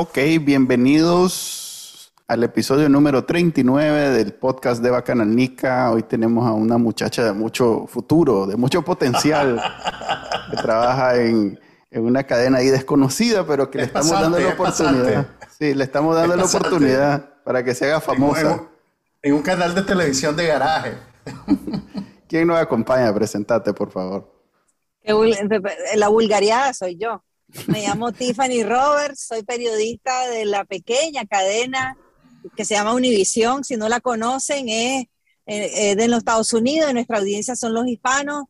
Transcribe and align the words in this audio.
Ok, 0.00 0.16
bienvenidos 0.42 2.12
al 2.28 2.44
episodio 2.44 2.88
número 2.88 3.24
39 3.24 4.10
del 4.10 4.32
podcast 4.32 4.80
de 4.80 4.90
Bacanalnica. 4.90 5.90
Hoy 5.90 6.04
tenemos 6.04 6.46
a 6.46 6.52
una 6.52 6.78
muchacha 6.78 7.24
de 7.24 7.32
mucho 7.32 7.84
futuro, 7.88 8.46
de 8.46 8.56
mucho 8.56 8.82
potencial, 8.82 9.60
que 10.52 10.56
trabaja 10.56 11.16
en, 11.16 11.58
una 11.90 12.22
cadena 12.22 12.58
ahí 12.58 12.68
desconocida, 12.68 13.44
pero 13.44 13.72
que 13.72 13.78
le 13.78 13.84
estamos 13.86 14.12
dando 14.12 14.38
la 14.38 14.50
oportunidad. 14.50 15.26
Sí, 15.58 15.74
le 15.74 15.82
estamos 15.82 16.14
dando 16.14 16.36
la 16.36 16.44
oportunidad 16.44 17.42
para 17.42 17.64
que 17.64 17.74
se 17.74 17.86
haga 17.86 18.00
famosa. 18.00 18.68
En 19.20 19.34
un, 19.34 19.42
canal 19.42 19.74
de 19.74 19.82
televisión 19.82 20.36
de 20.36 20.46
garaje. 20.46 20.92
¿Quién 22.28 22.46
nos 22.46 22.56
acompaña? 22.56 23.12
Presentate, 23.12 23.74
por 23.74 23.90
favor. 23.90 24.32
La 25.96 26.06
vulgaridad 26.06 26.72
soy 26.72 26.96
yo. 26.96 27.20
Me 27.66 27.82
llamo 27.82 28.12
Tiffany 28.12 28.62
Roberts, 28.62 29.26
soy 29.28 29.42
periodista 29.42 30.28
de 30.28 30.44
la 30.44 30.64
pequeña 30.64 31.24
cadena 31.24 31.96
que 32.56 32.64
se 32.64 32.74
llama 32.74 32.94
Univisión. 32.94 33.64
Si 33.64 33.76
no 33.76 33.88
la 33.88 34.00
conocen, 34.00 34.68
es, 34.68 35.06
eh, 35.46 35.96
de 35.96 36.08
los 36.08 36.18
Estados 36.18 36.52
Unidos, 36.52 36.92
nuestra 36.92 37.18
audiencia 37.18 37.56
son 37.56 37.72
los 37.72 37.86
hispanos. 37.86 38.44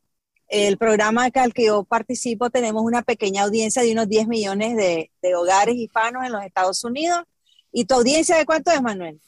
El 0.49 0.79
programa 0.79 1.29
al 1.33 1.55
que 1.55 1.67
yo 1.67 1.85
participo 1.85 2.51
tenemos 2.51 2.83
una 2.83 3.03
pequeña 3.03 3.45
audiencia 3.45 3.83
de 3.83 3.93
unos 3.93 4.09
10 4.09 4.27
millones 4.27 4.77
de, 4.77 5.13
de 5.23 5.35
hogares 5.35 5.77
hispanos 5.77 6.25
en 6.25 6.33
los 6.33 6.43
Estados 6.43 6.83
Unidos. 6.83 7.23
¿Y 7.71 7.85
tu 7.85 7.95
audiencia 7.95 8.37
de 8.37 8.47
cuánto 8.47 8.73
es, 8.73 8.83
Manuel? 8.83 9.21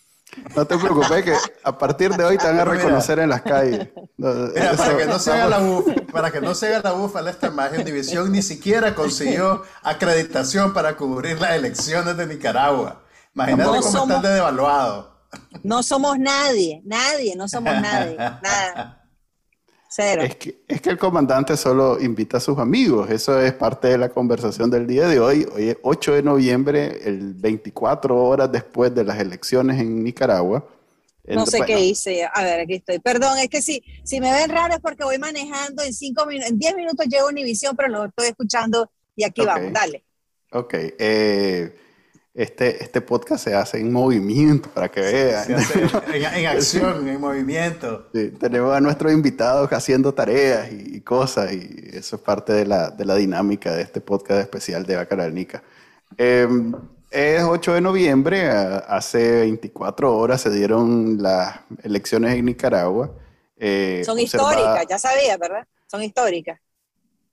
No 0.55 0.67
te 0.67 0.77
preocupes 0.77 1.25
que 1.25 1.35
a 1.65 1.77
partir 1.77 2.13
de 2.13 2.25
hoy 2.25 2.39
te 2.39 2.47
van 2.47 2.61
a 2.61 2.65
reconocer 2.65 3.19
en 3.19 3.31
las 3.31 3.43
calles. 3.43 3.89
para, 4.19 4.97
que 4.97 5.07
no 5.07 5.19
se 5.19 5.33
haga 5.33 5.47
la 5.49 5.59
bufa, 5.59 5.93
para 6.13 6.31
que 6.31 6.41
no 6.41 6.55
se 6.55 6.69
haga 6.69 6.91
la 6.91 6.93
búfala, 6.93 7.31
esta 7.31 7.51
magia 7.51 7.83
División 7.85 8.31
ni 8.31 8.43
siquiera 8.43 8.95
consiguió 8.95 9.63
acreditación 9.83 10.73
para 10.73 10.97
cubrir 10.97 11.41
las 11.41 11.53
elecciones 11.53 12.17
de 12.17 12.27
Nicaragua. 12.27 13.03
Imagínate 13.35 13.81
cómo 13.81 13.99
están 14.05 14.23
de 14.23 14.29
devaluado. 14.31 15.21
No 15.63 15.83
somos 15.83 16.19
nadie, 16.19 16.83
nadie, 16.85 17.37
no 17.37 17.49
somos 17.49 17.75
nadie, 17.81 18.17
nada. 18.17 19.00
Es 19.99 20.37
que, 20.37 20.63
es 20.69 20.81
que 20.81 20.91
el 20.91 20.99
comandante 20.99 21.57
solo 21.57 22.01
invita 22.01 22.37
a 22.37 22.41
sus 22.41 22.59
amigos. 22.59 23.11
Eso 23.11 23.41
es 23.41 23.53
parte 23.53 23.89
de 23.89 23.99
la 23.99 24.09
conversación 24.09 24.71
del 24.71 24.87
día 24.87 25.09
de 25.09 25.19
hoy. 25.19 25.47
Hoy 25.53 25.71
es 25.71 25.79
8 25.83 26.15
de 26.15 26.23
noviembre, 26.23 27.01
el 27.05 27.35
24 27.35 28.17
horas 28.17 28.53
después 28.53 28.95
de 28.95 29.03
las 29.03 29.19
elecciones 29.19 29.81
en 29.81 30.05
Nicaragua. 30.05 30.65
No 31.27 31.45
sé 31.45 31.63
qué 31.67 31.81
hice. 31.81 32.25
A 32.33 32.43
ver, 32.45 32.61
aquí 32.61 32.75
estoy. 32.75 33.01
Perdón, 33.01 33.39
es 33.39 33.49
que 33.49 33.63
si, 33.63 33.83
si 34.05 34.21
me 34.21 34.33
ven 34.33 34.51
raro 34.51 34.75
es 34.75 34.81
porque 34.81 35.05
voy 35.05 35.19
manejando 35.19 35.83
en 35.83 35.93
cinco 35.93 36.25
en 36.31 36.59
10 36.59 36.77
minutos 36.77 37.07
llego 37.07 37.27
a 37.27 37.31
Univisión, 37.31 37.77
pero 37.77 37.89
lo 37.89 38.05
estoy 38.05 38.29
escuchando 38.29 38.91
y 39.17 39.25
aquí 39.25 39.45
vamos. 39.45 39.73
Dale. 39.73 40.05
Ok. 40.53 40.75
Eh, 40.75 41.77
este, 42.35 42.83
este 42.83 43.01
podcast 43.01 43.45
se 43.45 43.55
hace 43.55 43.79
en 43.79 43.93
movimiento 43.93 44.69
para 44.71 44.89
que 44.89 45.01
vean. 45.01 45.45
en, 46.15 46.47
acción, 46.47 47.09
en 47.09 47.21
movimiento. 47.21 48.09
tenemos 48.39 48.75
a 48.75 48.81
nuestros 48.81 49.13
invitados 49.13 49.71
haciendo 49.73 50.15
tareas 50.15 50.71
y, 50.71 51.01
cosas, 51.01 51.53
y 51.53 51.91
eso 51.93 52.17
es 52.17 52.23
parte 52.23 52.53
de 52.53 52.67
la, 52.67 52.91
de 52.91 53.05
la, 53.05 53.17
dinámica 53.17 53.75
de 53.75 53.83
este 53.83 54.01
podcast 54.01 54.41
especial 54.41 54.87
de 54.87 54.97
Bacaralnica. 54.97 55.63
Em, 56.17 56.73
es 57.11 57.43
8 57.43 57.75
de 57.75 57.81
noviembre, 57.81 58.49
hace 58.49 59.41
24 59.41 60.17
horas 60.17 60.41
se 60.41 60.51
dieron 60.51 61.21
las 61.21 61.61
elecciones 61.83 62.35
en 62.35 62.45
Nicaragua. 62.45 63.11
Eh, 63.57 64.03
Son 64.05 64.19
históricas, 64.19 64.87
ya 64.89 64.99
sabía, 64.99 65.37
¿verdad? 65.37 65.67
Son 65.89 66.03
históricas. 66.03 66.61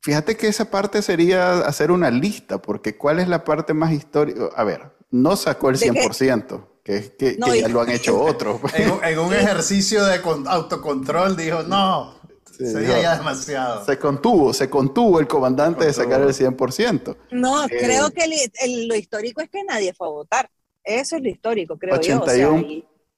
Fíjate 0.08 0.38
que 0.38 0.48
esa 0.48 0.72
parte 0.72 1.02
sería 1.02 1.60
hacer 1.60 1.92
una 1.92 2.10
lista, 2.10 2.62
porque 2.62 2.96
¿cuál 2.96 3.20
es 3.20 3.28
la 3.28 3.44
parte 3.44 3.74
más 3.74 3.92
histórica? 3.92 4.48
A 4.56 4.64
ver, 4.64 4.84
no 5.12 5.36
sacó 5.36 5.70
el 5.70 5.76
100%, 5.78 6.66
que, 6.82 6.96
es 6.96 7.10
que, 7.10 7.38
ya 7.38 7.68
lo 7.68 7.82
han 7.82 7.90
hecho 7.90 8.18
otros. 8.24 8.62
en, 8.74 9.20
un 9.20 9.34
ejercicio 9.34 10.06
de 10.06 10.22
autocontrol 10.46 11.36
dijo, 11.36 11.64
no, 11.64 12.16
sería 12.58 13.02
ya 13.02 13.18
demasiado. 13.18 13.84
Se 13.84 14.00
contuvo, 14.00 14.54
se 14.54 14.70
contuvo 14.70 15.20
el 15.20 15.28
comandante 15.28 15.84
de 15.84 15.92
sacar 15.92 16.22
el 16.22 16.30
100%. 16.30 17.18
No, 17.32 17.66
eh, 17.66 17.68
creo 17.68 18.10
que 18.12 18.50
lo 18.88 18.96
histórico 18.96 19.42
es 19.42 19.50
que 19.50 19.62
nadie 19.66 19.94
fue 19.94 20.08
a 20.08 20.12
votar. 20.12 20.50
Eso 20.86 21.18
es 21.18 21.22
lo 21.22 21.28
histórico, 21.28 21.78
creo 21.78 22.00
yo. 22.00 22.24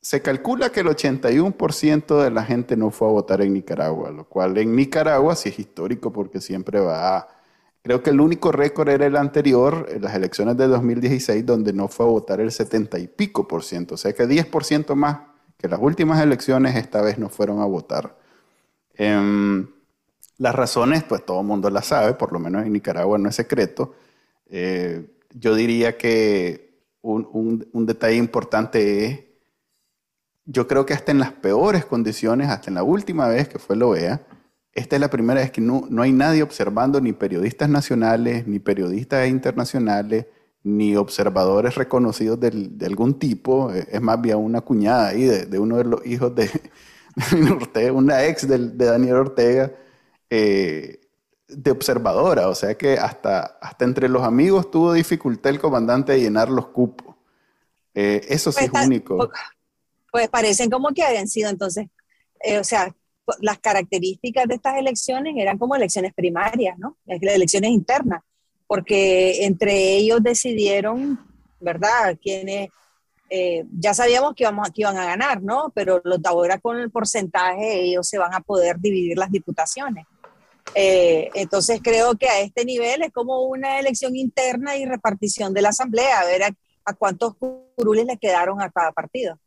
Se 0.01 0.21
calcula 0.21 0.71
que 0.71 0.79
el 0.79 0.87
81% 0.87 2.23
de 2.23 2.31
la 2.31 2.43
gente 2.43 2.77
no 2.77 2.89
fue 2.91 3.07
a 3.09 3.11
votar 3.11 3.41
en 3.41 3.53
Nicaragua, 3.53 4.11
lo 4.11 4.25
cual 4.25 4.57
en 4.57 4.75
Nicaragua 4.75 5.35
sí 5.35 5.49
es 5.49 5.59
histórico 5.59 6.11
porque 6.13 6.39
siempre 6.39 6.79
va 6.79 7.27
Creo 7.81 8.03
que 8.03 8.09
el 8.09 8.19
único 8.19 8.51
récord 8.51 8.89
era 8.89 9.05
el 9.05 9.15
anterior, 9.15 9.87
en 9.89 10.01
las 10.01 10.13
elecciones 10.13 10.57
de 10.57 10.67
2016, 10.67 11.45
donde 11.45 11.71
no 11.73 11.87
fue 11.87 12.05
a 12.05 12.09
votar 12.09 12.41
el 12.41 12.51
70 12.51 12.99
y 12.99 13.07
pico 13.07 13.47
por 13.47 13.63
ciento. 13.63 13.95
O 13.95 13.97
sea 13.97 14.13
que 14.13 14.27
10% 14.27 14.95
más 14.95 15.19
que 15.57 15.67
las 15.67 15.79
últimas 15.81 16.21
elecciones 16.21 16.75
esta 16.75 17.01
vez 17.01 17.17
no 17.17 17.29
fueron 17.29 17.61
a 17.61 17.66
votar. 17.66 18.17
Em, 18.95 19.67
las 20.37 20.55
razones, 20.55 21.03
pues 21.03 21.25
todo 21.25 21.41
el 21.41 21.47
mundo 21.47 21.69
las 21.69 21.87
sabe, 21.87 22.13
por 22.13 22.33
lo 22.33 22.39
menos 22.39 22.66
en 22.66 22.73
Nicaragua 22.73 23.17
no 23.17 23.29
es 23.29 23.35
secreto. 23.35 23.95
Eh, 24.49 25.05
yo 25.33 25.55
diría 25.55 25.97
que 25.97 26.69
un, 27.01 27.67
un 27.71 27.85
detalle 27.85 28.17
importante 28.17 29.05
es 29.05 29.19
yo 30.51 30.67
creo 30.67 30.85
que 30.85 30.93
hasta 30.93 31.11
en 31.11 31.19
las 31.19 31.31
peores 31.31 31.85
condiciones, 31.85 32.49
hasta 32.49 32.71
en 32.71 32.75
la 32.75 32.83
última 32.83 33.27
vez 33.27 33.47
que 33.47 33.59
fue 33.59 33.75
la 33.75 33.85
OEA, 33.85 34.21
esta 34.73 34.95
es 34.95 34.99
la 34.99 35.09
primera 35.09 35.41
vez 35.41 35.51
que 35.51 35.61
no, 35.61 35.85
no 35.89 36.01
hay 36.01 36.11
nadie 36.11 36.41
observando, 36.41 36.99
ni 37.01 37.13
periodistas 37.13 37.69
nacionales, 37.69 38.47
ni 38.47 38.57
periodistas 38.57 39.27
internacionales, 39.27 40.25
ni 40.63 40.95
observadores 40.95 41.75
reconocidos 41.75 42.39
de 42.39 42.85
algún 42.85 43.19
tipo. 43.19 43.71
Eh, 43.71 43.87
es 43.91 44.01
más 44.01 44.19
bien 44.19 44.37
una 44.37 44.61
cuñada 44.61 45.09
ahí 45.09 45.23
de, 45.23 45.59
uno 45.59 45.77
de 45.77 45.83
los 45.83 46.05
hijos 46.05 46.33
de, 46.33 46.49
Ortega, 47.51 47.91
una 47.91 48.25
ex 48.25 48.47
de, 48.47 48.69
Daniel 48.69 49.17
Ortega, 49.17 49.71
eh, 50.31 50.99
de 51.47 51.71
observadora. 51.71 52.47
O 52.47 52.55
sea 52.55 52.75
que 52.75 52.93
hasta, 52.97 53.57
hasta 53.61 53.85
entre 53.85 54.09
los 54.09 54.23
amigos 54.23 54.71
tuvo 54.71 54.93
dificultad 54.93 55.51
el 55.51 55.59
comandante 55.59 56.13
de 56.13 56.21
llenar 56.21 56.49
los 56.49 56.69
cupos. 56.69 57.16
Eh, 57.93 58.21
eso 58.29 58.51
sí 58.51 58.66
es 58.66 58.71
pues 58.71 58.87
único 58.87 59.29
pues 60.12 60.30
parecen 60.30 60.70
como 60.70 60.90
que 60.90 61.03
habían 61.03 61.28
sido 61.28 61.50
entonces, 61.50 61.88
eh, 62.42 62.59
o 62.59 62.64
sea, 62.64 62.94
las 63.42 63.59
características 63.59 64.47
de 64.47 64.56
estas 64.56 64.78
elecciones 64.78 65.36
eran 65.38 65.58
como 65.58 65.75
elecciones 65.75 66.14
primarias, 66.14 66.78
¿no? 66.80 66.97
Elecciones 67.06 67.72
internas, 67.72 68.24
porque 68.68 69.46
entre 69.46 69.97
ellos 69.97 70.24
decidieron, 70.24 71.20
¿verdad? 71.59 72.18
Quienes 72.22 72.70
eh, 73.30 73.66
ya 73.72 73.94
sabíamos 73.94 74.34
que, 74.34 74.44
íbamos, 74.44 74.70
que 74.70 74.81
iban 74.81 74.97
a 74.97 75.06
ganar, 75.06 75.42
¿no? 75.44 75.72
Pero 75.75 76.02
los 76.03 76.22
de 76.22 76.30
ahora 76.30 76.58
con 76.58 76.80
el 76.80 76.90
porcentaje 76.90 77.81
ellos 77.81 78.08
se 78.08 78.18
van 78.18 78.34
a 78.34 78.40
poder 78.40 78.80
dividir 78.80 79.18
las 79.18 79.31
diputaciones. 79.31 80.06
Eh, 80.76 81.30
entonces 81.34 81.81
creo 81.84 82.16
que 82.16 82.28
a 82.28 82.41
este 82.41 82.66
nivel 82.66 83.02
es 83.03 83.12
como 83.12 83.44
una 83.44 83.79
elección 83.79 84.16
interna 84.16 84.76
y 84.78 84.85
repartición 84.85 85.53
de 85.53 85.62
la 85.62 85.70
asamblea, 85.70 86.20
a 86.20 86.26
ver 86.26 86.44
a, 86.44 86.50
a 86.85 86.94
cuántos 86.94 87.35
curules 87.76 88.05
le 88.05 88.17
quedaron 88.17 88.62
a 88.62 88.70
cada 88.70 88.91
partido. 88.91 89.40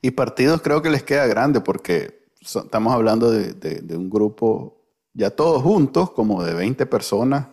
Y 0.00 0.12
partidos 0.12 0.62
creo 0.62 0.82
que 0.82 0.90
les 0.90 1.02
queda 1.02 1.26
grande 1.26 1.60
porque 1.60 2.26
estamos 2.40 2.92
hablando 2.92 3.30
de, 3.30 3.96
un 3.96 4.08
grupo 4.08 4.80
ya 5.12 5.30
todos 5.30 5.62
juntos, 5.62 6.10
como 6.12 6.44
de 6.44 6.54
20 6.54 6.86
personas. 6.86 7.48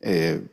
Eh, 0.00 0.46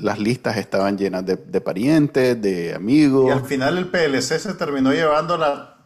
las 0.00 0.18
listas 0.18 0.56
estaban 0.56 0.98
llenas 0.98 1.24
de, 1.24 1.60
parientes, 1.60 2.40
de 2.40 2.74
amigos. 2.74 3.28
Y 3.28 3.30
al 3.30 3.44
final 3.44 3.78
el 3.78 3.88
PLC 3.88 4.38
se 4.38 4.54
terminó 4.54 4.92
llevando 4.92 5.38
la, 5.38 5.84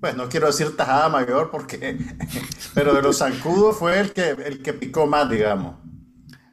pues 0.00 0.16
no 0.16 0.28
quiero 0.28 0.46
decir 0.46 0.76
tajada 0.76 1.08
mayor, 1.08 1.50
porque, 1.50 1.98
pero 2.74 2.94
de 2.94 3.02
los 3.02 3.18
zancudos 3.18 3.76
fue 3.76 3.98
el 4.00 4.12
que, 4.12 4.30
el 4.30 4.62
que 4.62 4.72
picó 4.72 5.06
más, 5.06 5.28
digamos. 5.28 5.76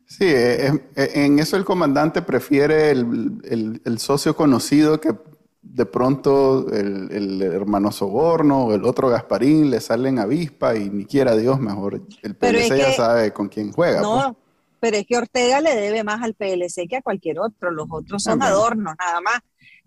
Sí, 0.05 0.25
en 0.27 1.39
eso 1.39 1.57
el 1.57 1.65
comandante 1.65 2.21
prefiere 2.21 2.91
el, 2.91 3.81
el 3.83 3.97
socio 3.97 4.35
conocido 4.35 5.01
que 5.01 5.15
de 5.63 5.85
pronto 5.85 6.67
el, 6.71 7.41
hermano 7.41 7.91
Soborno 7.91 8.65
o 8.65 8.73
el 8.73 8.83
otro 8.83 9.09
Gasparín 9.09 9.71
le 9.71 9.79
salen 9.79 10.19
avispa 10.19 10.75
y 10.75 10.89
ni 10.89 11.05
quiera 11.05 11.35
Dios 11.35 11.59
mejor. 11.59 12.01
El 12.21 12.35
PLC 12.35 12.77
ya 12.77 12.91
sabe 12.91 13.31
con 13.31 13.47
quién 13.47 13.71
juega. 13.71 14.01
No, 14.01 14.21
pues. 14.21 14.35
pero 14.81 14.97
es 14.97 15.07
que 15.07 15.17
Ortega 15.17 15.61
le 15.61 15.75
debe 15.75 16.03
más 16.03 16.21
al 16.21 16.35
PLC 16.35 16.87
que 16.87 16.97
a 16.97 17.01
cualquier 17.01 17.39
otro. 17.39 17.71
Los 17.71 17.87
otros 17.89 18.21
son 18.21 18.43
adornos, 18.43 18.93
nada 18.99 19.21
más. 19.21 19.39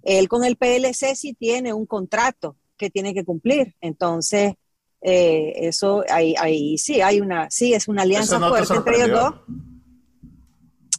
Él 0.02 0.28
con 0.28 0.44
el 0.44 0.56
PLC 0.56 1.14
sí 1.14 1.34
tiene 1.34 1.72
un 1.72 1.84
contrato 1.84 2.56
que 2.76 2.90
tiene 2.90 3.12
que 3.12 3.24
cumplir. 3.24 3.74
Entonces, 3.80 4.54
eh, 5.02 5.52
eso 5.56 6.04
ahí, 6.08 6.34
ahí 6.38 6.78
sí 6.78 7.00
hay 7.02 7.20
una, 7.20 7.50
sí, 7.50 7.74
es 7.74 7.86
una 7.86 8.02
alianza 8.02 8.40
fuerte 8.40 8.74
entre 8.74 8.96
ellos 8.96 9.10
dos. 9.10 9.34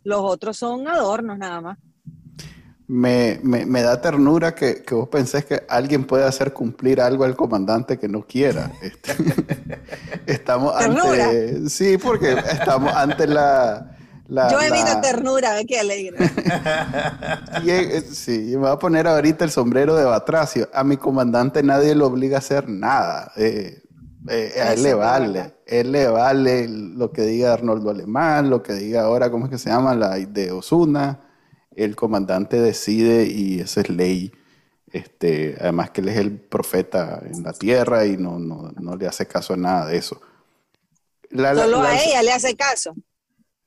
Los 0.04 0.22
otros 0.22 0.56
son 0.56 0.88
adornos 0.88 1.38
nada 1.38 1.62
más. 1.62 1.78
Me, 2.90 3.38
me, 3.44 3.82
da 3.82 4.00
ternura 4.00 4.56
que, 4.56 4.82
que, 4.82 4.96
vos 4.96 5.10
pensés 5.10 5.44
que 5.44 5.62
alguien 5.68 6.06
puede 6.06 6.24
hacer 6.24 6.54
cumplir 6.54 7.02
algo 7.02 7.26
al 7.26 7.36
comandante 7.36 8.00
que 8.00 8.08
no 8.08 8.26
quiera. 8.26 8.72
Este, 8.82 9.14
estamos 10.26 10.74
ante. 10.76 11.70
Sí, 11.70 11.98
porque 11.98 12.32
estamos 12.32 12.94
ante 12.94 13.28
la. 13.28 13.98
Yo 14.30 14.62
he 14.62 14.72
visto 14.72 15.00
ternura, 15.02 15.52
qué 15.66 15.80
alegre. 15.80 16.18
y, 17.64 17.70
eh, 17.70 18.02
sí, 18.02 18.52
me 18.52 18.58
voy 18.58 18.72
a 18.72 18.80
poner 18.80 19.08
ahorita 19.08 19.46
el 19.46 19.52
sombrero 19.52 19.96
de 19.96 20.04
Batracio. 20.04 20.70
A 20.74 20.84
mi 20.84 20.98
comandante 20.98 21.64
nadie 21.64 21.96
le 21.96 22.04
obliga 22.04 22.38
a 22.38 22.40
hacer 22.40 22.68
nada. 22.68 23.32
Eh, 23.38 23.84
eh, 24.30 24.54
a 24.62 24.74
él 24.74 24.84
le 24.84 24.94
vale, 24.94 25.56
él 25.66 25.92
le 25.94 26.08
vale 26.08 26.68
lo 26.68 27.12
que 27.12 27.22
diga 27.22 27.54
Arnoldo 27.54 27.90
Alemán, 27.90 28.50
lo 28.50 28.62
que 28.62 28.74
diga 28.74 29.04
ahora, 29.04 29.32
¿cómo 29.32 29.46
es 29.46 29.52
que 29.52 29.58
se 29.58 29.70
llama? 29.70 29.96
La 29.96 30.16
de 30.16 30.52
Osuna. 30.52 31.27
El 31.78 31.96
comandante 31.96 32.60
decide 32.60 33.26
y 33.26 33.60
esa 33.62 33.82
es 33.82 33.90
ley. 33.90 34.32
Este, 34.92 35.56
además 35.60 35.92
que 35.92 36.02
él 36.02 36.10
es 36.10 36.18
el 36.18 36.40
profeta 36.40 37.22
en 37.24 37.44
la 37.44 37.54
tierra 37.54 38.06
y 38.06 38.18
no, 38.18 38.40
no, 38.40 38.72
no 38.80 38.96
le 38.96 39.08
hace 39.08 39.28
caso 39.28 39.54
a 39.54 39.58
nada 39.58 39.86
de 39.86 39.98
eso. 39.98 40.20
Solo 41.30 41.82
a 41.82 42.02
ella 42.02 42.24
le 42.24 42.32
hace 42.32 42.56
caso. 42.56 42.96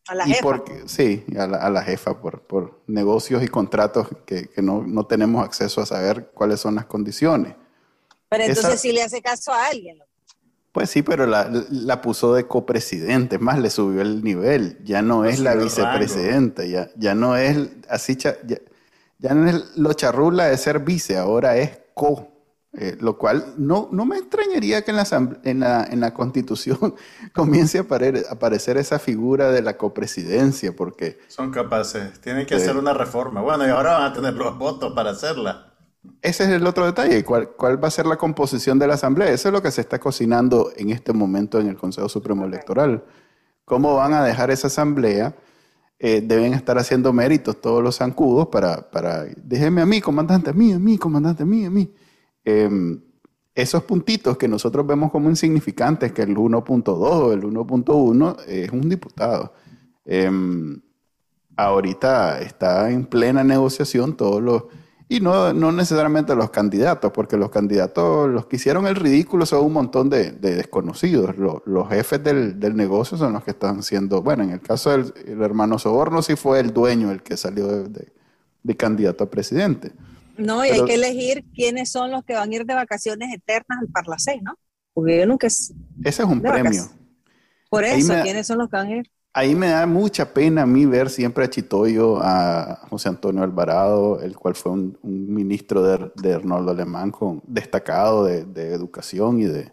A 0.08 0.14
la 0.14 0.26
jefa. 0.26 0.42
Porque, 0.42 0.82
sí, 0.86 1.24
a 1.38 1.46
la, 1.46 1.58
a 1.58 1.70
la, 1.70 1.82
jefa 1.82 2.20
por, 2.20 2.42
por 2.42 2.82
negocios 2.86 3.42
y 3.42 3.48
contratos 3.48 4.08
que, 4.26 4.48
que 4.48 4.62
no, 4.62 4.82
no, 4.82 5.06
tenemos 5.06 5.44
acceso 5.44 5.80
a 5.80 5.86
saber 5.86 6.30
cuáles 6.34 6.58
son 6.58 6.74
las 6.74 6.86
condiciones. 6.86 7.54
Pero 8.28 8.44
entonces 8.44 8.80
si 8.80 8.92
le 8.92 9.02
hace 9.02 9.22
caso 9.22 9.52
a 9.52 9.66
alguien. 9.66 9.98
Pues 10.72 10.88
sí, 10.90 11.02
pero 11.02 11.26
la, 11.26 11.50
la, 11.70 12.00
puso 12.00 12.32
de 12.34 12.46
copresidente, 12.46 13.38
más 13.40 13.58
le 13.58 13.70
subió 13.70 14.02
el 14.02 14.22
nivel, 14.22 14.78
ya 14.84 15.02
no 15.02 15.24
es 15.24 15.40
la 15.40 15.56
vicepresidenta, 15.56 16.64
ya, 16.64 16.90
ya 16.96 17.16
no 17.16 17.36
es 17.36 17.70
así, 17.88 18.14
ya, 18.14 18.36
ya 19.18 19.34
no 19.34 19.48
es 19.48 19.76
lo 19.76 19.92
charrula 19.94 20.46
de 20.46 20.56
ser 20.56 20.78
vice, 20.78 21.18
ahora 21.18 21.56
es 21.56 21.80
co, 21.92 22.30
eh, 22.72 22.96
lo 23.00 23.18
cual 23.18 23.54
no, 23.58 23.88
no 23.90 24.04
me 24.04 24.18
extrañaría 24.18 24.82
que 24.82 24.92
en 24.92 24.98
la, 24.98 25.06
en 25.42 25.58
la, 25.58 25.84
en 25.90 25.98
la 25.98 26.14
constitución 26.14 26.94
comience 27.34 27.78
a, 27.78 27.86
aparecer 28.30 28.76
esa 28.76 29.00
figura 29.00 29.50
de 29.50 29.62
la 29.62 29.76
copresidencia, 29.76 30.76
porque... 30.76 31.18
Son 31.26 31.50
capaces, 31.50 32.20
tienen 32.20 32.46
que 32.46 32.54
hacer 32.54 32.76
una 32.76 32.94
reforma, 32.94 33.40
bueno, 33.40 33.66
y 33.66 33.70
ahora 33.70 33.94
van 33.94 34.12
a 34.12 34.12
tener 34.12 34.34
los 34.34 34.56
votos 34.56 34.92
para 34.92 35.10
hacerla. 35.10 35.69
Ese 36.22 36.44
es 36.44 36.50
el 36.50 36.66
otro 36.66 36.86
detalle, 36.86 37.24
¿Cuál, 37.24 37.50
¿cuál, 37.50 37.82
va 37.82 37.88
a 37.88 37.90
ser 37.90 38.06
la 38.06 38.16
composición 38.16 38.78
de 38.78 38.86
la 38.86 38.94
Asamblea? 38.94 39.30
Eso 39.30 39.48
es 39.48 39.52
lo 39.52 39.62
que 39.62 39.70
se 39.70 39.82
está 39.82 39.98
cocinando 39.98 40.72
en 40.76 40.90
este 40.90 41.12
momento 41.12 41.60
en 41.60 41.68
el 41.68 41.76
Consejo 41.76 42.08
Supremo 42.08 42.46
Electoral. 42.46 43.04
¿Cómo 43.66 43.94
van 43.94 44.14
a 44.14 44.24
dejar 44.24 44.50
esa 44.50 44.68
Asamblea? 44.68 45.34
Eh, 45.98 46.22
deben 46.22 46.54
estar 46.54 46.78
haciendo 46.78 47.12
méritos 47.12 47.60
todos 47.60 47.82
los 47.82 47.96
zancudos 47.98 48.48
para, 48.48 48.90
para, 48.90 49.24
déjeme 49.42 49.82
a 49.82 49.86
mí, 49.86 50.00
comandante, 50.00 50.48
a 50.48 50.52
mí, 50.54 50.72
a 50.72 50.78
mí, 50.78 50.96
comandante, 50.96 51.42
a 51.42 51.46
mí, 51.46 51.66
a 51.66 51.70
mí. 51.70 51.92
Em, 52.42 53.02
esos 53.54 53.82
puntitos 53.82 54.38
que 54.38 54.48
nosotros 54.48 54.86
vemos 54.86 55.10
como 55.10 55.28
insignificantes, 55.28 56.12
que 56.12 56.22
el 56.22 56.34
1.2 56.34 56.88
o 56.96 57.32
el 57.34 57.42
1.1 57.42 58.36
es 58.46 58.70
un 58.70 58.88
diputado. 58.88 59.52
Em, 60.06 60.80
ahorita 61.54 62.40
está 62.40 62.90
en 62.90 63.04
plena 63.04 63.44
negociación 63.44 64.16
todos 64.16 64.42
los 64.42 64.64
y 65.10 65.18
no, 65.18 65.52
no 65.52 65.72
necesariamente 65.72 66.36
los 66.36 66.50
candidatos, 66.50 67.10
porque 67.10 67.36
los 67.36 67.50
candidatos, 67.50 68.30
los 68.30 68.46
que 68.46 68.54
hicieron 68.54 68.86
el 68.86 68.94
ridículo 68.94 69.44
son 69.44 69.66
un 69.66 69.72
montón 69.72 70.08
de, 70.08 70.30
desconocidos. 70.30 71.34
Los, 71.36 71.88
jefes 71.88 72.22
del, 72.22 72.60
del, 72.60 72.76
negocio 72.76 73.18
son 73.18 73.32
los 73.32 73.42
que 73.42 73.50
están 73.50 73.82
siendo, 73.82 74.22
bueno, 74.22 74.44
en 74.44 74.50
el 74.50 74.60
caso 74.60 74.90
del 74.90 75.42
hermano 75.42 75.80
Soborno 75.80 76.22
sí 76.22 76.36
fue 76.36 76.60
el 76.60 76.72
dueño 76.72 77.10
el 77.10 77.24
que 77.24 77.36
salió 77.36 77.66
de, 77.66 78.06
de 78.62 78.76
candidato 78.76 79.24
a 79.24 79.30
presidente. 79.30 79.90
No, 80.38 80.64
y 80.64 80.68
hay 80.68 80.84
que 80.84 80.94
elegir 80.94 81.44
quiénes 81.56 81.90
son 81.90 82.12
los 82.12 82.22
que 82.22 82.34
van 82.34 82.48
a 82.48 82.54
ir 82.54 82.64
de 82.64 82.74
vacaciones 82.74 83.34
eternas 83.34 83.80
al 83.80 83.88
Parlacén, 83.88 84.44
¿no? 84.44 84.60
Porque 84.94 85.18
yo 85.18 85.26
nunca... 85.26 85.48
Ese 85.48 85.74
es 86.04 86.20
un 86.20 86.40
premio. 86.40 86.84
Por 87.68 87.82
eso, 87.82 88.14
¿quiénes 88.22 88.46
son 88.46 88.58
los 88.58 88.70
que 88.70 88.76
van 88.76 88.86
a 88.86 88.96
ir? 88.98 89.10
Ahí 89.32 89.54
me 89.54 89.68
da 89.68 89.86
mucha 89.86 90.34
pena 90.34 90.62
a 90.62 90.66
mí 90.66 90.86
ver 90.86 91.08
siempre 91.08 91.44
a 91.44 91.50
Chitoyo, 91.50 92.18
a 92.20 92.80
José 92.90 93.08
Antonio 93.08 93.44
Alvarado, 93.44 94.20
el 94.20 94.36
cual 94.36 94.56
fue 94.56 94.72
un, 94.72 94.98
ministro 95.02 95.82
de, 95.82 96.10
de, 96.16 96.34
Arnoldo 96.34 96.72
Alemán 96.72 97.12
con, 97.12 97.40
destacado 97.46 98.24
de, 98.24 98.72
educación 98.72 99.40
y 99.40 99.44
de, 99.44 99.72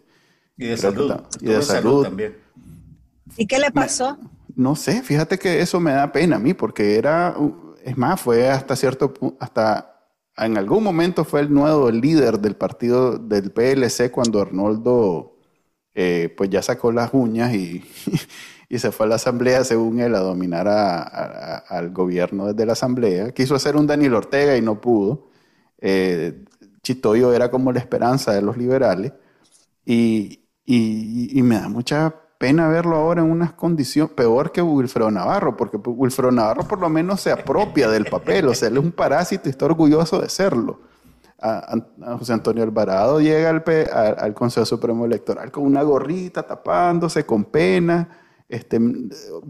y 0.56 0.66
de 0.66 0.76
salud. 0.76 1.12
y 1.40 1.46
de 1.46 1.62
salud. 1.62 2.04
también. 2.04 2.36
¿Y 3.36 3.46
qué 3.46 3.58
le 3.58 3.70
pasó? 3.72 4.16
no 4.58 4.74
sé, 4.74 5.02
fíjate 5.02 5.38
que 5.38 5.60
eso 5.60 5.78
me 5.78 5.92
da 5.92 6.10
pena 6.10 6.34
a 6.34 6.38
mí, 6.40 6.52
porque 6.52 6.96
era, 6.96 7.36
es 7.84 7.96
más, 7.96 8.20
fue 8.20 8.48
hasta 8.48 8.74
cierto 8.74 9.14
punto, 9.14 9.36
hasta 9.38 9.98
en 10.36 10.58
algún 10.58 10.82
momento 10.82 11.24
fue 11.24 11.40
el 11.40 11.54
nuevo 11.54 11.88
líder 11.92 12.40
del 12.40 12.56
partido 12.56 13.18
del 13.18 13.52
PLC 13.52 14.10
cuando 14.10 14.40
Arnoldo 14.40 15.36
eh, 15.94 16.34
pues 16.36 16.50
ya 16.50 16.60
sacó 16.60 16.90
las 16.90 17.10
uñas 17.12 17.54
y 17.54 17.84
y 18.68 18.78
se 18.78 18.92
fue 18.92 19.06
a 19.06 19.08
la 19.08 19.14
asamblea, 19.14 19.64
según 19.64 19.98
él, 20.00 20.14
a 20.14 20.18
dominar 20.18 20.68
al 20.68 21.90
gobierno 21.90 22.46
desde 22.48 22.66
la 22.66 22.72
asamblea. 22.72 23.32
Quiso 23.32 23.54
hacer 23.54 23.76
un 23.76 23.86
Daniel 23.86 24.14
Ortega 24.14 24.56
y 24.56 24.62
no 24.62 24.80
pudo. 24.80 25.28
Eh, 25.78 26.44
Chitoyo 26.82 27.32
era 27.32 27.50
como 27.50 27.72
la 27.72 27.78
esperanza 27.78 28.32
de 28.32 28.42
los 28.42 28.56
liberales 28.56 29.12
y, 29.84 30.44
me 30.66 31.54
da 31.54 31.68
mucha 31.68 32.14
pena 32.36 32.68
verlo 32.68 32.96
ahora 32.96 33.22
en 33.22 33.30
unas 33.30 33.54
condiciones 33.54 34.12
peor 34.12 34.52
que 34.52 34.60
Wilfredo 34.60 35.10
Navarro, 35.10 35.56
porque 35.56 35.78
Wilfredo 35.78 36.30
Navarro 36.30 36.68
por 36.68 36.78
lo 36.78 36.90
menos 36.90 37.22
se 37.22 37.32
apropia 37.32 37.88
del 37.88 38.04
papel, 38.04 38.48
o 38.48 38.54
sea, 38.54 38.68
él 38.68 38.76
es 38.76 38.84
un 38.84 38.92
parásito 38.92 39.48
y 39.48 39.50
está 39.50 39.64
orgulloso 39.64 40.20
de 40.20 40.28
serlo. 40.28 40.80
A, 41.40 41.74
José 42.18 42.32
Antonio 42.32 42.64
Alvarado 42.64 43.20
llega 43.20 43.48
al, 43.48 43.64
al, 44.18 44.34
Consejo 44.34 44.66
Supremo 44.66 45.06
Electoral 45.06 45.50
con 45.50 45.64
una 45.64 45.82
gorrita 45.82 46.42
tapándose, 46.42 47.24
con 47.24 47.44
pena 47.44 48.08
este, 48.48 48.80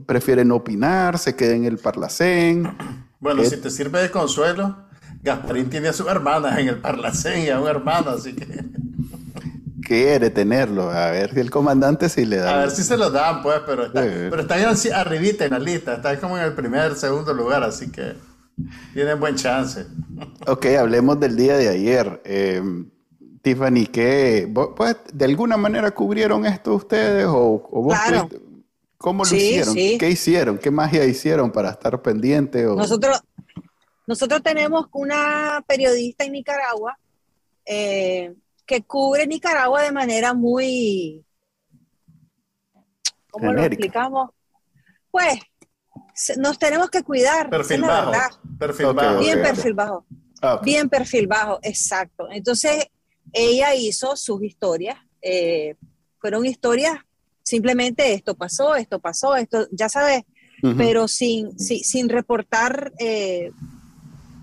prefieren 0.06 0.50
opinar, 0.50 1.18
se 1.18 1.36
queden 1.36 1.64
en 1.64 1.72
el 1.72 1.78
Parlacén. 1.78 2.76
Bueno, 3.20 3.42
si 3.42 3.56
te 3.56 3.68
sirve 3.68 4.00
de 4.00 4.12
consuelo, 4.12 4.76
Gasparín 5.24 5.68
tiene 5.68 5.88
a 5.88 5.92
su 5.92 6.08
hermana 6.08 6.60
en 6.60 6.68
el 6.68 6.78
Parlacén 6.78 7.42
y 7.42 7.48
a 7.48 7.58
un 7.58 7.66
hermano, 7.66 8.10
así 8.10 8.32
que... 8.32 8.46
Quiere 9.82 10.30
tenerlo, 10.30 10.88
a 10.88 11.10
ver 11.10 11.34
si 11.34 11.40
el 11.40 11.50
comandante 11.50 12.08
sí 12.08 12.24
le 12.24 12.36
da. 12.36 12.54
A 12.54 12.58
ver 12.58 12.70
si 12.70 12.84
se 12.84 12.96
lo 12.96 13.10
dan, 13.10 13.42
pues, 13.42 13.60
pero 13.66 13.86
está, 13.86 14.02
pero 14.02 14.42
está 14.42 14.54
ahí 14.54 14.64
arribita 14.94 15.46
en 15.46 15.50
la 15.50 15.58
lista, 15.58 15.94
está 15.94 16.20
como 16.20 16.38
en 16.38 16.44
el 16.44 16.52
primer, 16.52 16.94
segundo 16.94 17.34
lugar, 17.34 17.64
así 17.64 17.90
que 17.90 18.14
tienen 18.92 19.18
buen 19.18 19.34
chance. 19.34 19.86
Ok, 20.46 20.66
hablemos 20.78 21.18
del 21.20 21.36
día 21.36 21.56
de 21.56 21.68
ayer. 21.68 22.22
Eh, 22.24 22.62
Tiffany, 23.42 23.86
¿qué, 23.86 24.50
pues, 24.76 24.96
¿de 25.12 25.24
alguna 25.24 25.56
manera 25.56 25.90
cubrieron 25.90 26.46
esto 26.46 26.74
ustedes 26.74 27.26
o, 27.26 27.68
vos 27.70 27.98
claro. 28.06 28.28
¿Cómo 28.98 29.24
lo 29.24 29.36
hicieron? 29.36 29.74
¿Qué 29.74 30.10
hicieron? 30.10 30.58
¿Qué 30.58 30.70
magia 30.72 31.04
hicieron 31.04 31.52
para 31.52 31.70
estar 31.70 32.02
pendiente? 32.02 32.64
Nosotros, 32.64 33.22
nosotros 34.06 34.42
tenemos 34.42 34.86
una 34.92 35.64
periodista 35.66 36.24
en 36.24 36.32
Nicaragua 36.32 36.98
eh, 37.64 38.34
que 38.66 38.82
cubre 38.82 39.26
Nicaragua 39.26 39.82
de 39.82 39.92
manera 39.92 40.34
muy... 40.34 41.24
¿Cómo 43.30 43.52
lo 43.52 43.62
explicamos? 43.62 44.30
Pues 45.12 45.38
nos 46.36 46.58
tenemos 46.58 46.90
que 46.90 47.04
cuidar. 47.04 47.48
Perfil 47.48 47.82
bajo. 47.82 48.12
Perfil 48.58 48.86
bajo. 48.92 49.18
Bien 49.20 49.42
perfil 49.42 49.74
bajo. 49.74 50.06
Bien 50.62 50.88
perfil 50.88 51.26
bajo, 51.28 51.58
exacto. 51.62 52.28
Entonces, 52.30 52.86
ella 53.32 53.74
hizo 53.74 54.16
sus 54.16 54.42
historias. 54.42 54.98
Eh, 55.22 55.76
fueron 56.18 56.44
historias 56.44 56.98
simplemente 57.48 58.12
esto 58.12 58.34
pasó, 58.34 58.76
esto 58.76 58.98
pasó, 58.98 59.34
esto, 59.34 59.66
ya 59.72 59.88
sabes, 59.88 60.24
pero 60.76 61.08
sin, 61.08 61.58
sin, 61.58 62.08
reportar, 62.08 62.92
eh, 62.98 63.52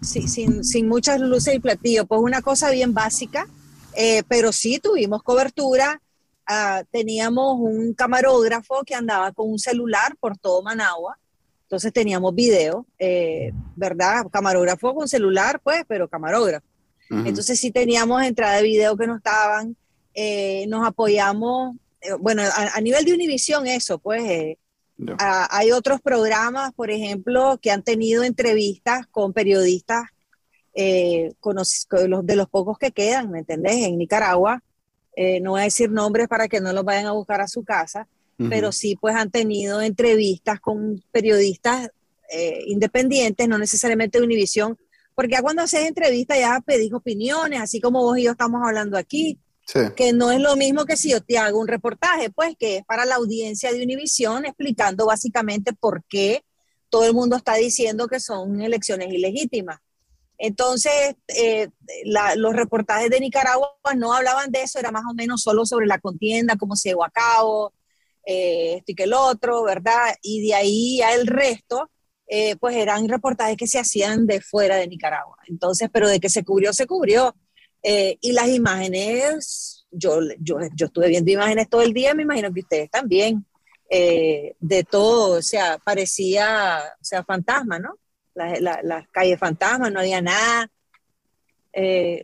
sin, 0.01 0.63
sin, 0.63 0.87
muchas 0.87 1.19
luces 1.19 1.55
y 1.55 1.59
platillos, 1.59 2.05
pues 2.07 2.21
una 2.21 2.41
cosa 2.41 2.71
bien 2.71 2.93
básica, 2.93 3.47
eh, 3.95 4.23
pero 4.27 4.51
sí 4.51 4.79
tuvimos 4.79 5.21
cobertura, 5.21 6.01
ah, 6.47 6.83
teníamos 6.89 7.57
un 7.59 7.93
camarógrafo 7.93 8.83
que 8.83 8.95
andaba 8.95 9.31
con 9.33 9.51
un 9.51 9.59
celular 9.59 10.15
por 10.19 10.37
todo 10.37 10.63
Managua, 10.63 11.19
entonces 11.63 11.93
teníamos 11.93 12.33
video, 12.33 12.87
eh, 12.97 13.51
¿verdad? 13.75 14.25
Camarógrafo 14.31 14.95
con 14.95 15.07
celular, 15.07 15.59
pues, 15.63 15.83
pero 15.87 16.07
camarógrafo. 16.07 16.65
Entonces 17.07 17.59
sí 17.59 17.69
teníamos 17.69 18.23
entrada 18.23 18.55
de 18.55 18.63
video 18.63 18.97
que 18.97 19.05
nos 19.05 19.17
estaban, 19.17 19.75
nos 20.67 20.87
apoyamos 20.87 21.75
eh, 21.75 21.84
bueno, 22.19 22.43
a, 22.43 22.81
nivel 22.81 23.05
de 23.05 23.13
Univisión 23.13 23.67
eso, 23.67 23.99
pues, 23.99 24.23
eh, 24.23 24.57
hay 25.17 25.71
otros 25.71 26.01
programas, 26.01 26.73
por 26.73 26.89
ejemplo, 26.89 27.59
que 27.61 27.71
han 27.71 27.83
tenido 27.83 28.23
entrevistas 28.23 29.07
con 29.07 29.33
periodistas, 29.33 30.03
eh, 30.73 31.33
con 31.39 31.55
los, 31.55 31.87
de 32.23 32.35
los 32.35 32.49
pocos 32.49 32.77
que 32.77 32.91
quedan, 32.91 33.31
¿me 33.31 33.39
entendés? 33.39 33.85
En 33.85 33.97
Nicaragua. 33.97 34.61
Eh, 35.15 35.39
no 35.39 35.51
voy 35.51 35.61
a 35.61 35.65
decir 35.65 35.89
nombres 35.89 36.27
para 36.27 36.47
que 36.47 36.59
no 36.59 36.73
los 36.73 36.83
vayan 36.83 37.05
a 37.05 37.13
buscar 37.13 37.39
a 37.39 37.47
su 37.47 37.63
casa, 37.63 38.07
pero 38.49 38.73
sí 38.73 38.97
pues 38.99 39.15
han 39.15 39.31
tenido 39.31 39.81
entrevistas 39.81 40.59
con 40.59 41.01
periodistas 41.11 41.89
eh, 42.29 42.63
independientes, 42.67 43.47
no 43.47 43.57
necesariamente 43.57 44.17
de 44.17 44.25
Univisión, 44.25 44.77
porque 45.13 45.35
ya 45.35 45.41
cuando 45.41 45.61
haces 45.61 45.85
entrevistas 45.85 46.37
ya 46.37 46.59
pedís 46.59 46.91
opiniones, 46.91 47.61
así 47.61 47.79
como 47.79 48.01
vos 48.01 48.17
y 48.17 48.23
yo 48.23 48.31
estamos 48.31 48.61
hablando 48.65 48.97
aquí, 48.97 49.39
que 49.95 50.13
no 50.13 50.31
es 50.31 50.39
lo 50.39 50.55
mismo 50.55 50.85
que 50.85 50.95
si 50.95 51.11
yo 51.11 51.21
te 51.21 51.37
hago 51.37 51.59
un 51.59 51.67
reportaje, 51.67 52.29
pues 52.29 52.55
que 52.57 52.77
es 52.77 52.85
para 52.85 53.05
la 53.05 53.15
audiencia 53.15 53.71
de 53.71 53.83
Univisión 53.83 54.45
explicando 54.45 55.07
básicamente 55.07 55.73
por 55.73 56.03
qué 56.07 56.43
todo 56.89 57.05
el 57.05 57.13
mundo 57.13 57.35
está 57.35 57.55
diciendo 57.55 58.07
que 58.07 58.19
son 58.19 58.61
elecciones 58.61 59.11
ilegítimas. 59.11 59.79
Entonces, 60.37 61.15
eh, 61.29 61.69
los 62.03 62.53
reportajes 62.53 63.09
de 63.09 63.19
Nicaragua 63.19 63.71
no 63.95 64.13
hablaban 64.13 64.51
de 64.51 64.63
eso, 64.63 64.79
era 64.79 64.91
más 64.91 65.03
o 65.09 65.13
menos 65.13 65.41
solo 65.41 65.65
sobre 65.65 65.87
la 65.87 65.99
contienda, 65.99 66.57
cómo 66.57 66.75
se 66.75 66.89
llevó 66.89 67.05
a 67.05 67.09
cabo, 67.09 67.73
eh, 68.25 68.75
esto 68.77 68.91
y 68.91 68.95
que 68.95 69.03
el 69.03 69.13
otro, 69.13 69.63
¿verdad? 69.63 70.15
Y 70.21 70.47
de 70.47 70.55
ahí 70.55 70.97
ya 70.97 71.13
el 71.13 71.27
resto, 71.27 71.89
eh, 72.27 72.55
pues 72.57 72.75
eran 72.75 73.07
reportajes 73.07 73.55
que 73.55 73.67
se 73.67 73.79
hacían 73.79 74.25
de 74.27 74.41
fuera 74.41 74.77
de 74.77 74.87
Nicaragua. 74.87 75.37
Entonces, 75.47 75.89
pero 75.91 76.09
de 76.09 76.19
que 76.19 76.29
se 76.29 76.43
cubrió, 76.43 76.73
se 76.73 76.87
cubrió. 76.87 77.35
Eh, 77.87 78.17
y 78.19 78.31
las 78.31 78.47
imágenes, 78.47 79.85
yo, 79.91 80.19
yo, 80.39 80.57
yo, 80.75 80.87
estuve 80.87 81.07
viendo 81.07 81.31
imágenes 81.31 81.69
todo 81.69 81.81
el 81.81 81.93
día, 81.93 82.15
me 82.15 82.23
imagino 82.23 82.51
que 82.51 82.61
ustedes 82.61 82.89
también, 82.89 83.45
eh, 83.91 84.55
de 84.59 84.83
todo, 84.83 85.37
o 85.37 85.41
sea, 85.43 85.77
parecía, 85.77 86.79
o 86.99 87.03
sea, 87.03 87.23
fantasma, 87.23 87.77
¿no? 87.77 87.99
Las 88.33 88.59
la, 88.59 89.07
calles 89.11 89.39
fantasma, 89.39 89.91
no 89.91 89.99
había 89.99 90.19
nada. 90.19 90.67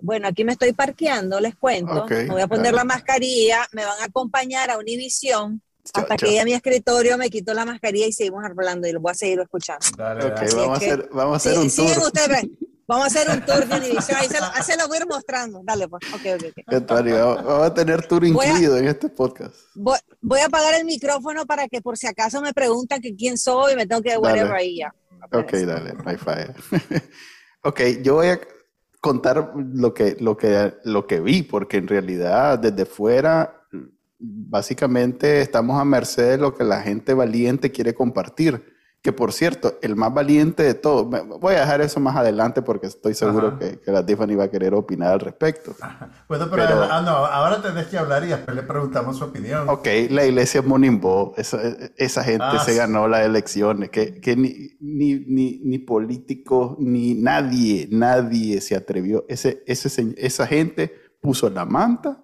bueno, 0.02 0.28
aquí 0.28 0.44
me 0.44 0.54
estoy 0.54 0.74
parqueando, 0.74 1.40
les 1.40 1.56
cuento. 1.56 2.08
me 2.08 2.26
voy 2.26 2.42
a 2.42 2.48
poner 2.48 2.74
la 2.74 2.84
mascarilla, 2.84 3.68
me 3.72 3.86
van 3.86 4.02
a 4.02 4.06
acompañar 4.06 4.72
a 4.72 4.80
Univisión 4.80 5.62
hasta 5.94 6.18
que 6.18 6.30
ella 6.30 6.42
a 6.42 6.46
mi 6.46 6.54
escritorio 6.54 7.18
me 7.18 7.30
quitó 7.30 7.54
la 7.54 7.66
mascarilla 7.66 8.08
y 8.08 8.14
seguimos 8.14 8.44
hablando 8.44 8.88
y 8.88 8.94
lo 8.94 9.00
voy 9.00 9.12
a 9.12 9.16
seguir 9.16 9.40
escuchando. 9.40 9.86
Dale, 9.96 10.30
vamos, 10.30 10.70
a 10.70 10.74
hacer, 10.74 11.10
vamos 11.12 11.34
a 11.34 11.38
hacer 11.38 11.60
un 11.60 11.70
tour. 11.70 12.08
Ustedes, 12.08 12.48
vamos 12.92 13.16
a 13.16 13.20
hacer 13.20 13.30
un 13.30 13.46
tour 13.46 13.66
de 13.66 13.76
Univision. 13.76 14.18
Ahí 14.18 14.28
se, 14.64 14.78
lo 14.78 14.88
voy 14.88 14.98
a 14.98 15.02
ir 15.02 15.08
mostrando. 15.08 15.62
Dale, 15.64 15.88
pues. 15.88 16.04
Ok, 16.14 16.22
ok, 16.36 16.90
okay. 16.90 17.12
vamos 17.14 17.66
a 17.66 17.74
tener 17.74 18.06
tour 18.06 18.26
incluido 18.26 18.78
en 18.78 18.88
este 18.88 19.10
podcast. 19.10 19.56
Voy, 19.76 19.98
voy, 20.22 20.40
a 20.42 20.48
apagar 20.48 20.74
el 20.76 20.86
micrófono 20.86 21.46
para 21.46 21.68
que 21.70 21.82
por 21.82 21.98
si 21.98 22.08
acaso 22.08 22.42
me 22.42 22.54
preguntan 22.54 23.00
que 23.02 23.16
quién 23.16 23.38
soy, 23.38 23.76
me 23.76 23.88
tengo 23.88 24.02
que 24.02 24.18
whatever 24.18 24.52
ahí 24.52 24.80
ya. 24.80 24.94
Ok, 25.32 25.54
dale, 25.54 25.94
no 25.94 26.04
hay 26.06 26.18
falla. 26.18 26.54
ok, 27.64 27.82
yo 28.04 28.16
voy 28.16 28.28
a 28.28 28.42
contar 29.00 29.54
lo 29.56 29.94
que, 29.94 30.18
lo, 30.20 30.36
que, 30.36 30.74
lo 30.84 31.08
que 31.08 31.22
vi, 31.22 31.44
porque 31.44 31.78
en 31.78 31.88
realidad 31.88 32.60
desde 32.60 32.86
fuera 32.86 33.58
básicamente 34.20 35.42
estamos 35.42 35.80
a 35.80 35.86
merced 35.86 36.32
de 36.32 36.38
lo 36.38 36.54
que 36.56 36.64
la 36.64 36.82
gente 36.82 37.14
valiente 37.14 37.72
quiere 37.72 37.94
compartir. 37.94 38.71
Que 39.02 39.12
por 39.12 39.34
cierto, 39.34 39.80
el 39.82 39.96
más 39.96 40.14
valiente 40.14 40.62
de 40.62 40.76
todos, 40.76 41.08
voy 41.40 41.56
a 41.56 41.62
dejar 41.62 41.82
eso 41.82 42.00
más 42.00 42.16
adelante 42.16 42.62
porque 42.62 42.86
estoy 42.86 43.16
seguro 43.16 43.58
que, 43.58 43.80
que, 43.80 43.92
la 43.92 44.06
Tiffany 44.06 44.36
va 44.36 44.44
a 44.44 44.52
querer 44.52 44.76
opinar 44.76 45.14
al 45.14 45.20
respecto. 45.20 45.76
Bueno, 46.28 46.48
pero, 46.52 46.84
ah, 46.84 47.02
no, 47.02 47.10
ahora 47.10 47.62
tenés 47.64 47.88
que 47.88 47.98
hablar 47.98 48.24
y 48.24 48.28
después 48.28 48.56
le 48.56 48.62
preguntamos 48.62 49.18
su 49.18 49.24
opinión. 49.24 49.68
Ok, 49.70 49.88
la 50.12 50.24
iglesia 50.24 50.62
Monimbo, 50.62 51.34
esa, 51.36 51.60
esa 51.98 52.24
gente 52.24 52.46
ah, 52.48 52.60
se 52.64 52.76
ganó 52.76 53.08
las 53.08 53.26
elecciones, 53.26 53.90
que, 53.90 54.22
que 54.22 54.36
ni, 54.36 54.78
ni, 54.80 55.16
ni, 55.16 55.62
ni, 55.64 55.80
políticos, 55.80 56.76
ni 56.78 57.16
nadie, 57.16 57.88
nadie 57.92 58.62
se 58.62 58.76
atrevió. 58.76 59.26
Ese, 59.28 59.64
ese, 59.66 60.14
esa 60.18 60.46
gente 60.46 60.94
puso 61.22 61.50
la 61.50 61.66
manta 61.66 62.24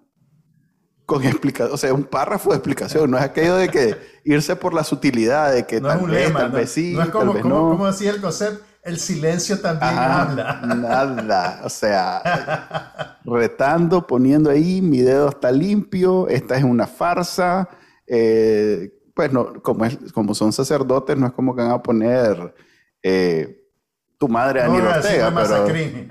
con 1.07 1.23
explicación, 1.23 1.73
o 1.73 1.77
sea, 1.77 1.93
un 1.93 2.03
párrafo 2.03 2.49
de 2.49 2.57
explicación, 2.57 3.09
no 3.09 3.17
es 3.17 3.23
aquello 3.23 3.55
de 3.55 3.69
que 3.69 3.95
irse 4.25 4.57
por 4.57 4.73
la 4.73 4.83
sutilidad, 4.83 5.53
de 5.53 5.65
que 5.65 5.79
tal, 5.79 6.05
vez, 6.05 6.33
tal 6.33 6.51
vez 6.51 6.69
sí, 6.69 6.95
no 6.95 7.03
es 7.03 7.09
como, 7.09 7.39
como, 7.39 7.87
decía 7.87 8.11
el 8.11 8.19
concepto, 8.19 8.65
el 8.83 8.99
silencio 8.99 9.61
también 9.61 9.97
habla. 9.97 10.61
Nada, 10.65 11.61
o 11.63 11.69
sea, 11.69 13.19
retando, 13.23 14.05
poniendo 14.05 14.49
ahí, 14.49 14.81
mi 14.81 14.99
dedo 14.99 15.29
está 15.29 15.49
limpio, 15.49 16.27
esta 16.27 16.57
es 16.57 16.65
una 16.65 16.87
farsa, 16.87 17.69
eh, 18.05 18.91
pues 19.13 19.31
no, 19.31 19.61
como, 19.63 19.85
es, 19.85 19.97
como 20.11 20.35
son 20.35 20.51
sacerdotes, 20.51 21.15
no 21.17 21.27
es 21.27 21.31
como 21.31 21.55
que 21.55 21.61
van 21.61 21.71
a 21.71 21.81
poner... 21.81 22.53
Eh, 23.01 23.63
tu 24.17 24.27
madre 24.27 24.61
Daniel 24.61 24.83
no, 24.83 24.89
Ortega, 24.89 25.31
pero 25.33 25.67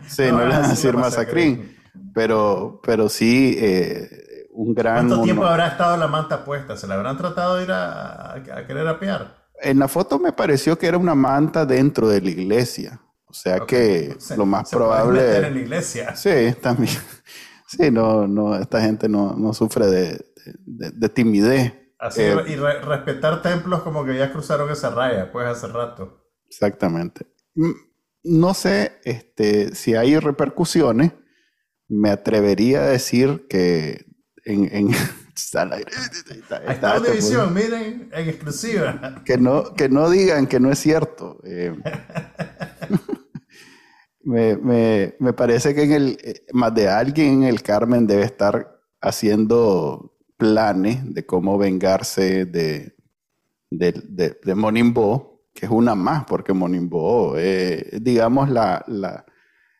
sí, 0.07 0.23
no, 0.31 0.39
le 0.39 0.55
van 0.55 0.65
a 0.65 0.69
decir 0.69 0.97
masacrín, 0.97 1.77
pero, 2.15 2.81
pero 2.85 3.09
sí 3.09 3.59
eh, 3.59 4.26
un 4.57 4.75
gran... 4.75 5.09
¿Cuánto 5.09 5.23
tiempo 5.23 5.45
habrá 5.45 5.69
estado 5.69 5.97
la 5.97 6.09
manta 6.09 6.45
puesta? 6.45 6.77
¿Se 6.77 6.87
la 6.87 6.95
habrán 6.95 7.17
tratado 7.17 7.57
de 7.57 7.65
ir 7.65 7.73
a, 7.73 8.43
querer 8.67 8.89
apear? 8.89 9.47
En 9.61 9.79
la 9.79 9.89
foto 9.89 10.19
me 10.19 10.33
pareció 10.33 10.79
que 10.79 10.87
era 10.87 10.99
una 10.99 11.15
manta 11.15 11.67
dentro 11.67 12.09
de 12.09 12.21
la 12.21 12.31
iglesia. 12.31 13.01
O 13.27 13.35
sea 13.35 13.61
que 13.61 14.17
lo 14.37 14.47
más 14.47 14.71
probable... 14.71 15.21
Meter 15.21 15.45
en 15.45 15.55
la 15.55 15.61
iglesia. 15.61 16.17
Sí, 16.17 16.55
también. 16.61 16.97
Sí, 17.69 17.91
no, 17.91 18.29
no, 18.29 18.55
esta 18.55 18.81
gente 18.81 19.09
no, 19.09 19.35
no 19.35 19.53
sufre 19.53 19.87
de, 19.87 20.25
de, 20.65 21.09
timidez. 21.09 21.75
Así, 21.99 22.23
eh, 22.23 22.37
y 22.47 22.55
respetar 22.55 23.43
templos 23.43 23.83
como 23.83 24.05
que 24.05 24.17
ya 24.17 24.31
cruzaron 24.31 24.71
esa 24.71 24.91
raya, 24.91 25.33
pues 25.33 25.49
hace 25.49 25.67
rato. 25.67 26.31
Exactamente. 26.47 27.27
Mm, 27.57 27.73
no 28.23 28.55
sé 28.55 29.01
este, 29.03 29.75
si 29.75 29.97
hay 29.97 30.17
repercusiones. 30.17 31.11
Me 31.89 32.11
atrevería 32.11 32.83
a 32.83 32.87
decir 32.87 33.49
que 33.49 34.07
en, 34.47 34.69
en 34.73 34.91
está, 35.35 37.01
división, 37.01 37.53
miren, 37.53 38.09
en 38.13 38.29
exclusiva. 38.29 39.23
Que 39.25 39.37
no, 39.37 39.75
que 39.75 39.89
no 39.89 40.09
digan 40.09 40.47
que 40.47 40.61
no 40.61 40.71
es 40.71 40.79
cierto. 40.79 41.41
Eh, 41.45 41.75
me, 44.23 44.57
me, 44.57 45.17
me, 45.19 45.33
parece 45.33 45.75
que 45.75 45.83
en 45.83 45.93
el, 45.93 46.19
eh, 46.23 46.45
más 46.53 46.75
de 46.75 46.89
alguien 46.89 47.43
en 47.43 47.45
el 47.45 47.63
Carmen 47.63 48.07
debe 48.07 48.23
estar 48.23 48.81
haciendo 49.01 50.17
planes 50.37 51.13
de 51.13 51.27
cómo 51.27 51.59
vengarse 51.59 52.47
de, 52.47 52.97
de, 53.71 53.93
de, 53.93 54.39
de 54.43 54.55
Monimbo, 54.55 55.43
que 55.53 55.67
es 55.67 55.73
una 55.73 55.95
más, 55.95 56.25
porque 56.25 56.53
Monimbo, 56.53 57.35
eh, 57.37 57.99
digamos, 58.01 58.49
la, 58.49 58.85
la 58.87 59.25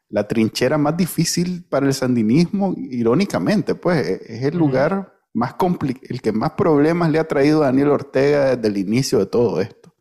la 0.09 0.27
trinchera 0.29 0.79
más 0.79 0.97
difícil 0.97 1.65
para 1.69 1.87
el 1.87 1.95
sandinismo, 1.95 2.75
irónicamente, 2.77 3.75
pues 3.75 4.07
e-, 4.07 4.37
es 4.37 4.43
el 4.45 4.57
lugar 4.57 5.15
más 5.33 5.55
complicado, 5.55 6.07
el 6.09 6.23
que 6.23 6.33
más 6.33 6.53
problemas 6.53 7.11
le 7.11 7.19
ha 7.19 7.29
traído 7.29 7.63
a 7.63 7.67
Daniel 7.67 7.89
Ortega 7.89 8.57
desde 8.57 8.69
el 8.69 8.79
inicio 8.79 9.19
de 9.19 9.27
todo 9.27 9.61
esto. 9.61 9.95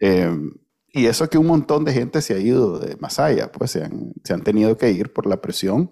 Em, 0.00 0.52
y 0.92 1.06
eso 1.06 1.28
que 1.28 1.38
un 1.38 1.46
montón 1.46 1.84
de 1.84 1.92
gente 1.92 2.22
se 2.22 2.34
ha 2.34 2.38
ido 2.38 2.78
de 2.78 2.96
Masaya, 2.96 3.50
pues 3.50 3.72
se 3.72 3.84
han, 3.84 4.12
se 4.24 4.34
han 4.34 4.42
tenido 4.42 4.76
que 4.76 4.90
ir 4.90 5.12
por 5.12 5.26
la 5.26 5.40
presión. 5.40 5.90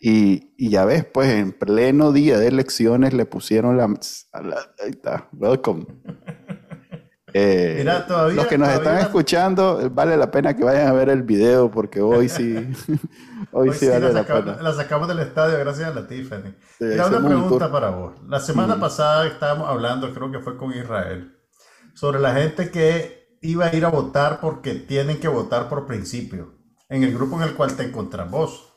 Y, 0.00 0.54
y, 0.58 0.70
ya 0.70 0.84
ves, 0.84 1.04
pues 1.04 1.30
en 1.30 1.52
pleno 1.52 2.12
día 2.12 2.38
de 2.38 2.48
elecciones 2.48 3.14
le 3.14 3.26
pusieron 3.26 3.76
la... 3.76 3.84
ahí 3.84 4.90
está, 4.90 5.28
welcome. 5.32 5.86
Eh, 7.36 7.84
los 8.32 8.46
que 8.46 8.56
nos 8.56 8.68
están 8.68 8.98
escuchando, 8.98 9.90
vale 9.90 10.16
la 10.16 10.30
pena 10.30 10.54
que 10.54 10.62
vayan 10.62 10.86
a 10.86 10.92
ver 10.92 11.08
el 11.08 11.24
video 11.24 11.68
porque 11.68 12.00
hoy 12.00 12.28
sí, 12.28 12.54
hoy, 13.50 13.72
sí, 13.72 13.88
vale 13.88 14.12
la, 14.12 14.22
pena. 14.22 14.58
La 14.62 14.72
sacamos 14.72 15.08
del 15.08 15.18
estadio 15.18 15.58
gracias 15.58 15.88
a 15.90 15.94
la 16.00 16.06
Tiffany. 16.06 16.54
Mira, 16.78 17.08
una 17.08 17.26
pregunta 17.26 17.72
para 17.72 17.90
vos. 17.90 18.14
La 18.28 18.38
semana 18.38 18.78
pasada 18.78 19.26
estábamos 19.26 19.68
hablando, 19.68 20.14
creo 20.14 20.30
que 20.30 20.38
fue 20.38 20.56
con 20.56 20.72
Israel, 20.74 21.36
sobre 21.94 22.20
la 22.20 22.34
gente 22.34 22.70
que 22.70 23.36
iba 23.42 23.66
a 23.66 23.74
ir 23.74 23.84
a 23.84 23.88
votar 23.88 24.38
porque 24.40 24.74
tienen 24.74 25.18
que 25.18 25.26
votar 25.26 25.68
por 25.68 25.88
principio, 25.88 26.54
en 26.88 27.02
el 27.02 27.12
grupo 27.12 27.34
en 27.34 27.48
el 27.48 27.54
cual 27.54 27.74
te 27.74 27.82
encontrás 27.82 28.30
vos. 28.30 28.76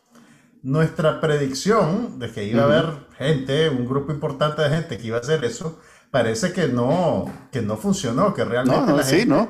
Nuestra 0.64 1.22
predicción 1.22 2.18
de 2.18 2.32
que 2.32 2.46
iba 2.46 2.64
a 2.64 2.66
haber 2.66 2.86
gente, 3.20 3.70
un 3.70 3.86
grupo 3.86 4.12
importante 4.12 4.64
de 4.64 4.70
gente 4.70 4.98
que 4.98 5.06
iba 5.06 5.18
a 5.18 5.22
hacer 5.22 5.46
eso, 5.46 5.80
parece 6.12 6.54
que 6.54 6.68
no, 6.68 7.26
que 7.52 7.62
no 7.62 7.78
funcionó, 7.78 8.34
que 8.34 8.46
realmente 8.46 8.94
la 8.94 9.04
gente 9.04 9.50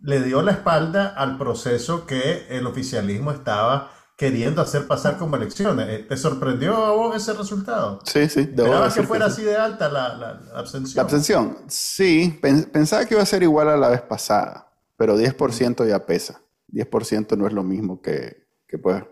le 0.00 0.22
dio 0.22 0.42
la 0.42 0.52
espalda 0.52 1.14
al 1.16 1.38
proceso 1.38 2.06
que 2.06 2.46
el 2.50 2.66
oficialismo 2.66 3.30
estaba 3.30 3.90
queriendo 4.16 4.60
hacer 4.60 4.86
pasar 4.86 5.16
como 5.16 5.36
elecciones. 5.36 5.88
Eh, 5.88 6.06
¿Te 6.06 6.16
sorprendió 6.16 6.76
a 6.76 6.92
vos 6.92 7.16
ese 7.16 7.32
resultado? 7.32 8.00
Sí, 8.04 8.28
sí. 8.28 8.40
¿Esperabas 8.40 8.94
que 8.94 9.02
fuera 9.02 9.26
así 9.26 9.42
de 9.42 9.56
alta 9.56 9.88
la, 9.88 10.40
abstención? 10.54 10.96
La 10.96 11.02
abstención, 11.02 11.58
sí. 11.68 12.38
Pensaba 12.40 13.06
que 13.06 13.14
iba 13.14 13.22
a 13.22 13.26
ser 13.26 13.42
igual 13.42 13.68
a 13.70 13.76
la 13.76 13.88
vez 13.88 14.02
pasada, 14.02 14.70
pero 14.96 15.18
10% 15.18 15.88
ya 15.88 16.04
pesa. 16.04 16.42
10% 16.70 17.36
no 17.36 17.46
es 17.46 17.52
lo 17.52 17.62
mismo 17.62 18.02
que, 18.02 18.46
que 18.68 18.78
pues, 18.78 19.02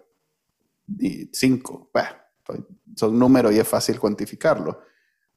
5. 1.33 1.91
son 2.97 3.19
números 3.19 3.53
y 3.55 3.59
es 3.59 3.67
fácil 3.67 3.99
cuantificarlo 3.99 4.92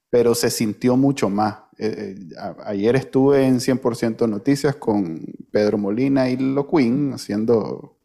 pero 0.09 0.35
se 0.35 0.49
sintió 0.49 0.95
mucho 0.97 1.29
más. 1.29 1.55
Eh, 1.77 2.15
eh, 2.17 2.55
ayer 2.65 2.95
estuve 2.95 3.45
en 3.45 3.59
100% 3.59 4.29
Noticias 4.29 4.75
con 4.75 5.25
Pedro 5.51 5.77
Molina 5.77 6.29
y 6.29 6.37
Lo 6.37 6.67
Queen 6.67 7.13
haciendo 7.13 7.95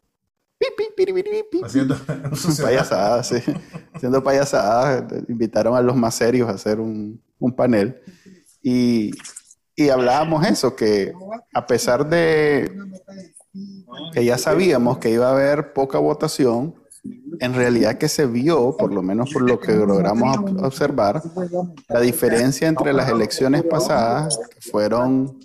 haciendo 1.63 1.95
payasadas, 2.61 3.27
sí. 3.29 3.37
haciendo 3.93 4.23
payasadas. 4.23 5.05
Invitaron 5.27 5.75
a 5.75 5.81
los 5.81 5.95
más 5.95 6.15
serios 6.15 6.49
a 6.49 6.53
hacer 6.53 6.79
un, 6.79 7.21
un 7.39 7.55
panel 7.55 7.99
y, 8.61 9.11
y, 9.75 9.89
hablábamos 9.89 10.45
eso, 10.45 10.75
que 10.75 11.13
a 11.53 11.65
pesar 11.65 12.07
de 12.07 12.71
que 14.13 14.23
ya 14.23 14.37
sabíamos 14.37 14.99
que 14.99 15.09
iba 15.09 15.27
a 15.27 15.31
haber 15.31 15.73
poca 15.73 15.97
votación, 15.97 16.75
en 17.39 17.53
realidad 17.53 17.97
que 17.97 18.07
se 18.07 18.25
vio, 18.25 18.75
por 18.77 18.93
lo 18.93 19.01
menos 19.01 19.31
por 19.31 19.41
lo 19.43 19.59
que 19.59 19.73
logramos 19.73 20.37
observar, 20.61 21.21
la 21.87 21.99
diferencia 21.99 22.67
entre 22.67 22.93
las 22.93 23.09
elecciones 23.09 23.63
pasadas, 23.63 24.37
que 24.49 24.61
fueron 24.61 25.39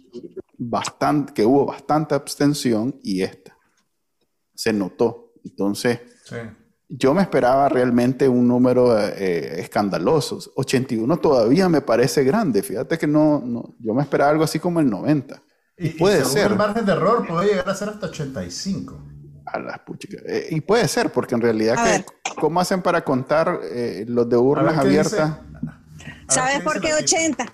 bastante, 0.58 1.32
que 1.32 1.44
hubo 1.44 1.66
bastante 1.66 2.14
abstención, 2.14 2.98
y 3.02 3.22
esta. 3.22 3.56
Se 4.54 4.72
notó. 4.72 5.34
Entonces, 5.44 6.00
yo 6.88 7.14
me 7.14 7.22
esperaba 7.22 7.68
realmente 7.68 8.28
un 8.28 8.48
número 8.48 8.98
eh, 8.98 9.60
escandaloso. 9.60 10.40
81 10.56 11.16
todavía 11.18 11.68
me 11.68 11.80
parece 11.80 12.24
grande. 12.24 12.62
Fíjate 12.62 12.98
que 12.98 13.06
no, 13.06 13.42
no, 13.44 13.74
yo 13.78 13.94
me 13.94 14.02
esperaba 14.02 14.30
algo 14.30 14.44
así 14.44 14.58
como 14.58 14.80
el 14.80 14.88
90. 14.88 15.42
Y, 15.78 15.90
puede 15.90 16.24
ser. 16.24 16.52
El 16.52 16.58
margen 16.58 16.86
de 16.86 16.92
error 16.92 17.26
puede 17.26 17.48
llegar 17.48 17.68
a 17.68 17.74
ser 17.74 17.90
hasta 17.90 18.06
85. 18.06 19.15
A 19.46 19.58
las 19.58 19.80
eh, 20.26 20.48
y 20.50 20.60
puede 20.60 20.88
ser, 20.88 21.12
porque 21.12 21.34
en 21.34 21.40
realidad, 21.40 22.04
¿cómo 22.40 22.60
hacen 22.60 22.82
para 22.82 23.02
contar 23.02 23.60
eh, 23.70 24.04
los 24.08 24.28
de 24.28 24.36
urnas 24.36 24.76
abiertas? 24.76 25.38
¿Sabes 26.28 26.62
por 26.62 26.80
qué 26.80 26.94
80? 26.94 27.46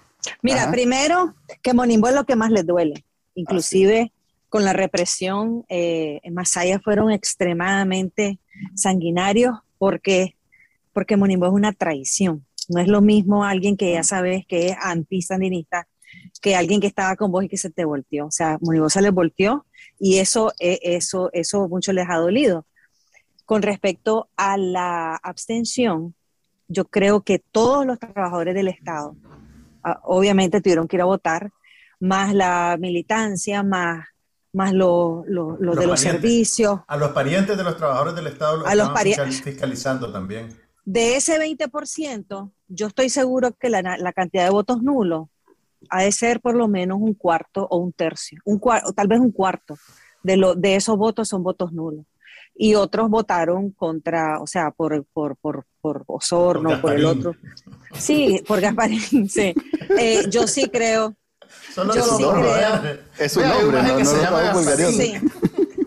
Mira, 0.43 0.71
primero, 0.71 1.35
que 1.61 1.75
Monimbo 1.75 2.09
es 2.09 2.15
lo 2.15 2.25
que 2.25 2.37
más 2.37 2.51
les 2.51 2.67
duele. 2.67 3.05
Inclusive 3.35 4.13
con 4.49 4.65
la 4.65 4.73
represión, 4.73 5.65
eh, 5.69 6.21
en 6.23 6.35
Masaya 6.35 6.79
fueron 6.79 7.11
extremadamente 7.11 8.39
sanguinarios 8.75 9.59
porque, 9.79 10.37
porque 10.93 11.17
Monimbo 11.17 11.47
es 11.47 11.53
una 11.53 11.73
traición. 11.73 12.47
No 12.69 12.81
es 12.81 12.89
lo 12.89 13.01
mismo 13.01 13.45
alguien 13.45 13.77
que 13.77 13.93
ya 13.93 14.05
sabes 14.05 14.47
que 14.47 14.69
es 14.69 14.77
anti-sandinista 14.81 15.89
que 16.43 16.57
alguien 16.57 16.81
que 16.81 16.89
estaba 16.89 17.15
con 17.17 17.31
vos 17.31 17.45
y 17.45 17.49
que 17.49 17.57
se 17.57 17.71
te 17.71 17.85
volteó. 17.85 18.27
O 18.27 18.31
sea, 18.31 18.59
Monimbo 18.61 18.91
se 18.91 19.01
les 19.01 19.13
volteó 19.13 19.65
y 19.99 20.19
eso, 20.19 20.53
eh, 20.59 20.81
eso, 20.83 21.31
eso 21.33 21.69
mucho 21.69 21.93
les 21.93 22.11
ha 22.11 22.17
dolido. 22.17 22.67
Con 23.47 23.63
respecto 23.63 24.29
a 24.37 24.59
la 24.59 25.15
abstención, 25.15 26.15
yo 26.67 26.85
creo 26.87 27.23
que 27.23 27.39
todos 27.39 27.87
los 27.87 27.99
trabajadores 27.99 28.55
del 28.55 28.69
Estado, 28.69 29.17
ah, 29.85 30.01
obviamente 30.03 30.61
tuvieron 30.61 30.89
que 30.89 30.97
ir 30.97 31.03
a 31.03 31.07
votar, 31.07 31.53
más 32.01 32.35
la 32.35 32.77
militancia, 32.81 33.63
más, 33.63 34.05
más 34.53 34.73
lo, 34.73 35.25
de 35.29 35.87
los 35.87 36.01
servicios. 36.01 36.81
A 36.89 36.97
los 36.97 37.11
parientes 37.11 37.57
de 37.57 37.63
los 37.63 37.77
trabajadores 37.77 38.17
del 38.17 38.27
Estado 38.27 38.57
los 38.59 38.67
a 38.67 38.75
los 38.75 38.91
fiscalizando 39.45 40.13
también. 40.13 40.49
De 40.85 41.15
ese 41.15 41.39
20%, 41.39 42.53
yo 42.67 42.87
estoy 42.89 43.11
seguro 43.11 43.53
que 43.53 43.71
la, 43.71 43.83
la 43.83 44.13
cantidad 44.13 44.43
de 44.43 44.51
votos 44.51 44.83
nulos 44.83 45.29
ha 45.91 46.03
de 46.03 46.13
ser 46.13 46.41
por 46.41 46.55
lo 46.55 46.69
menos 46.69 46.99
un 47.01 47.15
cuarto 47.15 47.67
o 47.71 47.79
un 47.79 47.93
tercio, 47.93 48.41
un 48.45 48.59
cuarto, 48.59 48.93
tal 48.93 49.09
vez 49.09 49.21
un 49.21 49.33
cuarto 49.33 49.77
de, 50.23 50.37
lo, 50.37 50.55
de 50.55 50.77
esos 50.77 50.97
votos 50.97 51.29
son 51.29 51.43
votos 51.43 51.73
nulos. 51.73 52.07
Y 52.55 52.75
otros 52.75 53.09
votaron 53.09 53.71
contra, 53.71 54.39
o 54.41 54.47
sea, 54.47 54.71
por, 54.71 55.05
por, 55.13 55.37
por, 55.37 55.65
por 55.81 56.05
Osorno, 56.07 56.81
por, 56.83 56.93
el 56.93 57.07
otro. 57.07 57.35
Sí, 57.95 58.43
por 58.47 58.61
Gasparín, 58.61 59.29
sí. 59.29 59.55
Eh, 59.99 60.25
yo 60.29 60.47
sí 60.47 60.69
creo. 60.69 61.17
Solo 61.75 61.95
yo 61.95 62.03
sí 62.03 62.23
creo. 62.23 62.99
Es 63.19 63.37
un 63.37 63.49
nombre, 63.49 63.83
no, 63.83 63.99
no, 63.99 64.93
sí, 64.93 65.15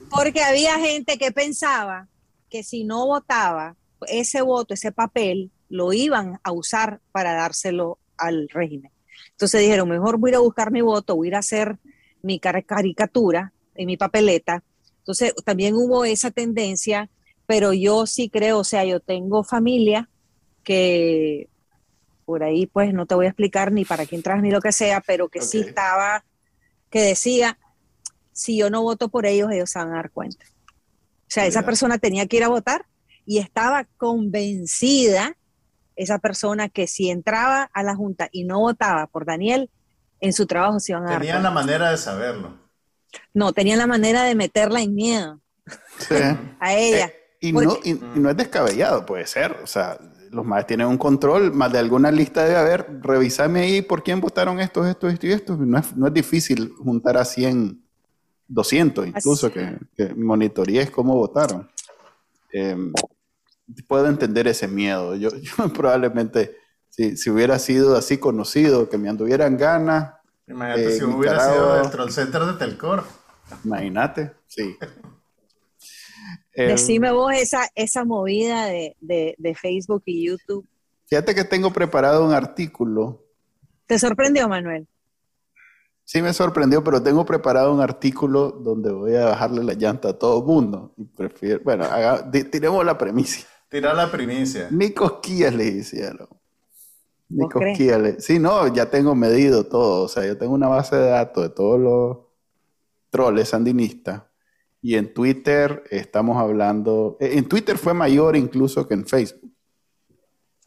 Porque 0.10 0.44
había 0.44 0.80
gente 0.80 1.18
que 1.18 1.32
pensaba 1.32 2.08
que 2.50 2.64
si 2.64 2.84
no 2.84 3.06
votaba, 3.06 3.76
ese 4.08 4.42
voto, 4.42 4.74
ese 4.74 4.92
papel, 4.92 5.52
lo 5.70 5.94
iban 5.94 6.40
a 6.44 6.52
usar 6.52 7.00
para 7.12 7.34
dárselo 7.34 8.00
al 8.18 8.50
régimen. 8.50 8.92
Entonces 9.36 9.62
dijeron, 9.62 9.90
mejor 9.90 10.18
voy 10.18 10.30
a 10.30 10.32
ir 10.32 10.36
a 10.38 10.40
buscar 10.40 10.72
mi 10.72 10.82
voto, 10.82 11.16
voy 11.16 11.28
a 11.28 11.30
ir 11.30 11.36
a 11.36 11.40
hacer 11.40 11.78
mi 12.22 12.40
caricatura 12.40 13.52
en 13.76 13.88
mi 13.88 13.98
papeleta. 13.98 14.64
Entonces 15.00 15.34
también 15.44 15.76
hubo 15.76 16.06
esa 16.06 16.32
tendencia, 16.32 17.10
pero 17.46 17.74
yo 17.74 18.08
sí 18.08 18.30
creo, 18.30 18.60
o 18.60 18.64
sea, 18.64 18.86
yo 18.86 19.02
tengo 19.02 19.44
familia 19.44 20.10
que 20.64 21.50
por 22.26 22.44
ahí 22.44 22.66
pues 22.66 22.94
no 22.94 23.06
te 23.06 23.16
voy 23.16 23.26
a 23.26 23.30
explicar 23.30 23.74
ni 23.74 23.84
para 23.84 24.06
quién 24.06 24.20
entras 24.20 24.42
ni 24.42 24.52
lo 24.52 24.62
que 24.62 24.72
sea, 24.72 25.02
pero 25.02 25.28
que 25.28 25.42
sí 25.42 25.60
estaba, 25.60 26.24
que 26.90 27.02
decía, 27.02 27.60
si 28.32 28.58
yo 28.58 28.70
no 28.70 28.84
voto 28.84 29.10
por 29.10 29.26
ellos, 29.26 29.52
ellos 29.52 29.70
se 29.70 29.80
van 29.80 29.92
a 29.92 29.96
dar 29.96 30.12
cuenta. 30.12 30.46
O 30.48 31.28
sea, 31.28 31.46
esa 31.46 31.66
persona 31.66 31.98
tenía 31.98 32.26
que 32.26 32.38
ir 32.38 32.44
a 32.46 32.50
votar 32.50 32.86
y 33.26 33.40
estaba 33.40 33.84
convencida 33.98 35.36
esa 35.96 36.20
persona 36.20 36.70
que 36.70 36.88
si 36.88 37.10
entraba 37.10 37.70
a 37.74 37.84
la 37.84 37.96
Junta 37.96 38.30
y 38.32 38.44
no 38.44 38.60
votaba 38.60 39.08
por 39.08 39.26
Daniel, 39.26 39.70
en 40.20 40.34
su 40.34 40.46
trabajo 40.46 40.80
se 40.80 40.92
iban 40.92 41.08
a 41.08 41.20
Tenían 41.20 41.44
la 41.44 41.52
manera 41.52 41.92
de 41.92 41.98
saberlo. 41.98 42.58
No, 43.34 43.54
tenían 43.54 43.80
la 43.80 43.88
manera 43.88 44.24
de 44.24 44.36
meterla 44.36 44.82
en 44.82 44.94
miedo 44.94 45.40
a 46.60 46.74
ella. 46.74 47.08
Eh, 47.08 47.14
y, 47.40 47.54
no, 47.54 47.78
y, 47.84 47.94
no, 48.16 48.30
es 48.30 48.38
descabellado, 48.38 49.06
puede 49.06 49.28
ser. 49.28 49.58
O 49.64 49.68
sea, 49.68 49.98
los 50.32 50.46
más 50.46 50.66
tienen 50.68 50.88
un 50.88 50.98
control, 50.98 51.54
más 51.54 51.72
de 51.72 51.80
alguna 51.80 52.12
lista 52.12 52.44
debe 52.44 52.58
haber. 52.58 52.88
Revisame 53.02 53.62
ahí 53.62 53.82
por 53.82 54.04
quién 54.04 54.20
votaron 54.20 54.60
estos, 54.60 54.88
estos, 54.88 55.14
estos 55.14 55.30
y 55.30 55.34
estos. 55.34 55.60
No 55.60 55.78
es, 55.78 55.96
no 55.96 56.08
es 56.08 56.14
difícil 56.14 56.74
juntar 56.78 57.18
a 57.18 57.26
100, 57.26 57.82
200 58.48 59.08
incluso, 59.08 59.52
que, 59.52 59.78
que 59.96 60.14
monitorees 60.14 60.90
cómo 60.92 61.16
votaron. 61.16 61.70
Eh, 62.52 62.76
puedo 63.88 64.08
entender 64.08 64.48
ese 64.48 64.68
miedo. 64.68 65.16
Yo, 65.18 65.30
probablemente, 65.74 66.56
si, 66.90 67.18
si, 67.18 67.30
hubiera 67.30 67.60
sido 67.60 67.96
así 67.96 68.18
conocido, 68.18 68.90
que 68.90 68.98
me 68.98 69.10
anduvieran 69.10 69.58
ganas. 69.58 70.14
Imagínate 70.48 70.88
eh, 70.88 71.00
si 71.00 71.04
hubiera 71.04 71.52
sido 71.52 71.76
dentro 71.76 72.06
del 72.06 72.14
centro 72.14 72.48
de 72.48 72.54
Telcor. 72.54 73.04
Imagínate, 73.64 74.34
sí. 74.48 74.76
eh, 76.54 76.68
Decime 76.68 77.12
vos 77.12 77.34
esa, 77.34 77.68
esa 77.76 78.06
movida 78.06 78.66
de, 78.66 78.96
de, 79.02 79.36
de, 79.38 79.56
Facebook 79.56 80.04
y 80.06 80.28
YouTube. 80.28 80.68
Fíjate 81.08 81.36
que 81.36 81.44
tengo 81.44 81.72
preparado 81.72 82.26
un 82.26 82.34
artículo. 82.34 83.24
¿Te 83.86 84.00
sorprendió, 84.00 84.48
Manuel? 84.50 84.88
Sí 86.04 86.22
me 86.22 86.34
sorprendió, 86.34 86.84
pero 86.84 87.02
tengo 87.02 87.26
preparado 87.26 87.74
un 87.74 87.82
artículo 87.82 88.52
donde 88.52 88.92
voy 88.92 89.16
a 89.16 89.26
bajarle 89.26 89.64
la 89.64 89.74
llanta 89.74 90.10
a 90.10 90.14
todo 90.14 90.40
el 90.40 90.46
mundo. 90.46 90.94
Y 90.98 91.06
prefiero, 91.06 91.62
bueno, 91.64 91.84
haga, 91.86 92.30
tiremos 92.30 92.86
la 92.86 92.96
premisa. 92.96 93.48
Tirar 93.70 93.96
la 93.96 94.12
primicia. 94.12 94.68
Ni 94.72 94.92
cosquillas 94.92 95.54
le 95.54 95.66
hicieron. 95.66 96.30
Ni 97.30 97.50
cosquillas 97.50 98.02
le... 98.02 98.22
Sí, 98.22 98.40
no, 98.40 98.74
ya 98.74 98.90
tengo 98.90 99.16
medido 99.16 99.66
todo. 99.66 100.04
O 100.04 100.08
sea, 100.08 100.26
yo 100.26 100.38
tengo 100.38 100.54
una 100.54 100.68
base 100.68 100.96
de 100.96 101.10
datos 101.10 101.44
de 101.44 101.50
todos 101.50 101.80
los 101.80 102.18
troles 103.10 103.50
sandinistas. 103.50 104.24
Y 104.82 104.96
en 104.96 105.14
Twitter 105.14 105.84
estamos 105.90 106.38
hablando... 106.38 107.18
Eh, 107.20 107.32
en 107.34 107.48
Twitter 107.48 107.78
fue 107.78 107.94
mayor 107.94 108.36
incluso 108.36 108.88
que 108.88 108.94
en 108.94 109.06
Facebook. 109.06 109.52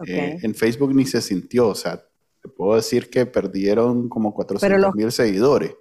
Eh, 0.07 0.39
en 0.43 0.55
Facebook 0.55 0.95
ni 0.95 1.07
se 1.07 1.23
sintió. 1.23 1.69
O 1.69 1.75
sea, 1.75 1.97
te 2.43 2.49
puedo 2.49 2.75
decir 2.75 3.09
que 3.09 3.27
perdieron 3.27 4.09
como 4.09 4.35
400 4.35 4.95
mil 4.95 5.13
seguidores. 5.13 5.75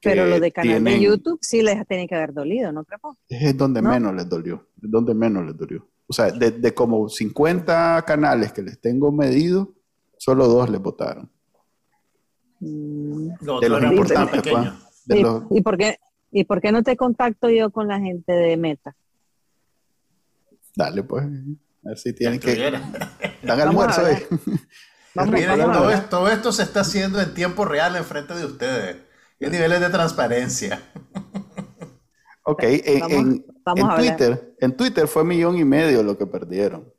Pero 0.00 0.26
lo 0.26 0.38
de 0.38 0.52
canal 0.52 0.84
de 0.84 1.00
YouTube 1.00 1.40
sí 1.42 1.60
les 1.60 1.84
tiene 1.88 2.06
que 2.06 2.14
haber 2.14 2.32
dolido, 2.32 2.70
¿no 2.70 2.84
creo? 2.84 3.18
Es 3.28 3.56
donde 3.56 3.82
menos 3.82 4.14
les 4.14 4.28
dolió. 4.28 4.64
Es 4.80 4.88
donde 4.88 5.12
menos 5.12 5.44
les 5.44 5.56
dolió 5.56 5.84
o 6.08 6.12
sea, 6.12 6.30
de, 6.30 6.74
como 6.74 7.08
50 7.08 8.02
canales 8.06 8.52
que 8.52 8.62
les 8.62 8.80
tengo 8.80 9.12
medido, 9.12 9.74
solo 10.16 10.48
dos 10.48 10.70
les 10.70 10.80
votaron. 10.80 11.30
Mm. 12.60 13.28
de 13.60 13.68
los 13.68 13.82
importantes, 13.84 14.42
pues, 14.42 14.72
¿Y, 15.50 15.60
por 15.60 15.76
qué, 15.76 15.98
¿Y 16.32 16.44
por 16.44 16.60
qué 16.60 16.72
no 16.72 16.82
te 16.82 16.96
contacto 16.96 17.48
yo 17.50 17.70
con 17.70 17.86
la 17.86 18.00
gente 18.00 18.32
de 18.32 18.56
Meta? 18.56 18.96
Dale, 20.74 21.02
pues. 21.02 21.24
A 21.24 21.88
ver 21.90 21.98
si 21.98 22.12
tienen 22.12 22.40
que. 22.40 22.72
Dan 23.42 23.60
almuerzo 23.60 24.04
ahí. 24.04 24.16
todo, 26.10 26.28
esto, 26.28 26.52
se 26.52 26.62
está 26.62 26.80
haciendo 26.80 27.20
en 27.20 27.34
tiempo 27.34 27.64
real 27.64 27.96
enfrente 27.96 28.34
de 28.34 28.44
ustedes. 28.44 28.96
¿Qué 29.38 29.50
niveles 29.50 29.80
de 29.80 29.90
transparencia? 29.90 30.82
Ok, 32.44 32.62
en, 32.64 33.10
en 33.10 33.44
Twitter, 33.74 34.54
en 34.60 34.76
Twitter 34.76 35.08
fue 35.08 35.24
millón 35.24 35.56
y 35.56 35.64
medio 35.64 36.02
lo 36.02 36.16
que 36.16 36.26
perdieron. 36.26 36.92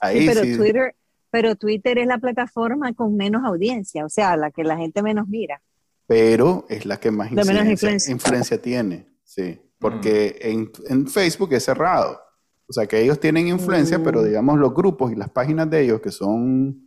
Ahí 0.00 0.26
pero 0.26 0.40
Twitter, 0.42 0.94
pero 1.30 1.56
Twitter 1.56 1.98
es 1.98 2.06
la 2.06 2.18
plataforma 2.18 2.92
con 2.94 3.16
menos 3.16 3.44
audiencia, 3.44 4.04
o 4.04 4.08
sea, 4.08 4.36
la 4.36 4.50
que 4.50 4.64
la 4.64 4.76
gente 4.76 5.02
menos 5.02 5.28
mira. 5.28 5.62
Pero 6.06 6.66
es 6.68 6.86
la 6.86 6.98
que 6.98 7.10
más 7.10 7.30
influencia, 7.32 8.60
tiene, 8.60 9.08
sí, 9.24 9.58
porque 9.78 10.38
mm. 10.42 10.92
en, 10.92 11.06
Facebook 11.06 11.52
es 11.52 11.64
cerrado. 11.64 12.20
O 12.68 12.72
sea, 12.72 12.86
que 12.86 13.00
ellos 13.00 13.20
tienen 13.20 13.46
influencia, 13.48 14.02
pero 14.02 14.22
mm. 14.22 14.24
digamos 14.24 14.58
los 14.58 14.74
grupos 14.74 15.12
y 15.12 15.14
las 15.14 15.30
páginas 15.30 15.70
de 15.70 15.82
ellos 15.82 16.00
que 16.00 16.10
son 16.10 16.86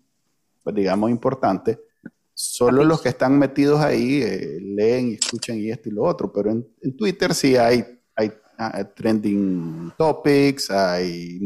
pues 0.63 0.75
digamos, 0.75 1.09
importante, 1.09 1.79
solo 2.33 2.83
los 2.83 3.01
que 3.01 3.09
están 3.09 3.37
metidos 3.37 3.81
ahí 3.81 4.21
eh, 4.21 4.59
leen 4.61 5.09
y 5.09 5.13
escuchan 5.13 5.57
y 5.57 5.69
esto 5.69 5.89
y 5.89 5.91
lo 5.91 6.03
otro, 6.03 6.31
pero 6.31 6.51
en, 6.51 6.95
Twitter 6.97 7.33
sí 7.33 7.55
hay, 7.55 7.83
trending 8.95 9.91
topics, 9.97 10.69
hay 10.69 11.39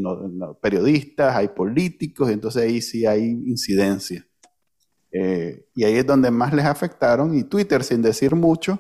periodistas, 0.61 1.35
hay 1.35 1.49
políticos, 1.49 2.29
entonces 2.29 2.63
ahí 2.63 2.81
sí 2.81 3.05
hay 3.05 3.23
incidencia. 3.23 4.25
Eh, 5.11 5.67
y 5.75 5.83
ahí 5.83 5.97
es 5.97 6.05
donde 6.05 6.31
más 6.31 6.53
les 6.53 6.65
afectaron, 6.65 7.35
y 7.35 7.43
Twitter 7.43 7.83
sin 7.83 8.01
decir 8.01 8.35
mucho, 8.35 8.79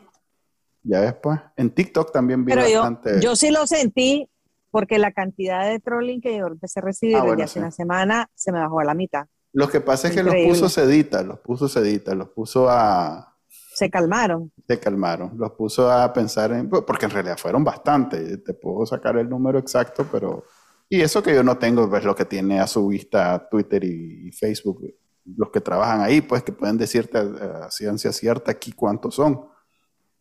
ya 0.83 1.01
después, 1.01 1.39
en 1.55 1.69
TikTok 1.69 2.11
también 2.11 2.43
vi 2.43 2.53
bastante. 2.53 3.21
Yo, 3.21 3.35
sí 3.35 3.51
lo 3.51 3.65
sentí 3.67 4.29
porque 4.69 4.97
la 4.97 5.11
cantidad 5.11 5.69
de 5.69 5.79
trolling 5.79 6.19
que 6.19 6.37
yo 6.37 6.47
empecé 6.47 6.79
a 6.79 6.83
recibir 6.83 7.17
ah, 7.17 7.25
desde 7.25 7.43
hace 7.43 7.59
una 7.59 7.71
semana 7.71 8.29
se 8.33 8.51
me 8.51 8.59
bajó 8.59 8.79
a 8.79 8.83
la 8.83 8.95
mitad. 8.95 9.27
Lo 9.53 9.69
que 9.69 9.81
pasa 9.81 10.07
es 10.07 10.15
que 10.15 10.23
los 10.23 10.33
puso 10.33 10.67
sedita, 10.67 11.21
los 11.21 11.39
puso 11.39 11.67
sedita, 11.67 12.15
los 12.15 12.29
puso 12.29 12.67
a... 12.69 13.32
Se 13.73 13.89
calmaron. 13.89 14.51
Se 14.67 14.79
calmaron, 14.79 15.33
los 15.37 15.51
puso 15.51 15.91
a 15.91 16.11
pensar 16.13 16.51
en... 16.51 16.69
Porque 16.69 17.05
en 17.05 17.11
realidad 17.11 17.37
fueron 17.37 17.63
bastantes, 17.63 18.43
te 18.43 18.53
puedo 18.53 18.85
sacar 18.85 19.17
el 19.17 19.29
número 19.29 19.59
exacto, 19.59 20.07
pero... 20.11 20.43
Y 20.89 21.01
eso 21.01 21.23
que 21.23 21.33
yo 21.33 21.43
no 21.43 21.57
tengo, 21.57 21.89
pues 21.89 22.03
lo 22.03 22.15
que 22.15 22.25
tiene 22.25 22.59
a 22.59 22.67
su 22.67 22.87
vista 22.87 23.47
Twitter 23.49 23.83
y, 23.83 24.31
Facebook, 24.31 24.85
los 25.25 25.49
que 25.49 25.61
trabajan 25.61 26.01
ahí, 26.01 26.21
pues 26.21 26.43
que 26.43 26.51
pueden 26.51 26.77
decirte 26.77 27.17
a, 27.17 27.71
ciencia 27.71 28.11
cierta 28.11 28.51
aquí 28.51 28.73
cuántos 28.73 29.15
son. 29.15 29.47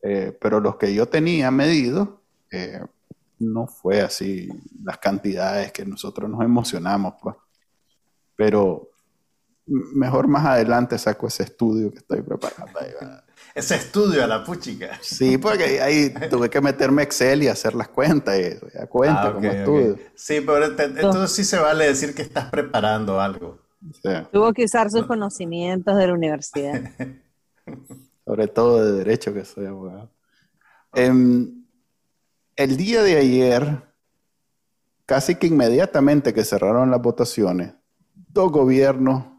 Eh, 0.02 0.36
pero 0.40 0.60
los 0.60 0.76
que 0.76 0.94
yo 0.94 1.06
tenía 1.06 1.50
medido, 1.50 2.22
eh, 2.50 2.80
no 3.38 3.66
fue 3.66 4.00
así 4.00 4.48
las 4.82 4.98
cantidades 4.98 5.72
que 5.72 5.84
nosotros 5.84 6.30
nos 6.30 6.42
emocionamos, 6.42 7.14
pues. 7.20 7.36
Pero 8.34 8.92
mejor 9.66 10.28
más 10.28 10.46
adelante 10.46 10.98
saco 10.98 11.26
ese 11.26 11.44
estudio 11.44 11.90
que 11.90 11.98
estoy 11.98 12.22
preparando. 12.22 12.78
Ese 13.54 13.76
estudio 13.76 14.24
a 14.24 14.26
la 14.26 14.44
puchica. 14.44 14.98
Sí, 15.02 15.38
porque 15.38 15.80
ahí 15.80 16.12
tuve 16.30 16.48
que 16.48 16.60
meterme 16.60 17.02
Excel 17.02 17.42
y 17.42 17.48
hacer 17.48 17.74
las 17.74 17.88
cuentas 17.88 18.38
y 18.38 18.42
ya 18.74 18.86
cuenta 18.86 19.28
ah, 19.28 19.32
como 19.34 19.48
estudio. 19.48 19.98
Sí, 20.14 20.40
pero 20.40 20.64
entonces 20.64 21.32
sí 21.32 21.44
se 21.44 21.58
vale 21.58 21.86
decir 21.86 22.14
que 22.14 22.22
estás 22.22 22.50
preparando 22.50 23.20
algo. 23.20 23.60
Tuvo 24.30 24.52
que 24.52 24.64
usar 24.64 24.90
sus 24.90 25.06
conocimientos 25.06 25.96
de 25.96 26.06
la 26.06 26.14
universidad. 26.14 26.80
Sobre 28.24 28.46
todo 28.46 28.84
de 28.84 28.92
derecho 28.98 29.34
que 29.34 29.44
soy 29.44 29.66
abogado. 29.66 30.10
Em, 30.94 31.64
el 32.56 32.76
día 32.76 33.02
de 33.02 33.16
ayer, 33.16 33.82
casi 35.06 35.34
que 35.34 35.48
inmediatamente 35.48 36.32
que 36.32 36.44
cerraron 36.44 36.90
las 36.90 37.02
votaciones, 37.02 37.74
dos 38.14 38.52
gobiernos 38.52 39.31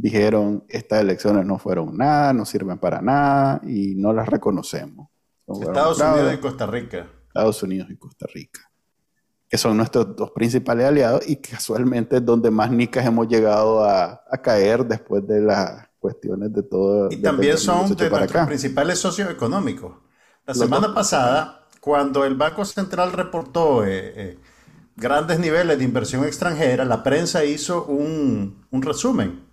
dijeron, 0.00 0.64
estas 0.68 1.00
elecciones 1.00 1.44
no 1.44 1.58
fueron 1.58 1.96
nada, 1.96 2.32
no 2.32 2.44
sirven 2.44 2.78
para 2.78 3.00
nada 3.00 3.60
y 3.66 3.94
no 3.96 4.12
las 4.12 4.28
reconocemos. 4.28 5.08
Estados 5.46 6.00
Unidos 6.00 6.34
y 6.34 6.36
Costa 6.38 6.66
Rica. 6.66 7.06
Estados 7.26 7.62
Unidos 7.62 7.88
y 7.90 7.96
Costa 7.96 8.26
Rica, 8.32 8.60
que 9.48 9.58
son 9.58 9.76
nuestros 9.76 10.14
dos 10.16 10.30
principales 10.30 10.86
aliados 10.86 11.28
y 11.28 11.36
casualmente 11.36 12.16
es 12.16 12.24
donde 12.24 12.50
más 12.50 12.70
nicas 12.70 13.04
hemos 13.06 13.28
llegado 13.28 13.84
a, 13.84 14.20
caer 14.42 14.84
después 14.84 15.26
de 15.26 15.40
las 15.40 15.88
cuestiones 15.98 16.52
de 16.52 16.62
todo. 16.62 17.08
Y 17.10 17.16
también 17.16 17.58
son 17.58 17.94
de 17.94 18.10
nuestros 18.10 18.46
principales 18.46 18.98
socios 18.98 19.30
económicos. 19.30 19.96
La 20.46 20.54
semana 20.54 20.94
pasada, 20.94 21.66
cuando 21.80 22.24
el 22.24 22.34
Banco 22.34 22.64
Central 22.64 23.12
reportó 23.12 23.84
eh, 23.84 24.12
eh, 24.16 24.38
grandes 24.96 25.38
niveles 25.38 25.78
de 25.78 25.84
inversión 25.84 26.24
extranjera, 26.24 26.84
la 26.84 27.02
prensa 27.02 27.44
hizo 27.44 27.84
un, 27.84 28.64
un 28.70 28.82
resumen 28.82 29.47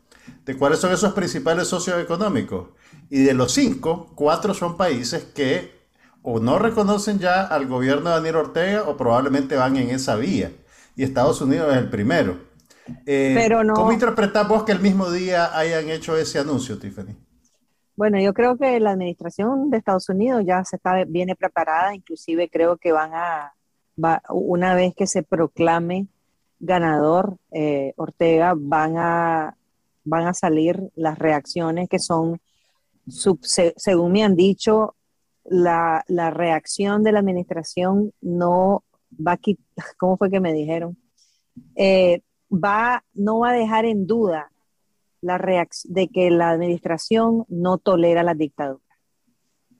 de 0.45 0.57
cuáles 0.57 0.79
son 0.79 0.93
esos 0.93 1.13
principales 1.13 1.67
socios 1.67 2.01
económicos. 2.01 2.69
Y 3.09 3.23
de 3.23 3.33
los 3.33 3.53
cinco, 3.53 4.11
cuatro 4.15 4.53
son 4.53 4.77
países 4.77 5.23
que 5.23 5.75
o 6.21 6.39
no 6.39 6.57
reconocen 6.57 7.19
ya 7.19 7.43
al 7.43 7.67
gobierno 7.67 8.09
de 8.09 8.15
Daniel 8.15 8.37
Ortega 8.37 8.83
o 8.83 8.97
probablemente 8.97 9.55
van 9.55 9.77
en 9.77 9.91
esa 9.91 10.15
vía. 10.15 10.51
Y 10.95 11.03
Estados 11.03 11.39
Unidos 11.41 11.71
es 11.71 11.77
el 11.77 11.89
primero. 11.89 12.37
Eh, 13.05 13.33
Pero 13.35 13.63
no... 13.63 13.73
¿Cómo 13.73 13.91
interpretás 13.91 14.47
vos 14.47 14.63
que 14.63 14.71
el 14.71 14.79
mismo 14.79 15.11
día 15.11 15.55
hayan 15.57 15.89
hecho 15.89 16.17
ese 16.17 16.39
anuncio, 16.39 16.79
Tiffany? 16.79 17.15
Bueno, 17.95 18.19
yo 18.19 18.33
creo 18.33 18.57
que 18.57 18.79
la 18.79 18.91
administración 18.91 19.69
de 19.69 19.77
Estados 19.77 20.09
Unidos 20.09 20.43
ya 20.45 20.63
se 20.65 20.75
está, 20.75 21.03
viene 21.05 21.35
preparada, 21.35 21.95
inclusive 21.95 22.49
creo 22.49 22.77
que 22.77 22.91
van 22.91 23.11
a, 23.13 23.53
una 24.29 24.75
vez 24.75 24.93
que 24.95 25.07
se 25.07 25.23
proclame 25.23 26.07
ganador 26.59 27.37
eh, 27.51 27.93
Ortega, 27.95 28.53
van 28.57 28.97
a 28.97 29.55
van 30.05 30.27
a 30.27 30.33
salir 30.33 30.79
las 30.95 31.19
reacciones 31.19 31.89
que 31.89 31.99
son, 31.99 32.39
según 33.07 34.11
me 34.11 34.23
han 34.23 34.35
dicho, 34.35 34.95
la, 35.43 36.03
reacción 36.07 37.03
de 37.03 37.11
la 37.11 37.19
administración 37.19 38.13
no 38.21 38.83
va 39.15 39.33
a 39.33 39.37
quitar, 39.37 39.65
¿cómo 39.99 40.17
fue 40.17 40.29
que 40.29 40.39
me 40.39 40.53
dijeron? 40.53 40.97
Eh, 41.75 42.21
va, 42.51 43.03
no 43.13 43.39
va 43.39 43.49
a 43.49 43.53
dejar 43.53 43.85
en 43.85 44.07
duda 44.07 44.51
la 45.21 45.37
reacción 45.37 45.93
de 45.93 46.07
que 46.07 46.29
la 46.29 46.51
administración 46.51 47.45
no 47.47 47.77
tolera 47.77 48.23
la 48.23 48.35
dictadura. 48.35 48.81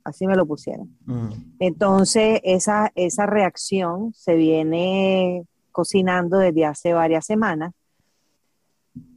Así 0.03 0.27
me 0.27 0.35
lo 0.35 0.45
pusieron. 0.45 0.95
Mm. 1.05 1.29
Entonces, 1.59 2.39
esa, 2.43 2.91
esa 2.95 3.25
reacción 3.25 4.13
se 4.13 4.35
viene 4.35 5.45
cocinando 5.71 6.37
desde 6.37 6.65
hace 6.65 6.93
varias 6.93 7.25
semanas 7.25 7.73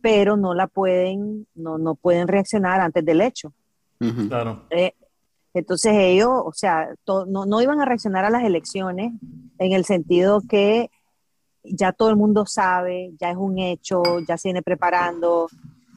pero 0.01 0.37
no 0.37 0.55
la 0.55 0.67
pueden, 0.67 1.47
no, 1.55 1.79
no 1.79 1.95
pueden 1.95 2.29
reaccionar 2.29 2.81
antes 2.81 3.05
del 3.05 3.21
hecho. 3.21 3.53
Claro. 4.29 4.67
Eh, 4.71 4.95
entonces 5.55 5.93
ellos, 5.97 6.31
o 6.31 6.53
sea, 6.53 6.89
no, 7.07 7.47
no, 7.47 7.63
iban 7.63 7.81
a 7.81 7.85
reaccionar 7.85 8.25
a 8.25 8.31
las 8.31 8.45
elecciones 8.45 9.13
en 9.59 9.73
el 9.73 9.85
sentido 9.85 10.41
que 10.49 10.91
ya 11.65 11.93
todo 11.93 12.11
el 12.11 12.17
mundo 12.17 12.47
sabe, 12.47 13.13
ya 13.19 13.31
es 13.31 13.37
un 13.37 13.59
hecho, 13.59 14.03
ya 14.27 14.37
se 14.37 14.49
viene 14.49 14.63
preparando, 14.63 15.49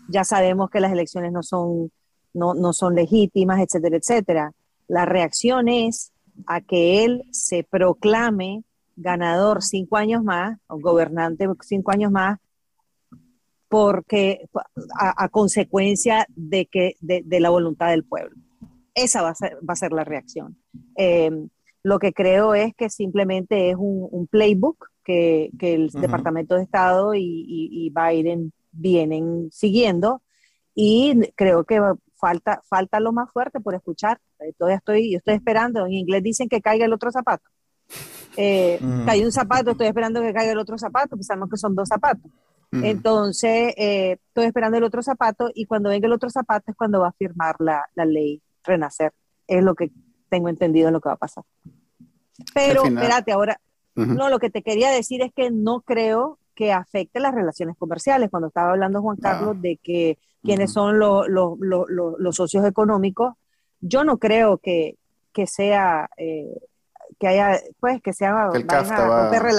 ya 0.10 0.24
sabemos 0.24 0.70
que 0.70 0.80
las 0.80 0.92
elecciones 0.92 1.32
no 1.32 1.44
son, 1.44 1.92
no, 2.34 2.54
no 2.54 2.74
son 2.74 2.96
legítimas, 2.96 3.60
etcétera, 3.60 3.98
etcétera. 3.98 4.52
La 4.88 5.06
reacción 5.06 5.68
es 5.68 6.12
a 6.48 6.62
que 6.62 7.04
él 7.04 7.24
se 7.32 7.64
proclame 7.64 8.64
ganador 8.96 9.64
cinco 9.64 9.98
años 9.98 10.24
más, 10.24 10.58
o 10.68 10.80
gobernante 10.80 11.48
cinco 11.62 11.92
años 11.92 12.12
más, 12.12 12.40
porque 13.72 14.50
a, 15.00 15.30
consecuencia 15.30 16.28
de, 16.36 16.66
que, 16.66 16.98
de, 17.00 17.40
la 17.40 17.50
voluntad 17.50 17.92
del 17.92 18.04
pueblo. 18.04 18.36
Esa 18.94 19.22
va 19.22 19.30
a 19.30 19.36
ser, 19.36 19.58
va 19.60 19.72
a 19.72 19.78
ser 19.78 19.94
la 19.94 20.04
reacción. 20.04 20.58
Em, 20.98 21.48
lo 21.82 21.98
que 21.98 22.12
creo 22.12 22.54
es 22.54 22.76
que 22.76 22.90
simplemente 22.90 23.70
es 23.70 23.78
un, 23.80 24.28
playbook 24.30 24.90
que, 25.06 25.52
que 25.58 25.76
el 25.76 25.90
Departamento 25.90 26.56
de 26.56 26.64
Estado 26.64 27.16
y, 27.16 27.46
y, 27.48 27.90
Biden 27.92 28.52
vienen 28.74 29.48
siguiendo 29.54 30.22
y 30.76 31.32
creo 31.36 31.64
que 31.64 31.80
falta, 32.20 32.62
falta 32.68 33.00
lo 33.00 33.14
más 33.14 33.32
fuerte 33.32 33.62
por 33.62 33.74
escuchar. 33.74 34.20
Todavía 34.58 34.80
estoy, 34.80 35.14
yo 35.14 35.20
estoy 35.20 35.36
esperando, 35.36 35.86
en 35.86 35.94
inglés 35.94 36.24
dicen 36.24 36.50
que 36.50 36.60
caiga 36.60 36.84
el 36.84 36.92
otro 36.92 37.10
zapato. 37.10 37.48
Eh, 38.36 38.82
Cae 39.06 39.24
un 39.24 39.32
zapato, 39.32 39.72
estoy 39.72 39.88
esperando 39.88 40.22
que 40.22 40.34
caiga 40.34 40.52
el 40.52 40.60
otro 40.60 40.78
zapato, 40.78 41.16
pensamos 41.16 41.50
que 41.50 41.56
son 41.56 41.74
dos 41.74 41.88
zapatos. 41.88 42.30
Entonces, 42.72 43.74
eh, 43.76 44.18
estoy 44.28 44.46
esperando 44.46 44.78
el 44.78 44.84
otro 44.84 45.04
zapato 45.04 45.52
y 45.54 45.66
cuando 45.66 45.90
venga 45.90 46.08
el 46.08 46.14
otro 46.14 46.30
zapato 46.30 46.72
es 46.72 46.78
cuando 46.78 47.02
va 47.02 47.10
a 47.10 47.14
firmar 47.14 47.56
la, 47.60 47.84
ley 48.06 48.42
Renacer. 48.64 49.12
Es 49.48 49.64
lo 49.64 49.76
que 49.76 49.92
tengo 50.30 50.48
entendido 50.48 50.88
en 50.88 50.94
lo 50.94 51.02
que 51.02 51.10
va 51.10 51.16
a 51.16 51.18
pasar. 51.18 51.44
Pero, 52.54 52.86
espérate, 52.86 53.34
ahora, 53.34 53.60
no, 53.96 54.30
lo 54.30 54.40
que 54.40 54.50
te 54.50 54.64
quería 54.64 54.90
decir 54.90 55.22
es 55.22 55.34
que 55.34 55.52
no 55.52 55.82
creo 55.82 56.40
que 56.56 56.72
afecte 56.72 57.20
las 57.20 57.36
relaciones 57.36 57.76
comerciales. 57.78 58.30
Cuando 58.30 58.48
estaba 58.48 58.72
hablando 58.72 59.02
Juan 59.02 59.18
ah. 59.20 59.22
Carlos 59.22 59.62
de 59.62 59.78
que 59.84 60.18
quiénes 60.42 60.72
son 60.72 60.98
los, 60.98 62.36
socios 62.36 62.66
económicos, 62.66 63.34
yo 63.82 64.04
no 64.04 64.18
creo 64.18 64.58
que, 64.58 64.98
sea... 65.46 66.10
Eh, 66.18 66.58
que 67.20 67.28
haya, 67.28 67.60
pues, 67.80 68.02
que 68.02 68.14
sea 68.14 68.50
el 68.52 68.66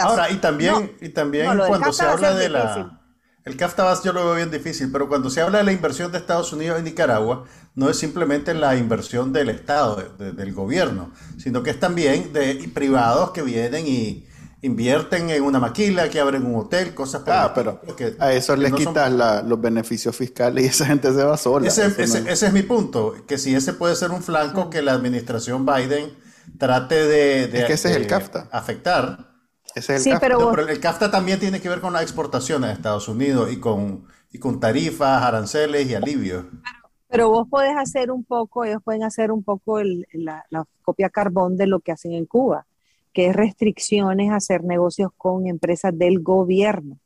Ahora, 0.01 0.31
y 0.31 0.39
también, 0.39 0.97
y 1.01 1.11
también 1.11 1.47
cuando 1.69 1.93
se 1.93 2.05
habla 2.05 2.35
de 2.35 2.49
la, 2.49 3.02
el 3.45 3.57
CAFTA 3.57 4.01
yo 4.03 4.13
lo 4.13 4.25
veo 4.25 4.35
bien 4.37 4.51
difícil, 4.51 4.91
pero 4.93 5.09
cuando 5.09 5.29
se 5.29 5.41
habla 5.41 5.59
de 5.59 5.65
la 5.65 5.73
inversión 5.73 6.13
de 6.13 6.19
Estados 6.19 6.53
Unidos 6.53 6.79
en 6.79 6.85
Nicaragua, 6.85 7.45
no 7.75 7.91
es 7.91 7.99
simplemente 7.99 8.55
la 8.55 8.77
inversión 8.77 9.33
del 9.33 9.49
Estado, 9.49 9.97
del 10.19 10.53
gobierno, 10.53 11.11
sino 11.39 11.63
que 11.63 11.71
es 11.71 11.81
también 11.81 12.33
de 12.33 12.71
privados 12.73 13.31
que 13.31 13.43
vienen 13.43 13.87
y 13.87 14.27
invierten 14.61 15.31
en 15.31 15.43
una 15.43 15.59
maquila, 15.59 16.09
que 16.09 16.21
abren 16.21 16.47
un 16.47 16.55
hotel, 16.55 16.95
cosas 16.95 17.23
Ah, 17.27 17.53
pero 17.53 17.81
a 18.21 18.33
eso 18.33 18.55
les 18.55 18.73
quitas 18.73 19.13
los 19.45 19.61
beneficios 19.61 20.15
fiscales 20.15 20.65
y 20.65 20.69
esa 20.69 20.87
gente 20.87 21.13
se 21.13 21.25
va 21.25 21.37
sola. 21.37 21.67
Ese, 21.67 21.87
ese, 22.01 22.31
es 22.31 22.53
mi 22.53 22.63
punto, 22.63 23.17
que 23.27 23.39
si 23.39 23.57
ese 23.57 23.73
puede 23.73 23.97
ser 23.97 24.13
un 24.13 24.23
flanco 24.23 24.71
que 24.71 24.83
la 24.83 24.93
administración 24.93 25.67
Biden 25.67 26.13
trate 26.59 26.95
de, 26.95 27.45
es 27.45 27.65
que 27.65 27.73
ese 27.73 27.91
es 27.91 27.97
el 27.97 28.07
CAFTA. 28.07 28.49
afectar 28.53 29.32
sí, 29.81 30.11
Pero, 30.21 30.69
el 30.69 30.81
CAFTA 30.81 31.11
también 31.11 31.41
tiene 31.41 31.61
que 31.61 31.69
ver 31.69 31.81
con 31.81 31.93
la 31.93 32.03
exportación 32.03 32.65
a 32.65 32.73
Estados 32.73 33.09
Unidos 33.09 33.53
y 33.53 33.59
con, 33.59 34.05
y 34.33 34.39
con 34.39 34.61
tarifas, 34.61 35.23
aranceles 35.23 35.89
y 35.89 35.95
alivios. 35.95 36.45
Pero 37.09 37.29
vos 37.29 37.47
podés 37.49 37.77
hacer 37.77 38.11
un 38.11 38.25
poco, 38.25 38.65
ellos 38.65 38.83
pueden 38.83 39.03
hacer 39.03 39.31
un 39.33 39.43
poco 39.43 39.81
la, 39.83 40.45
copia 40.83 41.11
carbón 41.11 41.57
de 41.57 41.67
lo 41.67 41.81
que 41.81 41.93
hacen 41.93 42.13
en 42.13 42.27
Cuba, 42.27 42.67
que 43.13 43.27
es 43.27 43.37
restricciones 43.37 44.31
a 44.31 44.37
hacer 44.37 44.65
negocios 44.65 45.11
con 45.17 45.47
empresas 45.47 45.97
del 45.97 46.21
gobierno. 46.21 46.99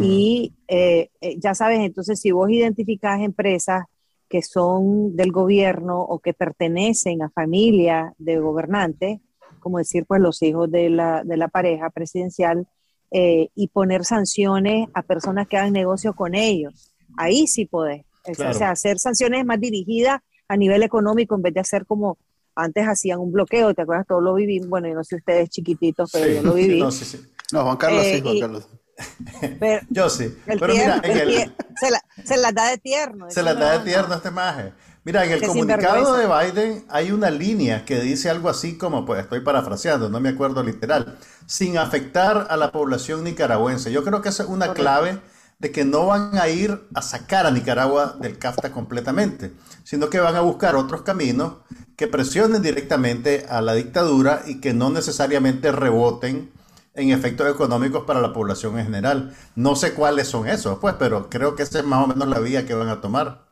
Y 0.00 0.54
eh, 0.68 1.10
eh, 1.20 1.40
ya 1.40 1.56
sabes, 1.56 1.80
entonces 1.80 2.20
si 2.20 2.30
vos 2.30 2.48
identificás 2.48 3.20
empresas 3.20 3.86
que 4.28 4.40
son 4.40 5.16
del 5.16 5.32
gobierno 5.32 6.00
o 6.00 6.20
que 6.20 6.34
pertenecen 6.34 7.20
a 7.20 7.30
familia 7.30 8.14
de 8.16 8.38
gobernantes, 8.38 9.18
como 9.62 9.78
decir, 9.78 10.04
pues 10.06 10.20
los 10.20 10.42
hijos 10.42 10.70
de 10.70 10.90
la, 10.90 11.22
de 11.24 11.36
la 11.36 11.48
pareja 11.48 11.88
presidencial, 11.90 12.66
eh, 13.14 13.50
y 13.54 13.68
poner 13.68 14.06
sanciones 14.06 14.88
a 14.94 15.02
personas 15.02 15.46
que 15.46 15.58
hagan 15.58 15.74
negocio 15.74 16.14
con 16.14 16.34
ellos. 16.34 16.94
Ahí 17.18 17.46
sí 17.46 17.66
podés. 17.66 18.06
O 18.26 18.54
sea, 18.54 18.70
hacer 18.70 18.98
sanciones 18.98 19.44
más 19.44 19.60
dirigidas 19.60 20.20
a 20.48 20.56
nivel 20.56 20.82
económico 20.82 21.34
en 21.34 21.42
vez 21.42 21.52
de 21.52 21.60
hacer 21.60 21.84
como 21.84 22.16
antes 22.54 22.84
hacían 22.84 23.18
un 23.18 23.30
bloqueo, 23.30 23.74
¿te 23.74 23.82
acuerdas? 23.82 24.06
Todo 24.06 24.22
lo 24.22 24.34
viví, 24.34 24.60
bueno, 24.60 24.88
yo 24.88 24.94
no 24.94 25.04
sé 25.04 25.16
ustedes 25.16 25.50
chiquititos, 25.50 26.10
pero 26.10 26.26
yo 26.26 26.42
lo 26.42 26.54
viví. 26.54 26.80
No, 26.80 26.90
sí, 26.90 27.04
sí. 27.04 27.20
no 27.52 27.64
Juan 27.64 27.76
Carlos 27.76 28.02
sí, 28.02 28.22
eh, 28.24 28.40
Carlos. 28.40 28.68
yo 29.90 30.08
sí. 30.08 30.34
pero 30.46 30.72
mira, 30.72 31.02
se, 31.02 31.90
la, 31.90 32.02
se 32.24 32.52
da 32.54 32.70
de 32.70 32.78
tierno. 32.78 33.30
Se 33.30 33.42
las 33.42 33.58
da 33.58 33.78
de 33.78 33.84
tierno 33.84 34.14
este 34.14 34.30
maje. 34.30 34.72
Mira, 35.04 35.24
en 35.24 35.32
el 35.32 35.42
comunicado 35.44 36.14
de 36.14 36.26
Biden 36.28 36.84
hay 36.88 37.10
una 37.10 37.28
línea 37.28 37.84
que 37.84 38.00
dice 38.00 38.30
algo 38.30 38.48
así 38.48 38.78
como, 38.78 39.04
pues 39.04 39.20
estoy 39.20 39.40
parafraseando, 39.40 40.08
no 40.08 40.20
me 40.20 40.28
acuerdo 40.28 40.62
literal, 40.62 41.18
sin 41.44 41.76
afectar 41.76 42.46
a 42.48 42.56
la 42.56 42.70
población 42.70 43.24
nicaragüense. 43.24 43.90
Yo 43.90 44.04
creo 44.04 44.22
que 44.22 44.28
esa 44.28 44.44
es 44.44 44.48
una 44.48 44.74
clave 44.74 45.18
de 45.58 45.72
que 45.72 45.84
no 45.84 46.06
van 46.06 46.38
a 46.38 46.48
ir 46.48 46.88
a 46.94 47.02
sacar 47.02 47.46
a 47.46 47.50
Nicaragua 47.50 48.16
del 48.20 48.38
CAFTA 48.38 48.70
completamente, 48.70 49.52
sino 49.82 50.08
que 50.08 50.20
van 50.20 50.36
a 50.36 50.40
buscar 50.40 50.76
otros 50.76 51.02
caminos 51.02 51.54
que 51.96 52.06
presionen 52.06 52.62
directamente 52.62 53.46
a 53.48 53.60
la 53.60 53.74
dictadura 53.74 54.42
y 54.46 54.60
que 54.60 54.72
no 54.72 54.90
necesariamente 54.90 55.72
reboten 55.72 56.52
en 56.94 57.10
efectos 57.10 57.50
económicos 57.50 58.04
para 58.04 58.20
la 58.20 58.32
población 58.32 58.78
en 58.78 58.84
general. 58.84 59.36
No 59.56 59.74
sé 59.74 59.94
cuáles 59.94 60.28
son 60.28 60.46
esos, 60.46 60.78
pues, 60.78 60.94
pero 60.96 61.28
creo 61.28 61.56
que 61.56 61.64
esa 61.64 61.80
es 61.80 61.84
más 61.84 62.04
o 62.04 62.06
menos 62.06 62.28
la 62.28 62.38
vía 62.38 62.66
que 62.66 62.74
van 62.74 62.88
a 62.88 63.00
tomar 63.00 63.51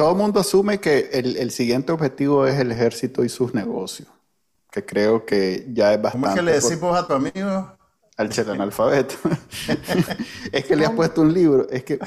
todo 0.00 0.12
el 0.12 0.16
mundo 0.16 0.40
asume 0.40 0.80
que 0.80 1.10
el, 1.12 1.50
siguiente 1.50 1.92
objetivo 1.92 2.46
es 2.46 2.58
el 2.58 2.72
ejército 2.72 3.22
y 3.22 3.28
sus 3.28 3.52
negocios, 3.52 4.08
que 4.72 4.82
creo 4.82 5.26
que 5.26 5.66
ya 5.74 5.92
es 5.92 6.00
bastante... 6.00 6.28
¿Cómo 6.28 6.28
es 6.28 6.40
que 6.40 6.42
le 6.42 6.52
decimos 6.52 6.98
a 6.98 7.06
tu 7.06 7.12
amigo? 7.12 7.76
Al 8.16 8.30
analfabeto. 8.48 9.16
es 10.52 10.64
que 10.64 10.74
le 10.74 10.86
has 10.86 10.92
puesto 10.92 11.20
un 11.20 11.34
libro. 11.34 11.68
Es 11.68 11.84
que, 11.84 11.98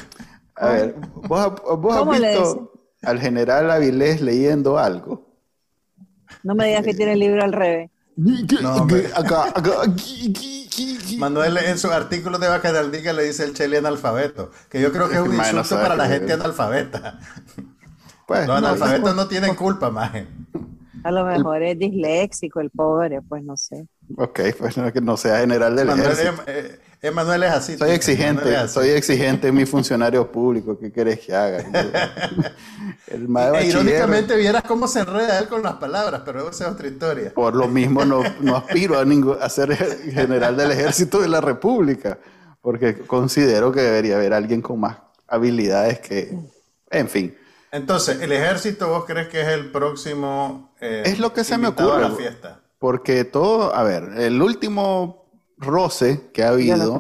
a 0.55 0.69
ver, 0.69 0.95
¿vos, 1.27 1.53
has 1.93 2.19
visto 2.19 2.73
al 3.03 3.19
general 3.19 3.69
Avilés 3.69 4.21
leyendo 4.21 4.79
algo? 4.79 5.27
No 6.41 6.55
me 6.55 6.65
digas 6.65 6.83
que 6.83 6.95
tiene 6.95 7.13
el 7.13 7.19
libro 7.19 7.43
al 7.43 7.53
revés. 7.53 7.91
No, 8.15 8.87
Manuel 11.19 11.57
en 11.57 11.77
su 11.77 11.91
artículo 11.91 12.39
de 12.39 12.47
Vaca 12.47 12.73
del 12.73 12.91
Diga 12.91 13.13
le 13.13 13.23
dice 13.23 13.43
el 13.43 13.53
chile 13.53 13.77
analfabeto, 13.77 14.49
que 14.67 14.81
yo 14.81 14.91
creo 14.91 15.09
que 15.09 15.15
es 15.15 15.21
un 15.27 15.35
insulto 15.35 15.75
para 15.75 15.95
la 15.95 16.07
gente 16.07 16.33
analfabeta. 16.33 17.19
Pues, 18.27 18.47
los 18.47 18.57
analfabetos 18.57 19.15
no, 19.15 19.27
tienen 19.27 19.55
culpa, 19.55 19.89
maje. 19.89 20.27
A 21.03 21.11
lo 21.11 21.25
mejor 21.25 21.61
es 21.63 21.77
disléxico 21.77 22.61
el 22.61 22.69
pobre, 22.69 23.21
pues 23.21 23.43
no 23.43 23.57
sé. 23.57 23.87
Ok, 24.17 24.39
pues 24.57 24.77
no, 24.77 24.91
que 24.93 25.01
no 25.01 25.17
sea 25.17 25.39
general 25.39 25.75
del 25.75 25.87
Manuel 25.87 26.11
ejército. 26.11 26.47
Es, 26.47 26.79
Emanuel 27.03 27.43
es 27.43 27.51
así. 27.51 27.77
Soy 27.77 27.91
exigente, 27.91 28.65
soy 28.69 28.89
exigente 28.91 29.49
en 29.49 29.55
mi 29.55 29.65
funcionario 29.65 30.31
público. 30.31 30.79
¿Qué 30.79 30.89
querés 30.89 31.19
que 31.19 31.35
haga? 31.35 31.57
El 33.07 33.27
e, 33.55 33.67
irónicamente 33.67 34.37
vieras 34.37 34.63
cómo 34.63 34.87
se 34.87 35.01
enreda 35.01 35.37
él 35.39 35.49
con 35.49 35.61
las 35.61 35.73
palabras, 35.73 36.21
pero 36.23 36.49
esa 36.49 36.67
es 36.67 36.71
otra 36.71 36.87
historia. 36.87 37.33
Por 37.33 37.55
lo 37.55 37.67
mismo 37.67 38.05
no, 38.05 38.23
no 38.39 38.55
aspiro 38.55 38.97
a, 38.97 39.03
ningún, 39.03 39.37
a 39.39 39.49
ser 39.49 39.75
general 39.75 40.55
del 40.55 40.71
ejército 40.71 41.19
de 41.19 41.27
la 41.27 41.41
República, 41.41 42.17
porque 42.61 42.99
considero 42.99 43.73
que 43.73 43.81
debería 43.81 44.15
haber 44.15 44.33
alguien 44.33 44.61
con 44.61 44.79
más 44.79 44.97
habilidades 45.27 45.99
que... 45.99 46.33
En 46.89 47.09
fin. 47.09 47.35
Entonces, 47.73 48.21
¿el 48.21 48.31
ejército 48.31 48.87
vos 48.87 49.03
crees 49.05 49.29
que 49.29 49.41
es 49.41 49.47
el 49.47 49.71
próximo... 49.71 50.75
Eh, 50.79 51.01
es 51.07 51.17
lo 51.17 51.33
que 51.33 51.43
se 51.43 51.57
me 51.57 51.69
ocurre. 51.69 52.01
la 52.01 52.11
fiesta? 52.11 52.61
Porque 52.77 53.23
todo, 53.23 53.73
a 53.73 53.81
ver, 53.81 54.11
el 54.19 54.39
último 54.43 55.25
roce 55.57 56.29
que 56.31 56.43
ha 56.43 56.49
habido 56.49 56.99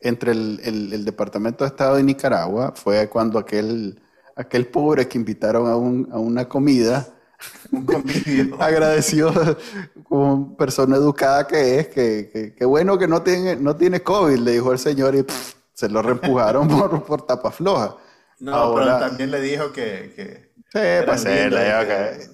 entre 0.00 0.32
el, 0.32 1.04
Departamento 1.04 1.64
de 1.64 1.68
Estado 1.68 1.96
de 1.96 2.02
Nicaragua 2.04 2.72
fue 2.74 3.06
cuando 3.10 3.38
aquel, 3.38 4.00
aquel 4.34 4.66
pobre 4.68 5.06
que 5.08 5.18
invitaron 5.18 5.68
a, 5.68 5.76
un, 5.76 6.08
a 6.10 6.18
una 6.18 6.48
comida 6.48 7.06
agradeció 8.58 9.30
como 10.04 10.56
persona 10.56 10.96
educada 10.96 11.46
que 11.46 11.80
es, 11.80 11.88
que, 11.88 12.54
que, 12.56 12.64
bueno 12.64 12.96
que 12.96 13.06
no 13.06 13.20
tiene, 13.20 13.56
no 13.56 13.76
tiene 13.76 14.02
COVID, 14.02 14.38
le 14.38 14.52
dijo 14.52 14.72
el 14.72 14.78
señor 14.78 15.16
y 15.16 15.26
se 15.74 15.90
lo 15.90 16.00
reempujaron 16.00 16.66
por, 16.78 17.04
por 17.04 17.26
tapa 17.26 17.50
floja. 17.50 17.96
No, 18.40 18.74
pero 18.74 18.98
también 18.98 19.30
le 19.30 19.40
dijo 19.40 19.72
que. 19.72 20.12
que 20.16 20.52
sí, 20.72 21.06
pues 21.06 21.24
él, 21.24 21.54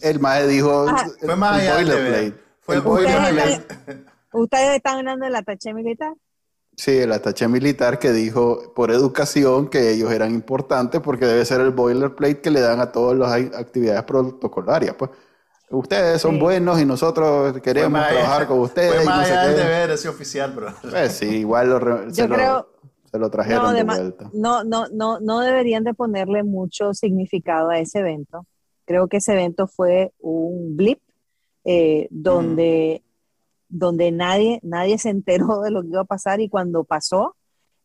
el 0.00 0.20
mae 0.20 0.46
dijo. 0.46 0.86
fue 1.20 1.36
más 1.36 1.60
allá 1.60 1.76
de 1.76 2.34
Fue 2.60 2.76
el 2.76 2.80
boilerplate. 2.80 4.06
¿Ustedes 4.32 4.76
están 4.76 4.98
hablando 4.98 5.24
del 5.24 5.34
ataché 5.34 5.74
militar? 5.74 6.14
Sí, 6.76 6.98
el 6.98 7.12
ataché 7.12 7.46
militar 7.48 7.98
que 7.98 8.12
dijo 8.12 8.72
por 8.74 8.90
educación 8.90 9.68
que 9.68 9.90
ellos 9.90 10.10
eran 10.12 10.32
importantes 10.32 11.00
porque 11.00 11.26
debe 11.26 11.44
ser 11.44 11.60
el 11.60 11.70
boilerplate 11.70 12.40
que 12.40 12.50
le 12.50 12.60
dan 12.60 12.80
a 12.80 12.90
todas 12.92 13.18
las 13.18 13.32
actividades 13.58 14.02
protocolarias. 14.04 14.94
Pues 14.94 15.10
ustedes 15.68 16.22
son 16.22 16.38
buenos 16.38 16.80
y 16.80 16.86
nosotros 16.86 17.60
queremos 17.60 18.06
trabajar 18.08 18.46
con 18.46 18.60
ustedes. 18.60 18.94
Fue 18.94 19.04
más 19.04 19.28
allá 19.28 19.48
del 19.48 19.56
deber 19.56 19.90
ese 19.90 20.08
oficial, 20.08 20.52
pero. 20.54 20.72
Pues 20.88 21.12
sí, 21.12 21.26
igual 21.38 21.68
lo, 21.68 22.08
Yo 22.08 22.28
creo, 22.28 22.68
se 23.10 23.18
lo 23.18 23.30
trajeron 23.30 23.64
no, 23.64 23.72
de, 23.72 23.82
vuelta. 23.82 24.30
No, 24.32 24.64
no, 24.64 24.86
no, 24.92 25.20
no 25.20 25.40
deberían 25.40 25.84
de 25.84 25.94
ponerle 25.94 26.42
mucho 26.42 26.94
significado 26.94 27.70
a 27.70 27.78
ese 27.78 28.00
evento. 28.00 28.46
Creo 28.84 29.08
que 29.08 29.18
ese 29.18 29.32
evento 29.32 29.66
fue 29.66 30.12
un 30.20 30.76
blip 30.76 31.00
eh, 31.64 32.06
donde, 32.10 33.02
donde 33.68 34.12
nadie, 34.12 34.60
nadie 34.62 34.98
se 34.98 35.10
enteró 35.10 35.60
de 35.60 35.70
lo 35.70 35.82
que 35.82 35.88
iba 35.88 36.00
a 36.02 36.04
pasar 36.04 36.40
y 36.40 36.48
cuando 36.48 36.84
pasó, 36.84 37.36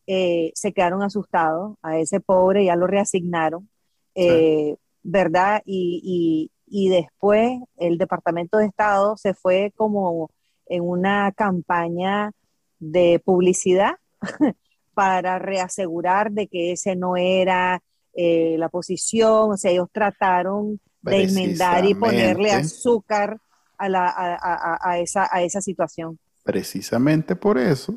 eh, 0.08 0.52
se 0.54 0.74
quedaron 0.74 1.02
asustados. 1.02 1.76
A 1.82 1.98
ese 1.98 2.20
pobre 2.20 2.66
ya 2.66 2.76
lo 2.76 2.86
reasignaron, 2.86 3.70
eh, 4.14 4.76
¿verdad? 5.02 5.62
Y, 5.66 6.52
y 6.68 6.90
después 6.90 7.60
el 7.78 7.98
Departamento 7.98 8.58
de 8.58 8.66
Estado 8.66 9.18
se 9.18 9.34
fue 9.34 9.72
como 9.76 10.30
en 10.68 10.84
una 10.84 11.32
campaña 11.32 12.32
de 12.80 13.22
publicidad 13.24 13.96
para 14.96 15.38
reasegurar 15.38 16.32
de 16.32 16.48
que 16.48 16.72
ese 16.72 16.96
no 16.96 17.18
era 17.18 17.84
eh, 18.14 18.56
la 18.58 18.70
posición, 18.70 19.52
o 19.52 19.58
sea, 19.58 19.70
ellos 19.72 19.90
trataron 19.92 20.80
de 21.02 21.24
enmendar 21.24 21.86
y 21.86 21.94
ponerle 21.94 22.52
azúcar 22.52 23.38
a, 23.78 23.90
la, 23.90 24.80
a, 24.82 25.00
esa, 25.00 25.28
a 25.30 25.44
esa 25.44 25.62
situación. 25.62 26.18
Precisamente 26.44 27.36
por 27.36 27.58
eso, 27.58 27.94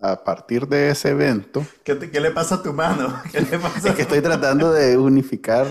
a 0.00 0.24
partir 0.24 0.66
de 0.66 0.90
ese 0.90 1.10
evento. 1.10 1.64
¿Qué, 1.84 1.94
le 1.94 2.30
pasa 2.32 2.56
a 2.56 2.62
tu 2.62 2.72
mano? 2.72 3.14
es 3.32 3.94
que 3.94 4.02
estoy 4.02 4.20
tratando 4.20 4.72
de 4.72 4.98
unificar, 4.98 5.66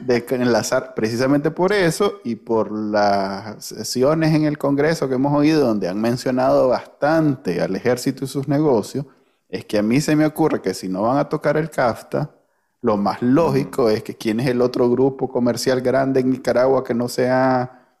de 0.00 0.26
enlazar, 0.30 0.94
precisamente 0.94 1.50
por 1.50 1.72
eso 1.72 2.20
y 2.24 2.36
por 2.36 2.70
las 2.70 3.64
sesiones 3.64 4.34
en 4.34 4.44
el 4.44 4.56
Congreso 4.56 5.08
que 5.08 5.16
hemos 5.16 5.36
oído, 5.36 5.66
donde 5.66 5.88
han 5.88 6.00
mencionado 6.00 6.68
bastante 6.68 7.60
al 7.60 7.74
ejército 7.74 8.24
y 8.24 8.28
sus 8.28 8.46
negocios 8.48 9.04
es 9.48 9.64
que 9.64 9.78
a 9.78 9.82
mí 9.82 10.00
se 10.00 10.14
me 10.14 10.26
ocurre 10.26 10.60
que 10.60 10.74
si 10.74 10.88
no 10.88 11.02
van 11.02 11.18
a 11.18 11.28
tocar 11.28 11.56
el 11.56 11.70
CAFTA, 11.70 12.34
lo 12.82 12.96
más 12.96 13.22
lógico 13.22 13.88
es 13.88 14.02
que 14.02 14.14
quién 14.14 14.40
es 14.40 14.46
el 14.46 14.60
otro 14.60 14.88
grupo 14.90 15.28
comercial 15.28 15.80
grande 15.80 16.20
en 16.20 16.30
Nicaragua 16.30 16.84
que 16.84 16.94
no 16.94 17.08
sea 17.08 17.98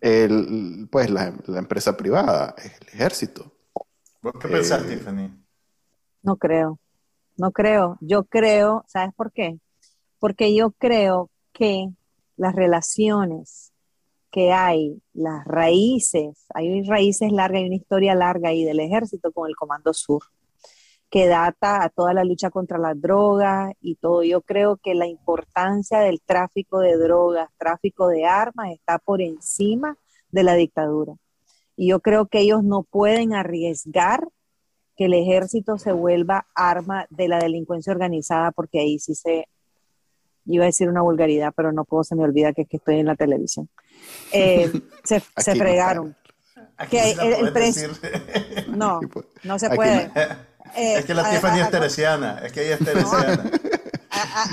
el, 0.00 0.88
pues 0.90 1.10
la, 1.10 1.32
empresa 1.46 1.96
privada, 1.96 2.54
es 2.58 2.72
el 2.80 2.88
ejército. 2.88 3.52
¿Vos 4.20 4.34
qué 4.40 4.48
pensás, 4.48 4.82
eh, 4.84 4.96
Tiffany? 4.96 5.30
No 6.22 6.36
creo, 6.36 6.78
no 7.36 7.52
creo. 7.52 7.96
Yo 8.00 8.24
creo, 8.24 8.84
¿sabes 8.88 9.14
por 9.14 9.32
qué? 9.32 9.58
Porque 10.18 10.54
yo 10.54 10.72
creo 10.72 11.30
que 11.52 11.88
las 12.36 12.54
relaciones 12.54 13.72
que 14.30 14.52
hay, 14.52 15.00
las 15.12 15.44
raíces, 15.46 16.46
hay 16.52 16.82
raíces 16.82 17.32
largas, 17.32 17.60
hay 17.60 17.66
una 17.66 17.76
historia 17.76 18.14
larga 18.14 18.50
ahí 18.50 18.64
del 18.64 18.80
ejército 18.80 19.32
con 19.32 19.48
el 19.48 19.56
Comando 19.56 19.94
Sur 19.94 20.22
que 21.10 21.26
data 21.26 21.82
a 21.82 21.88
toda 21.88 22.14
la 22.14 22.24
lucha 22.24 22.50
contra 22.50 22.78
las 22.78 23.00
drogas 23.00 23.72
y 23.80 23.96
todo. 23.96 24.22
Yo 24.22 24.42
creo 24.42 24.76
que 24.76 24.94
la 24.94 25.06
importancia 25.06 25.98
del 25.98 26.20
tráfico 26.20 26.78
de 26.78 26.96
drogas, 26.96 27.50
tráfico 27.58 28.08
de 28.08 28.26
armas, 28.26 28.70
está 28.70 28.98
por 28.98 29.20
encima 29.20 29.96
de 30.30 30.44
la 30.44 30.54
dictadura. 30.54 31.14
Y 31.76 31.88
yo 31.88 32.00
creo 32.00 32.26
que 32.26 32.40
ellos 32.40 32.62
no 32.62 32.84
pueden 32.84 33.34
arriesgar 33.34 34.28
que 34.96 35.06
el 35.06 35.14
ejército 35.14 35.78
se 35.78 35.92
vuelva 35.92 36.46
arma 36.54 37.06
de 37.10 37.26
la 37.26 37.38
delincuencia 37.38 37.92
organizada, 37.92 38.52
porque 38.52 38.80
ahí 38.80 38.98
sí 38.98 39.14
se, 39.14 39.48
iba 40.44 40.64
a 40.64 40.66
decir 40.66 40.88
una 40.88 41.02
vulgaridad, 41.02 41.52
pero 41.56 41.72
no 41.72 41.84
puedo, 41.84 42.04
se 42.04 42.14
me 42.14 42.22
olvida 42.22 42.52
que, 42.52 42.66
que 42.66 42.76
estoy 42.76 43.00
en 43.00 43.06
la 43.06 43.16
televisión. 43.16 43.68
Eh, 44.32 44.70
se, 45.04 45.20
se, 45.36 45.54
fregaron. 45.56 46.16
que 46.88 47.12
el, 47.12 47.52
precio. 47.52 47.90
No, 48.74 49.00
no 49.44 49.58
se 49.58 49.68
puede. 49.70 50.10
Es 50.76 51.04
que 51.04 51.14
la 51.14 51.28
eh, 51.28 51.34
Tiffany 51.34 51.60
es 51.60 51.70
teresiana, 51.70 52.40
es 52.44 52.52
que 52.52 52.66
ella 52.66 52.74
es 52.74 52.84
teresiana. 52.84 53.50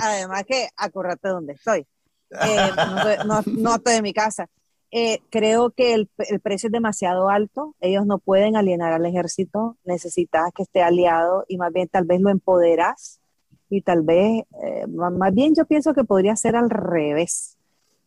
además 0.01 0.43
que 0.47 0.69
acordate 0.75 1.29
dónde 1.29 1.53
estoy. 1.53 1.85
Eh, 2.29 2.71
no, 3.25 3.41
no, 3.45 3.75
estoy 3.75 3.95
en 3.95 4.03
mi 4.03 4.11
casa. 4.11 4.49
creo 5.29 5.69
que 5.69 5.93
el, 5.93 6.09
el, 6.17 6.41
precio 6.41 6.67
es 6.67 6.73
demasiado 6.73 7.29
alto, 7.29 7.73
ellos 7.79 8.05
no 8.05 8.17
pueden 8.17 8.57
alienar 8.57 8.91
al 8.91 9.05
ejército, 9.05 9.77
necesitas 9.85 10.51
que 10.53 10.63
esté 10.63 10.83
aliado 10.83 11.45
y 11.47 11.57
más 11.57 11.71
bien 11.71 11.87
tal 11.87 12.03
vez 12.03 12.19
lo 12.19 12.29
empoderas 12.29 13.21
y 13.69 13.81
tal 13.81 14.01
vez, 14.01 14.43
eh, 14.63 14.87
más 14.87 15.33
bien 15.33 15.53
yo 15.55 15.65
pienso 15.65 15.93
que 15.93 16.03
podría 16.03 16.35
ser 16.35 16.55
al 16.55 16.69
revés, 16.69 17.57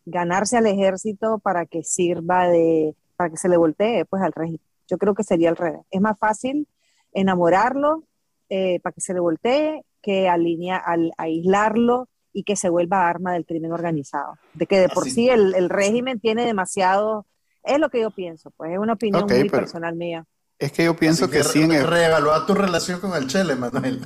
ganarse 0.05 0.57
al 0.57 0.65
ejército 0.65 1.39
para 1.39 1.65
que 1.65 1.83
sirva 1.83 2.47
de, 2.47 2.95
para 3.15 3.29
que 3.29 3.37
se 3.37 3.49
le 3.49 3.57
voltee 3.57 4.05
pues 4.05 4.23
al 4.23 4.33
régimen. 4.33 4.61
Yo 4.87 4.97
creo 4.97 5.13
que 5.13 5.23
sería 5.23 5.49
al 5.49 5.57
revés. 5.57 5.81
Es 5.91 6.01
más 6.01 6.17
fácil 6.17 6.67
enamorarlo 7.13 8.03
eh, 8.49 8.79
para 8.81 8.93
que 8.93 9.01
se 9.01 9.13
le 9.13 9.19
voltee 9.19 9.83
que 10.01 10.27
alinea, 10.27 10.77
al, 10.77 11.11
aislarlo 11.17 12.09
y 12.33 12.43
que 12.43 12.55
se 12.55 12.69
vuelva 12.69 13.07
arma 13.07 13.33
del 13.33 13.45
crimen 13.45 13.71
organizado. 13.71 14.33
De 14.53 14.65
que 14.65 14.79
de 14.79 14.89
por 14.89 15.09
sí 15.09 15.29
el, 15.29 15.53
el, 15.53 15.69
régimen 15.69 16.19
tiene 16.19 16.45
demasiado, 16.45 17.25
es 17.63 17.79
lo 17.79 17.89
que 17.89 18.01
yo 18.01 18.11
pienso, 18.11 18.51
pues 18.51 18.71
es 18.71 18.79
una 18.79 18.93
opinión 18.93 19.25
muy 19.27 19.49
personal 19.49 19.95
mía. 19.95 20.25
Es 20.57 20.71
que 20.71 20.85
yo 20.85 20.95
pienso 20.95 21.27
que, 21.29 21.43
sí. 21.43 21.63
En 21.63 21.87
Reevaluar 21.87 22.45
tu 22.45 22.53
relación 22.53 22.99
con 22.99 23.15
el 23.15 23.27
Chele, 23.27 23.55
Manuel. 23.55 23.99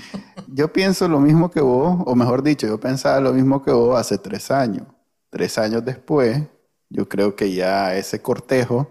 yo 0.48 0.72
pienso 0.72 1.06
lo 1.06 1.20
mismo 1.20 1.52
que 1.52 1.60
vos, 1.60 2.02
o 2.04 2.16
mejor 2.16 2.42
dicho, 2.42 2.66
yo 2.66 2.80
pensaba 2.80 3.20
lo 3.20 3.32
mismo 3.32 3.62
que 3.62 3.70
vos 3.70 3.98
hace 3.98 4.18
tres 4.18 4.50
años. 4.50 4.88
Tres 5.30 5.56
años 5.56 5.84
después, 5.84 6.42
yo 6.88 7.08
creo 7.08 7.36
que 7.36 7.52
ya 7.52 7.94
ese 7.94 8.20
cortejo 8.20 8.90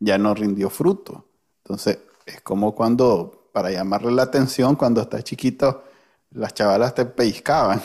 ya 0.00 0.18
no 0.18 0.34
rindió 0.34 0.70
fruto. 0.70 1.24
Entonces, 1.58 2.00
es 2.34 2.40
como 2.42 2.74
cuando, 2.74 3.50
para 3.52 3.70
llamarle 3.70 4.12
la 4.12 4.22
atención, 4.22 4.76
cuando 4.76 5.00
estás 5.00 5.24
chiquito, 5.24 5.84
las 6.30 6.54
chavalas 6.54 6.94
te 6.94 7.04
pellizcaban. 7.04 7.80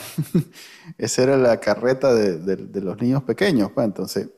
Esa 0.98 1.22
era 1.22 1.36
la 1.36 1.58
carreta 1.58 2.14
de, 2.14 2.80
los 2.80 3.00
niños 3.00 3.22
pequeños. 3.24 3.72
Pues. 3.72 3.86
Entonces, 3.86 4.28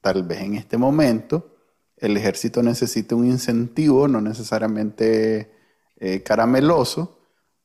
tal 0.00 0.22
vez 0.24 0.40
en 0.40 0.54
este 0.54 0.76
momento 0.76 1.50
el 1.96 2.16
ejército 2.16 2.62
necesita 2.62 3.14
un 3.14 3.26
incentivo, 3.26 4.08
no 4.08 4.20
necesariamente 4.20 5.52
eh, 5.96 6.22
carameloso, 6.22 7.18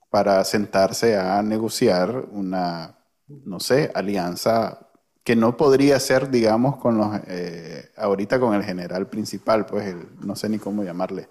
para 0.10 0.44
sentarse 0.44 1.18
a 1.18 1.42
negociar 1.44 2.26
una, 2.32 2.98
no 3.28 3.60
sé, 3.60 3.92
alianza 3.94 4.90
que 5.24 5.36
no 5.36 5.58
podría 5.58 6.00
ser, 6.00 6.30
digamos, 6.32 6.78
con 6.78 6.98
los, 6.98 7.20
eh, 7.28 7.92
ahorita 7.98 8.40
con 8.40 8.56
el 8.56 8.64
general 8.64 9.08
principal, 9.08 9.66
pues 9.66 9.96
no 10.22 10.36
sé 10.36 10.50
ni 10.50 10.58
cómo 10.58 10.84
llamarle, 10.84 11.28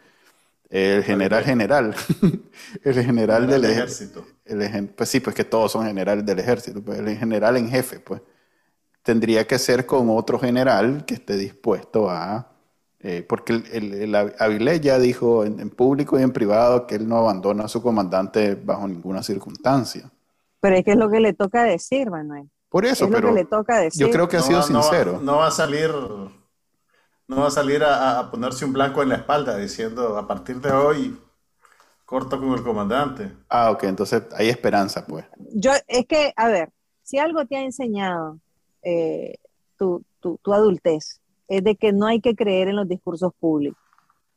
el 0.97 1.03
general 1.05 1.45
general, 1.45 1.95
el 2.85 3.05
general, 3.05 3.47
del 3.47 3.65
ejército. 3.65 4.25
pues 4.97 5.09
sí, 5.09 5.21
pues 5.21 5.35
que 5.35 5.45
todos 5.45 5.73
son 5.73 5.87
generales 5.87 6.25
del 6.25 6.39
ejército, 6.39 6.83
pues 6.83 6.99
el 6.99 7.17
general 7.17 7.57
en 7.57 7.69
jefe, 7.69 8.01
pues 8.01 8.21
tendría 9.03 9.47
que 9.47 9.59
ser 9.59 9.87
con 9.87 10.11
otro 10.11 10.39
general 10.39 11.05
que 11.07 11.15
esté 11.15 11.37
dispuesto 11.37 12.11
a 12.11 12.53
eh, 13.01 13.25
porque 13.29 13.53
el, 13.53 13.95
el, 13.95 14.15
Avilés 14.15 14.81
ya 14.81 14.99
dijo 14.99 15.45
en, 15.45 15.71
público 15.71 16.19
y 16.19 16.23
en 16.23 16.33
privado 16.33 16.87
que 16.87 16.97
él 16.97 17.09
no 17.09 17.17
abandona 17.19 17.65
a 17.65 17.69
su 17.69 17.81
comandante 17.81 18.57
bajo 18.57 18.89
ninguna 18.89 19.23
circunstancia. 19.23 20.11
Pero 20.61 20.77
es 20.77 20.85
que 20.85 20.93
es 20.93 20.97
lo 20.97 21.09
que 21.09 21.21
le 21.21 21.33
toca 21.33 21.63
decir, 21.63 22.11
Manuel. 22.11 22.51
Por 22.69 22.85
eso, 22.85 23.09
pero 23.09 23.33
le 23.33 23.45
toca 23.45 23.79
decir. 23.79 24.05
yo 24.05 24.11
creo 24.11 24.29
que 24.29 24.37
ha 24.37 24.43
sido 24.43 24.63
sincero. 24.63 25.21
No, 25.23 25.37
va 25.37 25.47
a 25.47 25.51
salir, 25.53 25.91
no 27.29 27.37
va 27.37 27.49
a, 27.49 27.51
salir 27.51 27.85
a, 27.85 28.31
ponerse 28.31 28.65
un 28.65 28.73
blanco 28.73 29.03
en 29.03 29.11
la 29.11 29.17
espalda 29.17 29.57
diciendo 29.57 30.17
a 30.17 30.27
partir 30.27 30.61
de 30.61 30.73
hoy 30.73 31.19
corto 32.05 32.41
con 32.41 32.53
el 32.55 32.63
comandante. 32.63 33.31
Ah, 33.51 33.71
ok, 33.71 33.85
entonces 33.85 34.23
hay 34.35 34.49
esperanza, 34.49 35.07
pues. 35.07 35.27
Yo, 35.53 35.73
es 35.87 36.07
que, 36.07 36.33
a 36.37 36.49
ver, 36.49 36.71
si 37.03 37.19
algo 37.19 37.45
te 37.45 37.57
ha 37.57 37.63
enseñado 37.63 38.39
eh, 38.83 39.37
tu, 39.77 40.03
tu, 40.21 40.39
tu 40.39 40.55
adultez, 40.55 41.21
es 41.49 41.63
de 41.63 41.77
que 41.77 41.93
no 41.93 42.07
hay 42.07 42.21
que 42.21 42.35
creer 42.35 42.69
en 42.69 42.77
los 42.77 42.89
discursos 42.89 43.33
públicos. 43.39 43.83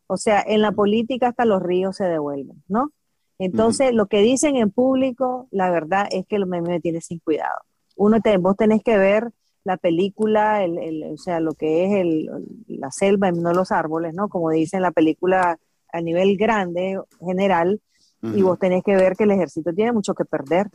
O 0.08 0.18
sea, 0.18 0.44
en 0.46 0.62
la 0.62 0.74
política 0.74 1.30
hasta 1.30 1.46
los 1.46 1.64
ríos 1.64 1.96
se 1.96 2.04
devuelven, 2.04 2.62
¿no? 2.68 2.92
Entonces, 3.40 3.94
lo 3.94 4.06
que 4.06 4.20
dicen 4.20 4.56
en 4.58 4.70
público, 4.70 5.48
la 5.50 5.72
verdad 5.72 6.08
es 6.12 6.28
que 6.28 6.38
me, 6.46 6.62
me 6.62 6.80
tiene 6.80 7.02
sin 7.02 7.20
cuidado. 7.20 7.60
Uno 7.96 8.22
te, 8.22 8.38
vos 8.38 8.56
tenés 8.56 8.84
que 8.84 8.98
ver 8.98 9.32
la 9.64 9.78
película, 9.78 10.64
el, 10.64 11.04
o 11.14 11.18
sea, 11.18 11.40
lo 11.40 11.54
que 11.54 11.86
es 11.86 11.92
el, 11.94 12.30
la 12.68 12.92
selva 12.92 13.30
y 13.30 13.34
no 13.34 13.54
los 13.54 13.72
árboles, 13.72 14.14
¿no? 14.14 14.30
Como 14.30 14.50
dicen 14.50 14.82
la 14.82 14.92
película 14.92 15.58
a 15.92 16.02
nivel 16.02 16.38
grande, 16.38 17.00
general, 17.20 17.82
y 18.24 18.44
vos 18.44 18.60
tenés 18.60 18.84
que 18.84 18.96
ver 18.96 19.16
que 19.16 19.24
el 19.24 19.32
ejército 19.32 19.74
tiene 19.74 19.92
mucho 19.92 20.14
que 20.14 20.26
perder. 20.26 20.68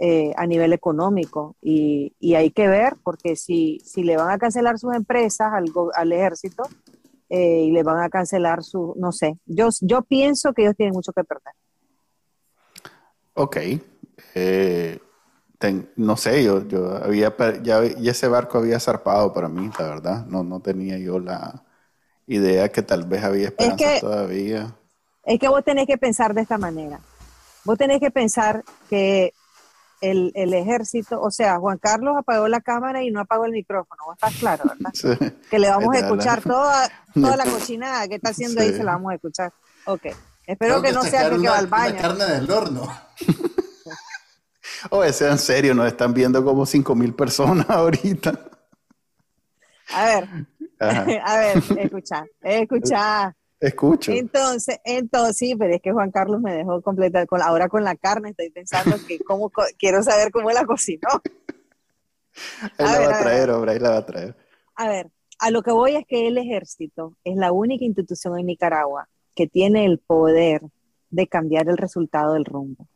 Eh, 0.00 0.32
a 0.36 0.46
nivel 0.46 0.72
económico 0.72 1.56
y, 1.60 2.14
hay 2.32 2.52
que 2.52 2.68
ver 2.68 2.94
porque 3.02 3.34
si, 3.34 3.80
si 3.84 4.04
le 4.04 4.16
van 4.16 4.30
a 4.30 4.38
cancelar 4.38 4.78
sus 4.78 4.94
empresas 4.94 5.52
al, 5.52 5.64
al 5.92 6.12
ejército 6.12 6.62
eh, 7.30 7.64
y 7.64 7.72
le 7.72 7.82
van 7.82 8.00
a 8.00 8.08
cancelar 8.08 8.62
su, 8.62 8.94
no 8.96 9.10
sé, 9.10 9.38
yo, 9.44 9.70
yo 9.80 10.02
pienso 10.02 10.52
que 10.52 10.62
ellos 10.62 10.76
tienen 10.76 10.94
mucho 10.94 11.12
que 11.12 11.24
perder. 11.24 11.52
Ok. 13.34 13.56
Eh, 14.34 14.98
no 15.96 16.16
sé, 16.16 16.44
yo, 16.44 16.66
yo 16.68 16.96
había, 16.96 17.34
ya, 17.62 17.82
ese 17.82 18.28
barco 18.28 18.58
había 18.58 18.78
zarpado 18.78 19.32
para 19.32 19.48
mí, 19.48 19.70
la 19.78 19.84
verdad. 19.86 20.26
No, 20.26 20.44
no 20.44 20.60
tenía 20.60 20.98
yo 20.98 21.18
la 21.18 21.64
idea 22.26 22.70
que 22.70 22.82
tal 22.82 23.04
vez 23.04 23.24
había 23.24 23.48
esperanza 23.48 24.00
todavía. 24.00 24.74
Es 25.24 25.38
que 25.38 25.48
vos 25.48 25.64
tenés 25.64 25.86
que 25.86 25.98
pensar 25.98 26.32
de 26.34 26.42
esta 26.42 26.58
manera. 26.58 27.00
Vos 27.64 27.76
tenés 27.76 28.00
que 28.00 28.10
pensar 28.10 28.64
que 28.88 29.32
el, 30.00 30.30
el, 30.34 30.54
ejército, 30.54 31.20
o 31.20 31.30
sea, 31.30 31.58
Juan 31.58 31.78
Carlos 31.78 32.16
apagó 32.16 32.46
la 32.46 32.60
cámara 32.60 33.02
y 33.02 33.10
no 33.10 33.20
apagó 33.20 33.44
el 33.46 33.52
micrófono, 33.52 34.12
¿estás 34.12 34.36
claro, 34.36 34.64
verdad? 34.64 34.90
Sí. 34.94 35.08
Que 35.50 35.58
le 35.58 35.68
vamos 35.68 35.94
a 35.94 35.98
escuchar 35.98 36.40
toda, 36.40 36.88
toda 37.12 37.36
la 37.36 37.44
cochinada 37.50 38.06
que 38.06 38.14
está 38.14 38.30
haciendo 38.30 38.60
ahí, 38.60 38.72
se 38.72 38.84
la 38.84 38.92
vamos 38.92 39.10
a 39.10 39.14
escuchar. 39.16 39.52
Ok, 39.86 40.06
espero 40.46 40.80
que, 40.80 40.92
no 40.92 41.02
sea 41.02 41.28
que, 41.28 41.36
va 41.36 41.58
al 41.58 41.66
baño. 41.66 41.94
La 41.94 42.00
carne 42.00 42.24
del 42.26 42.50
horno. 42.50 42.88
Oye, 44.90 45.12
sea 45.12 45.32
en 45.32 45.38
serio, 45.38 45.74
nos 45.74 45.86
están 45.86 46.12
viendo 46.14 46.44
como 46.44 46.66
5 46.66 46.94
mil 46.94 47.14
personas 47.14 47.66
ahorita. 47.70 48.50
A 49.90 50.04
ver, 50.04 50.28
a 51.24 51.38
ver, 51.38 51.62
escucha, 51.78 52.24
escucha. 52.42 53.34
Escucho. 53.60 54.12
Entonces, 54.12 54.78
entonces, 54.84 55.36
sí, 55.36 55.56
pero 55.56 55.74
es 55.74 55.82
que 55.82 55.90
Juan 55.90 56.12
Carlos 56.12 56.40
me 56.40 56.54
dejó 56.54 56.80
completa, 56.80 57.26
con, 57.26 57.42
ahora 57.42 57.68
con 57.68 57.82
la 57.82 57.96
carne 57.96 58.30
estoy 58.30 58.50
pensando 58.50 58.96
que 59.08 59.18
cómo, 59.18 59.50
quiero 59.76 60.00
saber 60.04 60.30
cómo 60.30 60.50
la 60.52 60.64
cocinó. 60.64 61.08
Ahí 62.78 62.86
la 62.86 63.00
va 63.00 63.16
a 63.16 63.20
traer, 63.20 63.50
hombre, 63.50 63.72
ahí 63.72 63.78
la 63.80 63.90
va 63.90 63.96
a 63.96 64.06
traer. 64.06 64.36
A 64.76 64.88
ver, 64.88 65.10
a 65.40 65.50
lo 65.50 65.62
que 65.62 65.72
voy 65.72 65.96
es 65.96 66.06
que 66.06 66.28
el 66.28 66.38
ejército 66.38 67.16
es 67.24 67.36
la 67.36 67.50
única 67.50 67.84
institución 67.84 68.38
en 68.38 68.46
Nicaragua 68.46 69.08
que 69.34 69.48
tiene 69.48 69.86
el 69.86 69.98
poder 69.98 70.62
de 71.10 71.26
cambiar 71.26 71.68
el 71.68 71.78
resultado 71.78 72.34
del 72.34 72.44
rumbo, 72.44 72.86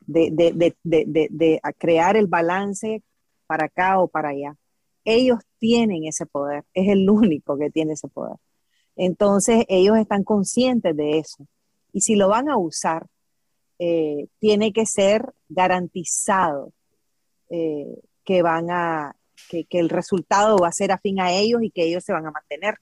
de, 0.00 0.30
de, 0.32 0.76
de, 0.82 1.28
de 1.30 1.60
crear 1.78 2.16
el 2.16 2.26
balance 2.26 3.02
para 3.46 3.66
acá 3.66 4.00
o 4.00 4.08
para 4.08 4.30
allá. 4.30 4.56
Ellos 5.04 5.40
tienen 5.58 6.04
ese 6.04 6.26
poder, 6.26 6.64
es 6.74 6.88
el 6.88 7.08
único 7.08 7.58
que 7.58 7.70
tiene 7.70 7.94
ese 7.94 8.08
poder. 8.08 8.36
Entonces, 8.96 9.64
ellos 9.68 9.96
están 9.98 10.24
conscientes 10.24 10.96
de 10.96 11.18
eso. 11.18 11.46
Y 11.92 12.02
si 12.02 12.16
lo 12.16 12.28
van 12.28 12.48
a 12.48 12.56
usar, 12.56 13.06
eh, 13.78 14.26
tiene 14.38 14.72
que 14.72 14.84
ser 14.84 15.32
garantizado 15.48 16.72
eh, 17.48 17.98
que 18.24 18.42
van 18.42 18.70
a, 18.70 19.16
que, 19.48 19.66
el 19.70 19.88
resultado 19.88 20.58
va 20.58 20.68
a 20.68 20.72
ser 20.72 20.92
afín 20.92 21.18
a 21.18 21.32
ellos 21.32 21.62
y 21.62 21.70
que 21.70 21.84
ellos 21.84 22.04
se 22.04 22.12
van 22.12 22.26
a 22.26 22.30
mantener. 22.30 22.76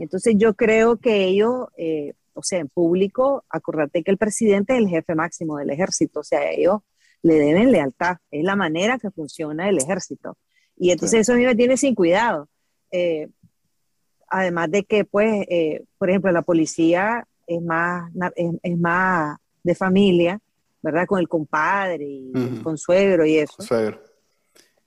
Entonces 0.00 0.34
yo 0.36 0.54
creo 0.54 0.96
que 0.96 1.26
ellos, 1.26 1.68
eh, 1.76 2.14
o 2.34 2.42
sea, 2.42 2.58
en 2.58 2.68
público, 2.68 3.44
acordate 3.48 4.02
que 4.02 4.10
el 4.10 4.18
presidente 4.18 4.74
es 4.74 4.80
el 4.80 4.88
jefe 4.88 5.14
máximo 5.14 5.58
del 5.58 5.70
ejército, 5.70 6.20
o 6.20 6.24
sea, 6.24 6.50
ellos 6.50 6.80
le 7.22 7.34
deben 7.34 7.70
lealtad, 7.70 8.16
es 8.30 8.44
la 8.44 8.56
manera 8.56 8.98
que 8.98 9.10
funciona 9.10 9.68
el 9.68 9.78
ejército. 9.78 10.38
Y 10.76 10.90
entonces 10.90 11.20
eso 11.20 11.34
a 11.34 11.36
mí 11.36 11.44
me 11.44 11.54
tiene 11.54 11.76
sin 11.76 11.94
cuidado 11.94 12.48
además 14.30 14.70
de 14.70 14.84
que, 14.84 15.04
pues, 15.04 15.44
eh, 15.48 15.84
por 15.98 16.08
ejemplo, 16.08 16.30
la 16.32 16.42
policía 16.42 17.26
es 17.46 17.60
más, 17.60 18.10
es, 18.36 18.78
más 18.78 19.36
de 19.62 19.74
familia, 19.74 20.40
¿verdad? 20.80 21.06
Con 21.06 21.18
el 21.18 21.28
compadre 21.28 22.04
y 22.04 22.32
el 22.34 22.62
consuegro 22.62 23.26
y 23.26 23.38
eso. 23.38 23.62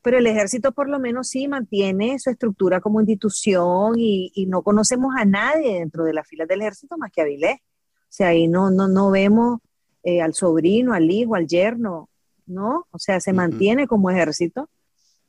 Pero 0.04 0.18
el 0.18 0.28
ejército 0.28 0.74
por 0.74 0.90
lo 0.90 1.00
menos 1.00 1.30
sí 1.30 1.48
mantiene 1.48 2.20
su 2.20 2.30
estructura 2.30 2.82
como 2.82 3.00
institución 3.00 3.94
y, 3.98 4.46
no 4.48 4.62
conocemos 4.62 5.14
a 5.18 5.24
nadie 5.24 5.80
dentro 5.80 6.04
de 6.04 6.14
las 6.14 6.28
filas 6.28 6.48
del 6.48 6.62
ejército 6.62 6.98
más 6.98 7.10
que 7.12 7.22
a 7.22 7.24
Avilés. 7.24 7.56
O 7.56 8.16
sea, 8.16 8.28
ahí 8.28 8.48
no, 8.48 8.70
no, 8.70 8.90
no 8.90 9.10
vemos 9.10 9.60
eh, 10.04 10.22
al 10.22 10.34
sobrino, 10.34 10.94
al 10.94 11.10
hijo, 11.10 11.36
al 11.36 11.48
yerno, 11.48 12.10
¿no? 12.46 12.86
O 12.92 13.00
sea, 13.00 13.22
se 13.22 13.32
mantiene 13.32 13.88
como 13.88 14.10
ejército. 14.10 14.70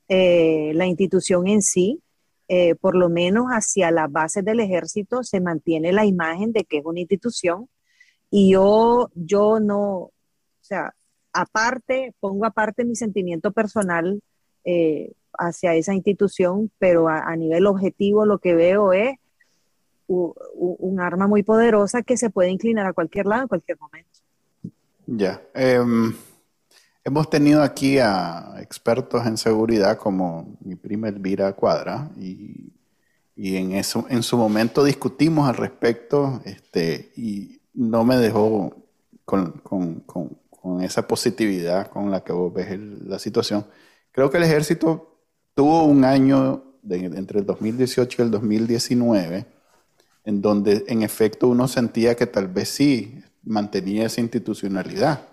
Eh, 0.08 0.72
la 0.74 0.86
institución 0.86 1.46
en 1.46 1.62
sí, 1.62 2.02
eh, 2.48 2.74
por 2.74 2.96
lo 2.96 3.08
menos 3.08 3.46
hacia 3.50 3.92
las 3.92 4.10
bases 4.10 4.44
del 4.44 4.58
ejército, 4.58 5.22
se 5.22 5.40
mantiene 5.40 5.92
la 5.92 6.04
imagen 6.04 6.52
de 6.52 6.64
que 6.64 6.78
es 6.78 6.84
una 6.84 6.98
institución. 7.00 7.68
Y 8.28 8.50
yo, 8.52 9.08
yo 9.14 9.60
no, 9.60 9.84
o 9.84 10.12
sea, 10.60 10.94
aparte, 11.32 12.12
pongo 12.18 12.44
aparte 12.44 12.84
mi 12.84 12.96
sentimiento 12.96 13.52
personal 13.52 14.20
hacia 15.38 15.74
esa 15.74 15.94
institución, 15.94 16.70
pero 16.78 17.08
a, 17.08 17.34
nivel 17.36 17.66
objetivo 17.66 18.24
lo 18.26 18.38
que 18.38 18.54
veo 18.54 18.92
es 18.92 19.16
un 20.06 21.00
arma 21.00 21.26
muy 21.26 21.42
poderosa 21.42 22.02
que 22.02 22.16
se 22.16 22.30
puede 22.30 22.50
inclinar 22.50 22.86
a 22.86 22.92
cualquier 22.92 23.26
lado 23.26 23.42
en 23.42 23.48
cualquier 23.48 23.78
momento. 23.80 24.20
Ya. 25.06 25.42
Em, 25.54 26.14
hemos 27.04 27.28
tenido 27.28 27.62
aquí 27.62 27.98
a 27.98 28.56
expertos 28.60 29.26
en 29.26 29.36
seguridad 29.36 29.98
como 29.98 30.56
mi 30.60 30.76
prima 30.76 31.08
Elvira 31.08 31.52
Cuadra 31.52 32.10
y, 32.16 32.72
en, 33.36 33.72
eso, 33.72 34.06
en 34.08 34.22
su 34.22 34.36
momento 34.36 34.84
discutimos 34.84 35.48
al 35.48 35.56
respecto 35.56 36.40
este, 36.44 37.12
y 37.16 37.60
no 37.74 38.04
me 38.04 38.16
dejó 38.16 38.76
con, 39.24 39.62
esa 40.80 41.06
positividad 41.06 41.88
con 41.88 42.10
la 42.10 42.22
que 42.22 42.32
vos 42.32 42.52
ves 42.52 42.78
la 42.78 43.18
situación. 43.18 43.66
Creo 44.14 44.30
que 44.30 44.36
el 44.36 44.44
ejército 44.44 45.18
tuvo 45.54 45.84
un 45.84 46.04
año 46.04 46.62
entre 46.88 47.40
el 47.40 47.46
2018 47.46 48.22
y 48.22 48.24
el 48.24 48.30
2019 48.30 49.46
en 50.24 50.40
donde 50.40 50.84
en 50.88 51.02
efecto 51.02 51.48
uno 51.48 51.68
sentía 51.68 52.14
que 52.16 52.26
tal 52.26 52.48
vez 52.48 52.68
sí 52.70 53.22
mantenía 53.42 54.06
esa 54.06 54.20
institucionalidad. 54.20 55.28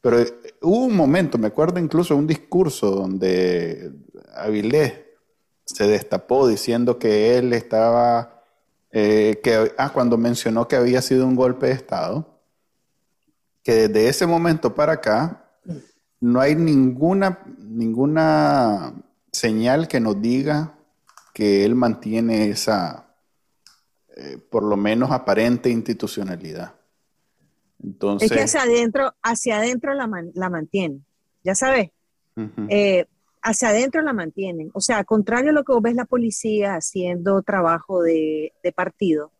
Pero 0.00 0.20
eh, 0.20 0.34
hubo 0.60 0.84
un 0.84 0.96
momento, 0.96 1.38
me 1.38 1.48
acuerdo 1.48 1.80
incluso 1.80 2.14
un 2.16 2.26
discurso 2.26 2.90
donde 2.90 3.92
Avilés 4.34 4.92
se 5.64 5.86
destapó 5.86 6.46
diciendo 6.46 6.98
que 6.98 7.38
él 7.38 7.52
estaba, 7.52 8.42
eh, 8.92 9.40
que, 9.42 9.72
ah, 9.78 9.90
cuando 9.92 10.18
mencionó 10.18 10.68
que 10.68 10.76
había 10.76 11.00
sido 11.00 11.26
un 11.26 11.34
golpe 11.34 11.66
de 11.66 11.72
Estado, 11.72 12.38
que 13.62 13.88
desde 13.88 14.08
ese 14.08 14.26
momento 14.26 14.74
para 14.74 14.94
acá 14.94 15.45
no 16.26 16.40
hay 16.40 16.56
ninguna, 16.56 17.38
ninguna 17.60 18.92
señal 19.30 19.86
que 19.86 20.00
nos 20.00 20.20
diga 20.20 20.74
que 21.32 21.64
él 21.64 21.76
mantiene 21.76 22.48
esa, 22.48 23.14
eh, 24.16 24.36
por 24.50 24.64
lo 24.64 24.76
menos 24.76 25.12
aparente 25.12 25.70
institucionalidad. 25.70 26.74
Entonces, 27.80 28.28
es 28.28 28.36
que 28.36 28.42
hacia 28.42 28.62
adentro, 28.62 29.14
hacia 29.22 29.58
adentro 29.58 29.94
la, 29.94 30.10
la 30.34 30.50
mantienen, 30.50 31.04
ya 31.44 31.54
sabes. 31.54 31.90
Eh, 32.68 33.06
hacia 33.42 33.68
adentro 33.68 34.02
la 34.02 34.12
mantienen. 34.12 34.70
O 34.74 34.80
sea, 34.80 35.04
contrario 35.04 35.50
a 35.50 35.52
lo 35.52 35.62
que 35.62 35.72
vos 35.72 35.82
ves 35.82 35.94
la 35.94 36.06
policía 36.06 36.74
haciendo 36.74 37.40
trabajo 37.42 38.02
de, 38.02 38.52
de, 38.64 38.72
partido, 38.72 39.30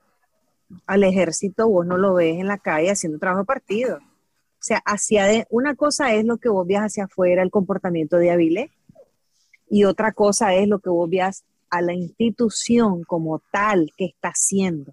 al 0.87 1.03
ejército 1.03 1.69
vos 1.69 1.85
no 1.85 1.99
lo 1.99 2.15
ves 2.15 2.37
en 2.37 2.47
la 2.47 2.59
calle 2.59 2.93
haciendo 2.93 3.19
trabajo 3.19 3.41
de 3.41 3.47
partido. 3.47 3.99
O 4.67 4.75
sea, 4.75 4.83
hacia 4.85 5.47
una 5.51 5.77
cosa 5.77 6.13
es 6.13 6.25
lo 6.25 6.39
que 6.39 6.49
vos 6.49 6.67
veas 6.67 6.87
hacia 6.87 7.05
afuera, 7.05 7.41
el 7.41 7.53
comportamiento 7.53 8.17
de 8.17 8.33
Avilés, 8.33 8.73
y 9.71 9.85
otra 9.85 10.11
cosa 10.11 10.55
es 10.55 10.67
lo 10.67 10.81
que 10.81 10.91
vos 10.91 11.09
veas 11.09 11.45
a 11.71 11.83
la 11.83 11.95
institución 11.95 13.05
como 13.05 13.41
tal 13.53 13.93
que 13.97 14.07
está 14.07 14.31
haciendo. 14.31 14.93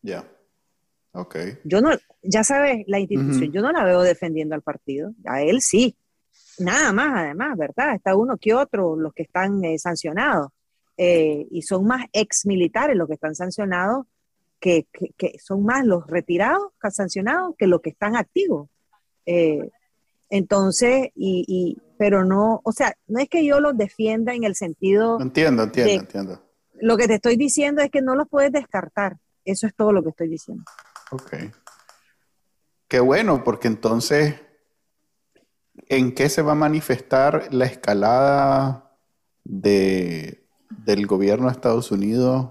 Ya. 0.00 0.26
Ok. 1.12 1.36
Yo 1.64 1.82
no, 1.82 1.90
ya 2.22 2.44
sabes, 2.44 2.84
la 2.86 2.98
institución, 2.98 3.52
yo 3.52 3.60
no 3.60 3.72
la 3.72 3.84
veo 3.84 4.00
defendiendo 4.00 4.54
al 4.54 4.62
partido, 4.62 5.12
a 5.26 5.42
él 5.42 5.60
sí. 5.60 5.94
Nada 6.58 6.90
más, 6.94 7.12
además, 7.14 7.58
¿verdad? 7.58 7.96
Está 7.96 8.16
uno 8.16 8.38
que 8.38 8.54
otro, 8.54 8.96
los 8.96 9.12
que 9.12 9.24
están 9.24 9.62
eh, 9.66 9.78
sancionados. 9.78 10.48
Eh, 10.96 11.46
y 11.50 11.60
son 11.60 11.86
más 11.86 12.06
ex 12.14 12.46
militares 12.46 12.96
los 12.96 13.06
que 13.06 13.14
están 13.14 13.34
sancionados, 13.34 14.06
que, 14.58 14.86
que, 15.18 15.38
son 15.38 15.62
más 15.62 15.84
los 15.84 16.06
retirados 16.06 16.72
sancionados 16.90 17.54
que 17.58 17.66
los 17.66 17.82
que 17.82 17.90
están 17.90 18.16
activos. 18.16 18.70
Eh, 19.26 19.70
entonces, 20.28 21.08
y, 21.14 21.76
pero 21.98 22.24
no, 22.24 22.60
o 22.64 22.72
sea, 22.72 22.94
no 23.08 23.20
es 23.20 23.28
que 23.28 23.44
yo 23.44 23.60
los 23.60 23.76
defienda 23.76 24.32
en 24.32 24.44
el 24.44 24.54
sentido... 24.54 25.20
Entiendo, 25.20 25.64
entiendo, 25.64 26.00
entiendo. 26.00 26.42
Lo 26.80 26.96
que 26.96 27.08
te 27.08 27.14
estoy 27.14 27.36
diciendo 27.36 27.82
es 27.82 27.90
que 27.90 28.00
no 28.00 28.14
los 28.14 28.28
puedes 28.28 28.52
descartar. 28.52 29.18
Eso 29.44 29.66
es 29.66 29.74
todo 29.74 29.92
lo 29.92 30.02
que 30.02 30.10
estoy 30.10 30.28
diciendo. 30.28 30.64
Ok. 31.10 31.34
Qué 32.88 33.00
bueno, 33.00 33.44
porque 33.44 33.68
entonces, 33.68 34.36
¿en 35.88 36.14
qué 36.14 36.28
se 36.28 36.42
va 36.42 36.52
a 36.52 36.56
manifestar 36.56 37.52
la 37.52 37.66
escalada 37.66 38.96
de, 39.44 40.46
del 40.70 41.06
gobierno 41.06 41.46
de 41.46 41.52
Estados 41.52 41.90
Unidos 41.90 42.50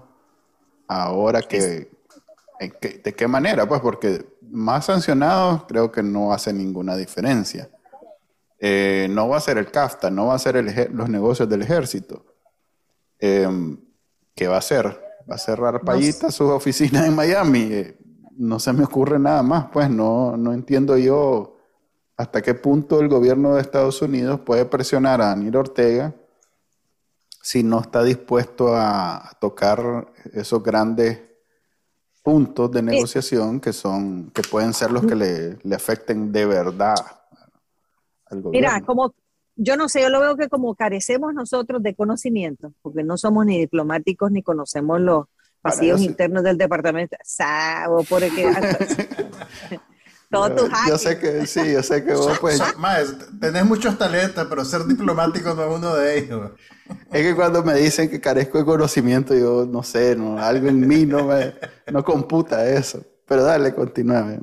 ahora 0.86 1.42
que... 1.42 1.90
¿De 2.60 3.14
qué 3.14 3.26
manera? 3.26 3.66
Pues 3.66 3.80
porque 3.80 4.22
más 4.50 4.86
sancionados 4.86 5.64
creo 5.66 5.90
que 5.90 6.02
no 6.02 6.32
hace 6.32 6.52
ninguna 6.52 6.96
diferencia. 6.96 7.70
Eh, 8.58 9.08
no 9.10 9.28
va 9.28 9.38
a 9.38 9.40
ser 9.40 9.58
el 9.58 9.70
CAFTA, 9.70 10.10
no 10.10 10.26
va 10.26 10.34
a 10.34 10.38
ser 10.38 10.90
los 10.92 11.08
negocios 11.08 11.48
del 11.48 11.62
ejército. 11.62 12.24
Em, 13.18 13.78
¿Qué 14.34 14.48
va 14.48 14.56
a 14.56 14.58
hacer? 14.58 14.86
Va 15.30 15.34
a 15.34 15.38
cerrar 15.38 15.80
Payita 15.80 16.30
sus 16.30 16.50
oficinas 16.50 17.06
en 17.06 17.14
Miami. 17.14 17.68
Eh, 17.70 17.98
no 18.36 18.58
se 18.58 18.72
me 18.72 18.84
ocurre 18.84 19.18
nada 19.18 19.42
más, 19.42 19.66
pues 19.72 19.90
no, 19.90 20.36
no 20.36 20.52
entiendo 20.52 20.96
yo 20.96 21.56
hasta 22.16 22.42
qué 22.42 22.54
punto 22.54 23.00
el 23.00 23.08
gobierno 23.08 23.54
de 23.54 23.62
Estados 23.62 24.02
Unidos 24.02 24.40
puede 24.40 24.66
presionar 24.66 25.22
a 25.22 25.28
Daniel 25.28 25.56
Ortega 25.56 26.14
si 27.42 27.62
no 27.62 27.80
está 27.80 28.02
dispuesto 28.02 28.76
a, 28.76 29.30
tocar 29.40 30.12
esos 30.34 30.62
grandes 30.62 31.18
puntos 32.22 32.70
de 32.70 32.82
negociación 32.82 33.60
que 33.60 33.72
son 33.72 34.30
que 34.30 34.42
pueden 34.42 34.74
ser 34.74 34.90
los 34.90 35.06
que 35.06 35.14
le, 35.14 35.58
le 35.62 35.74
afecten 35.74 36.30
de 36.32 36.46
verdad 36.46 36.96
Mira, 38.52 38.80
como 38.82 39.14
yo 39.56 39.76
no 39.76 39.88
sé, 39.88 40.02
yo 40.02 40.08
lo 40.08 40.20
veo 40.20 40.36
que 40.36 40.48
como 40.48 40.74
carecemos 40.74 41.34
nosotros 41.34 41.82
de 41.82 41.94
conocimiento, 41.94 42.72
porque 42.82 43.02
no 43.02 43.16
somos 43.16 43.44
ni 43.44 43.58
diplomáticos 43.58 44.30
ni 44.30 44.42
conocemos 44.42 45.00
los 45.00 45.26
pasillos 45.60 46.00
internos 46.00 46.42
del 46.44 46.56
departamento. 46.56 47.16
Sabo, 47.22 48.02
todo 50.30 50.54
tu 50.54 50.68
Yo 50.88 50.96
sé 50.96 51.18
que 51.18 51.46
sí, 51.46 51.72
yo 51.72 51.82
sé 51.82 52.04
que 52.04 52.14
vos 52.14 52.38
pues. 52.40 52.60
Más, 52.78 53.16
tenés 53.40 53.64
muchos 53.64 53.98
talentos, 53.98 54.46
pero 54.48 54.64
ser 54.64 54.84
diplomático 54.84 55.54
no 55.54 55.64
es 55.64 55.76
uno 55.76 55.94
de 55.96 56.18
ellos. 56.18 56.52
Es 57.12 57.22
que 57.22 57.34
cuando 57.34 57.62
me 57.64 57.74
dicen 57.74 58.08
que 58.08 58.20
carezco 58.20 58.58
de 58.58 58.64
conocimiento, 58.64 59.34
yo 59.34 59.66
no 59.66 59.82
sé, 59.82 60.14
no, 60.16 60.38
algo 60.38 60.68
en 60.68 60.86
mí 60.86 61.04
no 61.04 61.26
me 61.26 61.54
no 61.92 62.04
computa 62.04 62.68
eso. 62.68 63.04
Pero 63.26 63.42
dale, 63.42 63.74
continúa. 63.74 64.38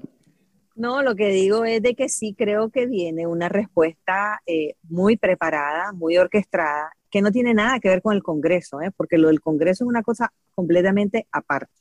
No, 0.75 1.01
lo 1.01 1.15
que 1.15 1.29
digo 1.29 1.65
es 1.65 1.81
de 1.81 1.95
que 1.95 2.07
sí 2.07 2.35
creo 2.37 2.69
que 2.69 2.85
viene 2.85 3.25
una 3.25 3.49
respuesta 3.49 4.41
eh, 4.45 4.75
muy 4.83 5.17
preparada, 5.17 5.91
muy 5.93 6.17
orquestada, 6.17 6.91
que 7.09 7.21
no 7.21 7.31
tiene 7.31 7.53
nada 7.53 7.79
que 7.79 7.89
ver 7.89 8.01
con 8.01 8.13
el 8.13 8.21
Congreso, 8.21 8.81
¿eh? 8.81 8.91
porque 8.95 9.17
lo 9.17 9.29
del 9.29 9.41
Congreso 9.41 9.85
es 9.85 9.87
una 9.87 10.03
cosa 10.03 10.31
completamente 10.53 11.27
aparte. 11.31 11.73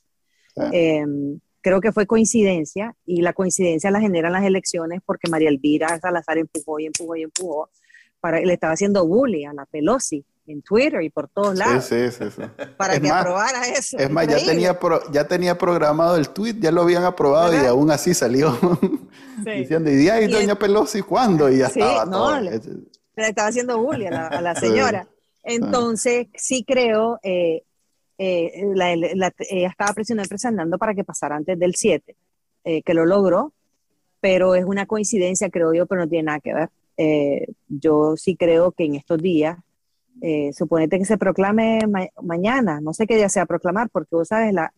Ah. 0.56 0.70
Em, 0.72 1.38
creo 1.66 1.80
que 1.80 1.90
fue 1.90 2.06
coincidencia 2.06 2.94
y 3.04 3.22
la 3.22 3.32
coincidencia 3.32 3.90
la 3.90 3.98
generan 4.00 4.30
las 4.30 4.44
elecciones 4.44 5.00
porque 5.04 5.28
María 5.28 5.48
Elvira 5.48 5.98
Salazar 5.98 6.38
empujó 6.38 6.78
y 6.78 6.86
empujó 6.86 7.16
y 7.16 7.24
empujó, 7.24 7.70
para, 8.20 8.38
le 8.38 8.52
estaba 8.52 8.74
haciendo 8.74 9.04
bullying 9.04 9.48
a 9.48 9.52
la 9.52 9.66
Pelosi 9.66 10.24
en 10.46 10.62
Twitter 10.62 11.02
y 11.02 11.10
por 11.10 11.26
todos 11.26 11.56
lados. 11.56 11.86
Sí, 11.86 12.08
sí, 12.12 12.24
sí. 12.30 12.42
Para 12.76 13.00
que 13.00 13.10
aprobara 13.10 13.66
eso. 13.66 13.98
Es 13.98 14.08
más, 14.08 14.28
ya 14.28 14.36
tenía, 14.36 14.78
ya 15.10 15.26
tenía 15.26 15.58
programado 15.58 16.14
el 16.14 16.28
tweet, 16.28 16.54
ya 16.60 16.70
lo 16.70 16.82
habían 16.82 17.02
aprobado 17.02 17.52
y 17.60 17.66
aún 17.66 17.90
así 17.90 18.14
salió 18.14 18.56
diciendo, 19.44 19.90
¿y 19.90 20.08
ahí 20.08 20.28
doña 20.28 20.54
Pelosi 20.54 21.02
cuando 21.02 21.50
Y 21.50 21.58
ya 21.58 21.66
estaba 21.66 22.08
todo. 22.08 22.40
Le, 22.42 22.60
estaba 23.16 23.48
haciendo 23.48 23.82
bullying 23.82 24.12
a 24.12 24.40
la, 24.40 24.54
señora. 24.60 25.08
Entonces, 25.42 26.28
sí 26.36 26.64
creo, 26.64 27.18
eh, 27.24 27.64
eh, 28.18 28.64
la, 28.74 28.92
ella 28.92 29.68
estaba 29.68 29.92
presionando, 29.92 30.28
presionando 30.28 30.78
para 30.78 30.94
que 30.94 31.04
pasara 31.04 31.36
antes 31.36 31.58
del 31.58 31.74
7, 31.74 32.16
eh, 32.64 32.82
que 32.82 32.94
lo 32.94 33.06
logró, 33.06 33.52
pero 34.20 34.54
es 34.54 34.64
una 34.64 34.86
coincidencia, 34.86 35.50
creo 35.50 35.74
yo, 35.74 35.86
pero 35.86 36.02
no 36.02 36.08
tiene 36.08 36.24
nada 36.24 36.40
que 36.40 36.54
ver. 36.54 36.70
yo 37.68 38.16
sí 38.16 38.36
creo 38.36 38.72
que 38.72 38.84
en 38.84 38.94
estos 38.94 39.20
días 39.20 39.58
eh, 40.22 40.52
suponete 40.54 40.98
que 40.98 41.04
se 41.04 41.18
proclame 41.18 41.80
mañana, 42.22 42.80
no 42.80 42.94
sé 42.94 43.06
qué 43.06 43.16
día 43.16 43.28
se 43.28 43.40
va 43.40 43.44
a 43.44 43.46
proclamar, 43.46 43.90
porque 43.90 44.16
vos 44.16 44.28
sabes, 44.28 44.52
la, 44.52 44.72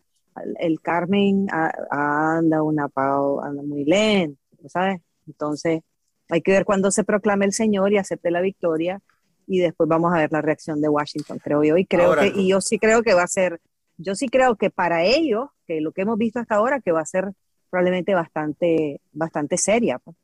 el 0.59 0.81
Carmen 0.81 1.47
anda 1.91 2.63
una 2.63 2.89
pau, 2.89 3.41
anda 3.41 3.63
muy 3.63 3.85
lento, 3.85 4.41
¿sabes? 4.69 5.01
Entonces, 5.27 5.83
hay 6.29 6.43
que 6.43 6.53
ver 6.53 6.65
cuándo 6.65 6.91
se 6.91 7.05
proclame 7.05 7.45
el 7.45 7.53
Señor 7.53 7.93
y 7.93 7.99
acepte 7.99 8.31
la 8.31 8.41
victoria, 8.41 9.01
y 9.49 9.61
después 9.61 9.89
vamos 9.89 10.13
a 10.15 10.19
ver 10.19 10.31
la 10.31 10.43
reacción 10.43 10.81
de 10.81 10.89
Washington, 10.89 11.41
creo 11.43 11.65
yo, 11.65 11.77
y 11.77 11.87
creo 11.87 12.15
que, 12.15 12.33
y 12.35 12.49
yo 12.49 12.61
sí 12.61 12.79
creo 12.79 13.03
que 13.03 13.15
va 13.15 13.23
a 13.23 13.29
ser, 13.29 13.61
yo 13.97 14.15
sí 14.15 14.29
creo 14.29 14.57
que 14.57 14.71
para 14.71 15.03
ellos, 15.05 15.49
que 15.67 15.81
lo 15.81 15.93
que 15.93 16.03
hemos 16.03 16.19
visto 16.19 16.39
hasta 16.39 16.57
ahora, 16.57 16.81
que 16.81 16.93
va 16.93 17.01
a 17.01 17.07
ser 17.07 17.33
probablemente 17.71 18.15
bastante, 18.15 19.01
bastante 19.13 19.57
seria. 19.57 19.99
Pues. 19.99 20.17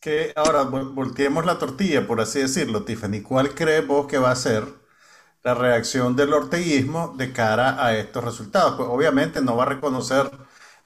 Que 0.00 0.32
ahora 0.34 0.62
volteemos 0.62 1.44
la 1.44 1.58
tortilla, 1.58 2.06
por 2.06 2.20
así 2.20 2.40
decirlo, 2.40 2.84
Tiffany. 2.84 3.20
¿Cuál 3.22 3.54
crees 3.54 3.86
vos 3.86 4.06
que 4.06 4.18
va 4.18 4.30
a 4.30 4.36
ser 4.36 4.64
la 5.42 5.54
reacción 5.54 6.16
del 6.16 6.32
orteguismo 6.32 7.14
de 7.16 7.32
cara 7.32 7.84
a 7.84 7.96
estos 7.96 8.24
resultados? 8.24 8.76
Pues 8.76 8.88
obviamente 8.88 9.40
no 9.40 9.56
va 9.56 9.64
a 9.64 9.68
reconocer 9.68 10.30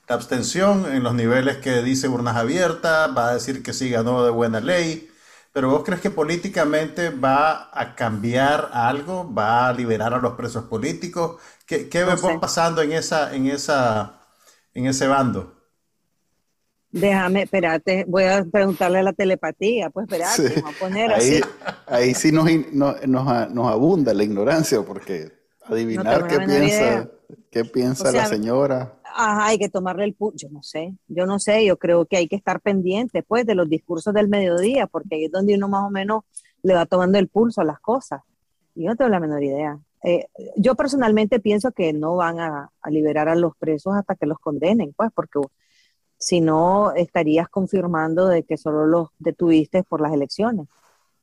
la 0.08 0.14
abstención 0.14 0.86
en 0.92 1.02
los 1.02 1.14
niveles 1.14 1.58
que 1.58 1.82
dice 1.82 2.08
urnas 2.08 2.36
abiertas, 2.36 3.16
va 3.16 3.28
a 3.28 3.34
decir 3.34 3.62
que 3.62 3.72
sí 3.72 3.90
ganó 3.90 4.24
de 4.24 4.30
buena 4.30 4.60
ley, 4.60 5.11
pero 5.52 5.70
vos 5.70 5.82
crees 5.84 6.00
que 6.00 6.10
políticamente 6.10 7.10
va 7.10 7.70
a 7.72 7.94
cambiar 7.94 8.70
algo, 8.72 9.32
va 9.32 9.68
a 9.68 9.72
liberar 9.72 10.14
a 10.14 10.18
los 10.18 10.32
presos 10.32 10.64
políticos? 10.64 11.40
¿Qué, 11.66 11.88
qué 11.88 12.04
ves 12.04 12.20
vos 12.20 12.32
pasando 12.40 12.80
en 12.82 12.92
esa, 12.92 13.34
en 13.34 13.46
esa, 13.46 14.20
en 14.74 14.86
ese 14.86 15.06
bando? 15.06 15.54
Déjame, 16.90 17.42
espérate, 17.42 18.04
voy 18.06 18.24
a 18.24 18.44
preguntarle 18.44 18.98
a 18.98 19.02
la 19.02 19.12
telepatía, 19.14 19.88
pues 19.88 20.04
espérate, 20.04 20.60
vamos 20.60 20.76
a 20.76 20.78
poner 20.78 21.10
ahí, 21.10 21.40
así. 21.40 21.42
Ahí 21.86 22.14
sí 22.14 22.32
nos, 22.32 22.46
nos, 23.06 23.68
abunda 23.68 24.12
la 24.12 24.24
ignorancia, 24.24 24.82
porque 24.82 25.32
adivinar 25.64 26.26
qué, 26.26 26.40
piensa, 26.40 27.08
qué 27.50 27.64
piensa 27.64 28.12
la 28.12 28.26
señora. 28.26 28.92
Ajá, 29.14 29.46
hay 29.46 29.58
que 29.58 29.68
tomarle 29.68 30.04
el 30.04 30.14
pulso, 30.14 30.46
yo 30.46 30.48
no 30.50 30.62
sé, 30.62 30.94
yo 31.08 31.26
no 31.26 31.38
sé, 31.38 31.64
yo 31.64 31.78
creo 31.78 32.06
que 32.06 32.16
hay 32.16 32.28
que 32.28 32.36
estar 32.36 32.60
pendiente, 32.60 33.22
pues, 33.22 33.46
de 33.46 33.54
los 33.54 33.68
discursos 33.68 34.14
del 34.14 34.28
mediodía, 34.28 34.86
porque 34.86 35.16
ahí 35.16 35.24
es 35.26 35.32
donde 35.32 35.54
uno 35.54 35.68
más 35.68 35.84
o 35.84 35.90
menos 35.90 36.24
le 36.62 36.74
va 36.74 36.86
tomando 36.86 37.18
el 37.18 37.28
pulso 37.28 37.60
a 37.60 37.64
las 37.64 37.80
cosas. 37.80 38.22
Y 38.74 38.84
yo 38.84 38.90
no 38.90 38.96
tengo 38.96 39.10
la 39.10 39.20
menor 39.20 39.42
idea. 39.42 39.78
Eh, 40.04 40.26
yo 40.56 40.74
personalmente 40.74 41.40
pienso 41.40 41.72
que 41.72 41.92
no 41.92 42.16
van 42.16 42.40
a, 42.40 42.70
a, 42.80 42.90
liberar 42.90 43.28
a 43.28 43.36
los 43.36 43.56
presos 43.56 43.94
hasta 43.94 44.16
que 44.16 44.26
los 44.26 44.38
condenen, 44.38 44.92
pues, 44.96 45.10
porque 45.14 45.40
si 46.18 46.40
no 46.40 46.92
estarías 46.92 47.48
confirmando 47.48 48.28
de 48.28 48.44
que 48.44 48.56
solo 48.56 48.86
los 48.86 49.08
detuviste 49.18 49.82
por 49.82 50.00
las 50.00 50.12
elecciones. 50.12 50.68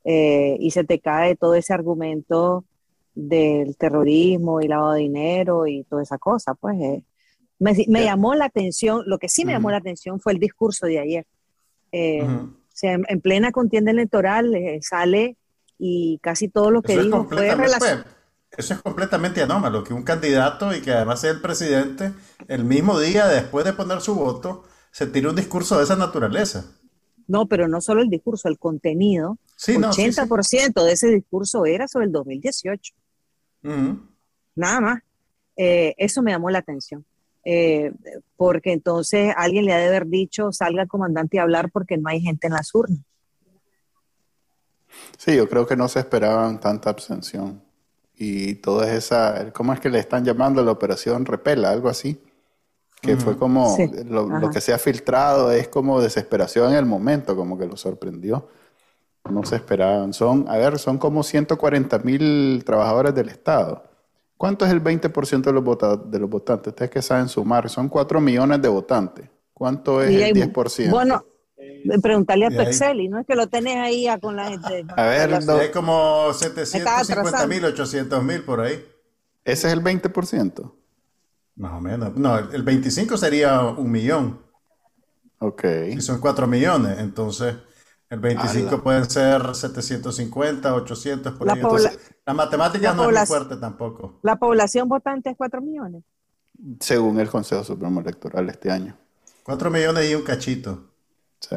Eh, 0.04 0.56
y 0.60 0.70
se 0.70 0.84
te 0.84 1.00
cae 1.00 1.36
todo 1.36 1.54
ese 1.54 1.72
argumento 1.74 2.64
del 3.14 3.76
terrorismo 3.76 4.60
y 4.60 4.68
lavado 4.68 4.92
de 4.92 5.00
dinero 5.00 5.66
y 5.66 5.84
toda 5.84 6.02
esa 6.02 6.18
cosa. 6.18 6.54
Pues 6.54 6.80
eh, 6.80 7.04
me, 7.60 8.04
llamó 8.04 8.34
la 8.34 8.46
atención, 8.46 9.02
lo 9.06 9.18
que 9.18 9.28
sí 9.28 9.44
me 9.44 9.52
llamó 9.52 9.70
la 9.70 9.76
atención 9.76 10.18
fue 10.18 10.32
el 10.32 10.40
discurso 10.40 10.86
de 10.86 10.98
ayer. 10.98 11.26
Eh, 11.92 12.22
o 12.22 12.50
sea, 12.72 12.94
en, 12.94 13.20
plena 13.20 13.52
contienda 13.52 13.90
electoral 13.90 14.52
sale 14.80 15.36
y 15.78 16.18
casi 16.22 16.48
todo 16.48 16.70
lo 16.70 16.82
que 16.82 16.98
dijo 16.98 17.26
fue 17.28 17.54
relacionado. 17.54 18.04
Eso 18.56 18.74
es 18.74 18.82
completamente 18.82 19.42
anómalo, 19.42 19.84
que 19.84 19.94
un 19.94 20.02
candidato 20.02 20.74
y 20.74 20.80
que 20.80 20.90
además 20.90 21.20
sea 21.20 21.30
el 21.30 21.40
presidente, 21.40 22.12
el 22.48 22.64
mismo 22.64 22.98
día 22.98 23.28
después 23.28 23.64
de 23.64 23.72
poner 23.72 24.00
su 24.00 24.14
voto, 24.16 24.64
se 24.90 25.06
tira 25.06 25.30
un 25.30 25.36
discurso 25.36 25.78
de 25.78 25.84
esa 25.84 25.96
naturaleza. 25.96 26.64
No, 27.28 27.46
pero 27.46 27.68
no 27.68 27.80
solo 27.80 28.02
el 28.02 28.10
discurso, 28.10 28.48
el 28.48 28.58
contenido. 28.58 29.38
Sí, 29.54 29.76
80% 29.76 30.84
de 30.84 30.92
ese 30.92 31.08
discurso 31.08 31.64
era 31.64 31.86
sobre 31.86 32.06
el 32.06 32.12
2018. 32.12 32.92
Nada 34.56 34.80
más. 34.80 35.02
Eh, 35.56 35.94
eso 35.96 36.22
me 36.22 36.32
llamó 36.32 36.50
la 36.50 36.58
atención. 36.58 37.04
Eh, 37.44 37.92
porque 38.36 38.72
entonces 38.72 39.32
alguien 39.36 39.64
le 39.64 39.72
ha 39.72 39.78
de 39.78 39.88
haber 39.88 40.06
dicho, 40.06 40.52
salga 40.52 40.82
el 40.82 40.88
comandante 40.88 41.38
a 41.38 41.42
hablar 41.42 41.70
porque 41.70 41.96
no 41.96 42.08
hay 42.08 42.20
gente 42.20 42.46
en 42.46 42.52
las 42.54 42.74
urnas. 42.74 43.00
Sí, 45.16 45.36
yo 45.36 45.48
creo 45.48 45.66
que 45.66 45.76
no 45.76 45.88
se 45.88 46.00
esperaban 46.00 46.60
tanta 46.60 46.90
abstención. 46.90 47.62
Y 48.14 48.56
toda 48.56 48.92
esa, 48.92 49.52
¿cómo 49.52 49.72
es 49.72 49.80
que 49.80 49.88
le 49.88 49.98
están 49.98 50.24
llamando 50.24 50.62
la 50.62 50.72
operación 50.72 51.24
Repela? 51.24 51.70
Algo 51.70 51.88
así 51.88 52.20
que 53.00 53.16
fue 53.16 53.36
como 53.36 53.76
lo, 54.06 54.50
que 54.50 54.60
se 54.60 54.72
ha 54.72 54.78
filtrado 54.78 55.50
es 55.52 55.68
como 55.68 56.00
desesperación 56.00 56.72
en 56.72 56.78
el 56.78 56.86
momento, 56.86 57.34
como 57.34 57.58
que 57.58 57.66
lo 57.66 57.76
sorprendió. 57.76 58.48
No 59.30 59.44
se 59.44 59.56
esperaban. 59.56 60.12
Son, 60.12 60.46
a 60.48 60.56
ver, 60.56 60.78
son 60.78 60.98
como 60.98 61.22
140 61.22 61.98
mil 62.00 62.62
trabajadores 62.64 63.14
del 63.14 63.28
Estado. 63.28 63.84
¿Cuánto 64.40 64.64
es 64.64 64.72
el 64.72 64.82
20% 64.82 65.42
de 65.42 65.52
los, 65.52 66.10
de 66.10 66.18
los 66.18 66.30
votantes? 66.30 66.68
Ustedes 66.68 66.90
que 66.90 67.02
saben 67.02 67.28
sumar, 67.28 67.68
son 67.68 67.90
4 67.90 68.22
millones 68.22 68.62
de 68.62 68.68
votantes. 68.68 69.28
¿Cuánto 69.52 70.00
es 70.00 70.18
el 70.18 70.34
10%? 70.34 70.88
Bueno, 70.88 71.22
preguntarle 72.00 72.46
a 72.46 72.48
Pexeli, 72.48 73.10
¿no 73.10 73.18
es 73.18 73.26
que 73.26 73.34
lo 73.34 73.48
tenés 73.48 73.76
ahí 73.76 74.06
con 74.18 74.36
la 74.36 74.48
gente? 74.48 74.86
A 74.96 75.04
ver, 75.04 75.34
hay 75.34 75.70
como 75.70 76.32
750 76.32 77.46
mil, 77.48 77.66
800 77.66 78.24
mil 78.24 78.42
por 78.42 78.62
ahí. 78.62 78.82
Ese 79.44 79.66
es 79.66 79.74
el 79.74 79.84
20%. 79.84 80.72
Más 81.56 81.72
o 81.74 81.80
menos. 81.82 82.16
No, 82.16 82.38
el 82.38 82.62
25 82.62 83.18
sería 83.18 83.60
un 83.60 83.90
millón. 83.90 84.40
Ok. 85.38 85.64
Y 85.90 86.00
son 86.00 86.18
4 86.18 86.46
millones, 86.46 86.98
entonces 86.98 87.56
el 88.10 88.20
25 88.20 88.82
pueden 88.82 89.08
ser 89.08 89.54
750, 89.54 90.74
800, 90.74 91.32
por 91.32 91.46
la 91.46 91.54
ahí. 91.54 91.62
la 92.26 92.34
matemática 92.34 92.92
no 92.92 93.08
es 93.08 93.16
muy 93.16 93.26
fuerte 93.26 93.56
tampoco. 93.56 94.18
¿La 94.22 94.36
población 94.36 94.88
votante 94.88 95.30
es 95.30 95.36
4 95.36 95.60
millones? 95.62 96.04
Según 96.80 97.18
el 97.18 97.30
Consejo 97.30 97.64
Supremo 97.64 98.00
Electoral 98.00 98.48
este 98.50 98.70
año. 98.70 98.96
4 99.44 99.70
millones 99.70 100.10
y 100.10 100.14
un 100.14 100.22
cachito. 100.22 100.90
Sí. 101.40 101.56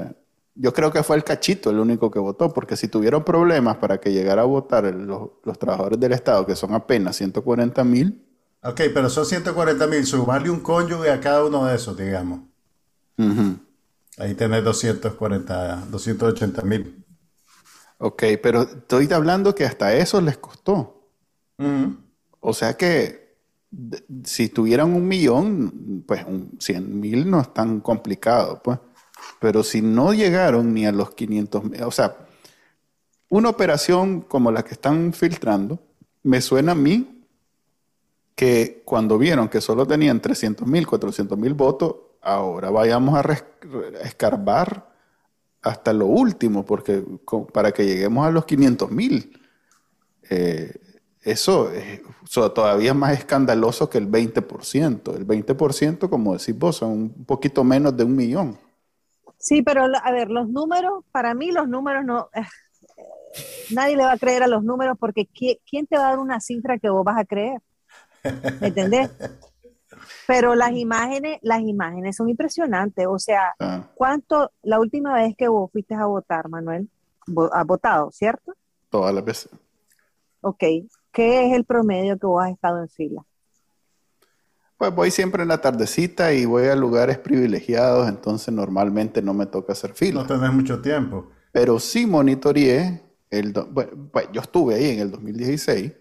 Yo 0.55 0.71
creo 0.71 0.91
que 0.91 1.03
fue 1.03 1.15
el 1.17 1.23
cachito 1.23 1.71
el 1.71 1.79
único 1.79 2.09
que 2.09 2.19
votó, 2.19 2.53
porque 2.53 2.77
si 2.77 2.87
tuvieron 2.87 3.23
problemas 3.25 3.77
para 3.77 3.99
que 3.99 4.13
llegara 4.13 4.43
a 4.43 4.45
votar 4.45 4.85
los, 4.85 5.31
los 5.43 5.59
trabajadores 5.59 5.99
del 5.99 6.13
Estado, 6.13 6.45
que 6.45 6.55
son 6.55 6.73
apenas 6.73 7.15
140 7.17 7.83
mil, 7.83 8.23
Ok, 8.65 8.79
pero 8.93 9.09
son 9.09 9.25
140 9.25 9.87
mil, 9.87 10.05
sumarle 10.05 10.49
un 10.49 10.61
cónyuge 10.61 11.11
a 11.11 11.19
cada 11.19 11.43
uno 11.43 11.65
de 11.65 11.75
esos, 11.75 11.97
digamos. 11.97 12.39
Ahí 14.17 14.35
tenés 14.35 14.63
240, 14.63 15.87
280 15.89 16.61
mil. 16.63 17.05
Ok, 17.97 18.23
pero 18.41 18.63
estoy 18.63 19.11
hablando 19.11 19.55
que 19.55 19.65
hasta 19.65 19.93
eso 19.95 20.21
les 20.21 20.37
costó. 20.37 21.09
O 22.39 22.53
sea 22.53 22.75
que 22.75 23.37
si 24.23 24.49
tuvieran 24.49 24.93
un 24.93 25.07
millón, 25.07 26.03
pues 26.05 26.25
un 26.25 26.57
100 26.59 26.99
mil 26.99 27.29
no 27.29 27.41
es 27.41 27.53
tan 27.53 27.79
complicado, 27.79 28.61
pues. 28.63 28.79
Pero 29.39 29.63
si 29.63 29.81
no 29.81 30.13
llegaron 30.13 30.73
ni 30.73 30.85
a 30.85 30.91
los 30.91 31.11
500 31.11 31.63
mil, 31.63 31.83
o 31.83 31.91
sea, 31.91 32.17
una 33.29 33.49
operación 33.49 34.21
como 34.21 34.51
la 34.51 34.63
que 34.63 34.73
están 34.73 35.13
filtrando, 35.13 35.79
me 36.23 36.41
suena 36.41 36.73
a 36.73 36.75
mí 36.75 37.25
que 38.35 38.81
cuando 38.85 39.17
vieron 39.17 39.47
que 39.47 39.61
solo 39.61 39.87
tenían 39.87 40.21
300 40.21 40.67
mil, 40.67 40.85
400 40.85 41.37
mil 41.37 41.53
votos, 41.53 41.95
ahora 42.21 42.69
vayamos 42.69 43.17
a 43.17 43.21
escarbar 44.01 44.93
hasta 45.61 45.93
lo 45.93 46.07
último, 46.07 46.65
porque 46.65 47.03
para 47.53 47.71
que 47.71 47.85
lleguemos 47.85 48.27
a 48.27 48.31
los 48.31 48.45
500 48.45 48.91
mil, 48.91 49.39
eh, 50.29 50.73
eso 51.21 51.71
es 51.71 52.01
todavía 52.29 52.93
más 52.93 53.13
escandaloso 53.13 53.89
que 53.89 53.97
el 53.97 54.09
20%. 54.09 55.15
El 55.15 55.25
20%, 55.25 56.09
como 56.09 56.37
decís 56.37 56.57
vos, 56.57 56.77
son 56.77 56.91
un 56.91 57.25
poquito 57.25 57.63
menos 57.63 57.95
de 57.95 58.03
un 58.03 58.15
millón. 58.15 58.57
Sí, 59.37 59.61
pero 59.61 59.85
a 59.85 60.11
ver, 60.11 60.29
los 60.29 60.49
números, 60.49 61.03
para 61.11 61.33
mí 61.33 61.51
los 61.51 61.67
números 61.67 62.03
no... 62.05 62.29
Eh, 62.33 62.41
nadie 63.71 63.97
le 63.97 64.03
va 64.03 64.13
a 64.13 64.17
creer 64.17 64.43
a 64.43 64.47
los 64.47 64.63
números 64.63 64.97
porque 64.99 65.27
¿quién 65.27 65.87
te 65.87 65.97
va 65.97 66.07
a 66.07 66.09
dar 66.11 66.19
una 66.19 66.39
cifra 66.39 66.77
que 66.77 66.89
vos 66.89 67.03
vas 67.03 67.17
a 67.17 67.25
creer? 67.25 67.61
¿Me 68.61 68.67
entendés? 68.67 69.09
Pero 70.27 70.55
las 70.55 70.71
imágenes, 70.71 71.39
las 71.41 71.61
imágenes 71.61 72.15
son 72.15 72.29
impresionantes. 72.29 73.05
O 73.07 73.19
sea, 73.19 73.53
ah. 73.59 73.87
¿cuánto, 73.95 74.51
la 74.61 74.79
última 74.79 75.13
vez 75.15 75.35
que 75.37 75.47
vos 75.47 75.71
fuiste 75.71 75.95
a 75.95 76.05
votar, 76.05 76.49
Manuel, 76.49 76.89
has 77.51 77.65
votado, 77.65 78.11
¿cierto? 78.11 78.53
Todas 78.89 79.13
las 79.13 79.23
veces. 79.23 79.51
Ok. 80.41 80.63
¿Qué 81.11 81.47
es 81.47 81.53
el 81.53 81.63
promedio 81.63 82.17
que 82.17 82.25
vos 82.25 82.43
has 82.43 82.51
estado 82.51 82.79
en 82.79 82.89
fila? 82.89 83.23
Pues 84.77 84.93
voy 84.93 85.11
siempre 85.11 85.43
en 85.43 85.49
la 85.49 85.61
tardecita 85.61 86.33
y 86.33 86.45
voy 86.45 86.67
a 86.67 86.75
lugares 86.75 87.17
privilegiados, 87.17 88.09
entonces 88.09 88.53
normalmente 88.53 89.21
no 89.21 89.33
me 89.33 89.45
toca 89.45 89.73
hacer 89.73 89.93
fila. 89.93 90.21
No 90.21 90.27
tenés 90.27 90.51
mucho 90.51 90.81
tiempo. 90.81 91.29
Pero 91.51 91.79
sí 91.79 92.05
monitoreé, 92.05 93.01
el, 93.29 93.53
bueno, 93.53 94.09
pues 94.11 94.27
yo 94.33 94.41
estuve 94.41 94.75
ahí 94.75 94.89
en 94.89 94.99
el 94.99 95.11
2016 95.11 95.93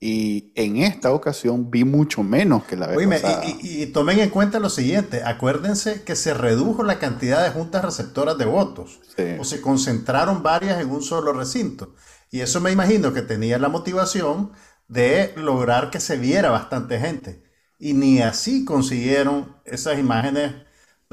y 0.00 0.52
en 0.54 0.78
esta 0.78 1.12
ocasión 1.12 1.70
vi 1.70 1.84
mucho 1.84 2.22
menos 2.22 2.64
que 2.64 2.76
la 2.76 2.86
vez 2.86 3.06
pasada. 3.08 3.42
Y, 3.62 3.86
tomen 3.86 4.18
en 4.18 4.30
cuenta 4.30 4.58
lo 4.58 4.68
siguiente, 4.68 5.22
acuérdense 5.24 6.02
que 6.02 6.16
se 6.16 6.34
redujo 6.34 6.82
la 6.82 6.98
cantidad 6.98 7.42
de 7.42 7.50
juntas 7.50 7.84
receptoras 7.84 8.36
de 8.36 8.44
votos, 8.44 9.00
o 9.38 9.44
se 9.44 9.60
concentraron 9.60 10.42
varias 10.42 10.80
en 10.80 10.90
un 10.90 11.02
solo 11.02 11.32
recinto. 11.32 11.94
Y 12.30 12.40
eso 12.40 12.60
me 12.60 12.72
imagino 12.72 13.12
que 13.12 13.22
tenía 13.22 13.58
la 13.58 13.68
motivación 13.68 14.52
de 14.88 15.32
lograr 15.36 15.90
que 15.90 16.00
se 16.00 16.16
viera 16.16 16.50
bastante 16.50 16.98
gente. 16.98 17.44
Y 17.78 17.94
ni 17.94 18.20
así 18.20 18.64
consiguieron 18.64 19.56
esas 19.64 19.98
imágenes 19.98 20.52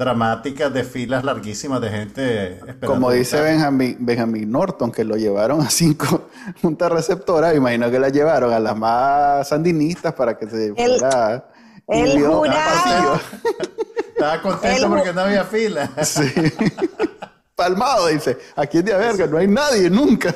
dramáticas 0.04 0.72
de 0.72 0.84
filas 0.84 1.24
larguísimas 1.24 1.80
de 1.80 1.90
gente 1.90 2.60
Como 2.84 3.10
dice 3.10 3.40
Benjamin, 3.40 3.96
Benjamin 4.00 4.50
Norton, 4.50 4.90
que 4.90 5.04
lo 5.04 5.16
llevaron 5.16 5.60
a 5.60 5.70
cinco 5.70 6.28
juntas 6.62 6.90
receptoras, 6.90 7.54
imagino 7.54 7.90
que 7.90 7.98
la 7.98 8.08
llevaron 8.08 8.52
a 8.52 8.60
las 8.60 8.76
más 8.76 9.48
sandinistas 9.48 10.12
para 10.14 10.36
que 10.36 10.46
se 10.48 10.74
fuera... 10.74 11.48
El 11.88 12.24
jurado, 12.24 13.20
Estaba 14.14 14.40
contento 14.40 14.88
porque 14.88 15.12
no 15.12 15.22
había 15.22 15.44
fila. 15.44 15.90
Sí. 16.02 16.22
Palmado, 17.62 18.08
dice. 18.08 18.36
Aquí 18.56 18.78
es 18.78 18.84
de 18.84 18.94
verga, 18.94 19.26
no 19.26 19.38
hay 19.38 19.46
nadie 19.46 19.88
nunca. 19.88 20.34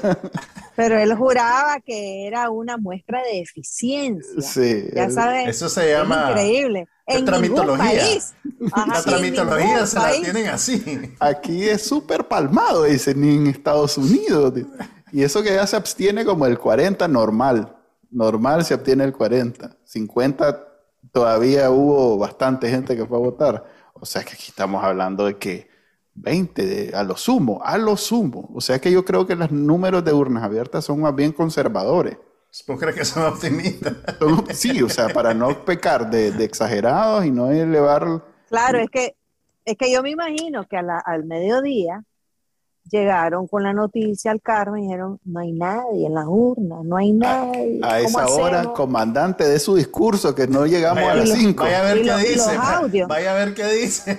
Pero 0.77 0.99
él 0.99 1.15
juraba 1.17 1.81
que 1.81 2.27
era 2.27 2.51
una 2.51 2.77
muestra 2.77 3.23
de 3.23 3.41
eficiencia. 3.41 4.41
Sí. 4.43 4.85
Ya 4.95 5.11
sabes. 5.11 5.49
Eso 5.49 5.69
se 5.69 5.91
llama. 5.91 6.31
increíble. 6.31 6.87
En 7.07 7.25
tramitología. 7.25 8.03
la 8.87 9.03
tramitología 9.03 9.87
se 9.87 9.99
la 9.99 10.13
tienen 10.13 10.49
así. 10.49 11.15
Aquí 11.19 11.69
es 11.69 11.83
súper 11.83 12.29
palmado, 12.29 12.85
dice, 12.85 13.15
ni 13.15 13.37
en 13.37 13.47
Estados 13.49 13.97
Unidos. 13.97 14.53
Y 15.13 15.23
eso 15.23 15.43
que 15.43 15.55
ya 15.55 15.67
se 15.67 15.77
abstiene 15.77 16.25
como 16.25 16.47
el 16.47 16.59
40 16.59 17.09
normal. 17.09 17.77
Normal 18.11 18.65
se 18.65 18.75
obtiene 18.75 19.05
el 19.05 19.13
40. 19.13 19.77
50 19.85 20.63
todavía 21.11 21.71
hubo 21.71 22.19
bastante 22.19 22.69
gente 22.69 22.95
que 22.95 23.07
fue 23.07 23.17
a 23.17 23.21
votar. 23.21 23.65
O 23.95 24.05
sea 24.05 24.23
que 24.23 24.35
aquí 24.35 24.47
estamos 24.49 24.85
hablando 24.85 25.25
de 25.25 25.39
que 25.39 25.76
20 26.17 26.93
a 26.95 27.03
lo 27.03 27.17
sumo, 27.17 27.61
a 27.63 27.79
lo 27.79 27.97
sumo. 27.97 28.51
O 28.55 28.61
sea 28.61 28.79
que 28.81 28.91
yo 28.91 29.05
creo 29.05 29.27
que 29.27 29.37
los 29.37 29.51
números 29.51 30.05
de 30.05 30.13
urnas 30.13 30.43
abiertas 30.43 30.85
son 30.85 31.01
más 31.01 31.15
bien 31.15 31.33
conservadores. 31.33 32.17
¿Vos 32.67 32.81
crees 32.81 32.97
que 32.97 33.05
son 33.05 33.25
optimistas? 33.27 33.95
sí, 34.55 34.83
o 34.83 34.89
sea, 34.89 35.09
para 35.09 35.35
no 35.35 35.65
pecar 35.65 36.11
de, 36.11 36.29
exagerados 36.43 37.25
y 37.27 37.31
no 37.31 37.51
elevar... 37.51 38.23
Claro, 38.49 38.79
es 38.79 38.89
que, 38.91 39.15
es 39.65 39.77
que 39.77 39.93
yo 39.93 40.03
me 40.03 40.11
imagino 40.11 40.67
que 40.67 40.77
al 40.77 41.25
mediodía 41.25 42.03
llegaron 42.91 43.47
con 43.47 43.63
la 43.63 43.73
noticia 43.73 44.31
al 44.31 44.41
Carmen 44.41 44.85
y 44.85 44.87
dijeron, 44.87 45.21
no 45.25 45.41
hay 45.41 45.53
nadie 45.53 46.07
en 46.07 46.15
las 46.15 46.27
urnas, 46.29 46.85
no 46.85 46.97
hay 46.97 47.13
nadie. 47.13 47.81
A, 47.83 48.01
esa 48.01 48.27
hora, 48.27 48.73
comandante 48.73 49.45
de 49.45 49.59
su 49.59 49.75
discurso, 49.75 50.35
que 50.35 50.47
no 50.47 50.67
llegamos 50.67 51.05
a 51.05 51.15
las 51.17 51.31
5. 51.31 51.63
Vaya 51.63 51.81
a 51.81 51.95
ver 51.95 52.03
qué 52.03 52.17
dice. 52.29 53.07
Vaya 53.07 53.33
a 53.33 53.35
ver 53.35 53.55
qué 53.55 53.67
dice. 53.67 54.19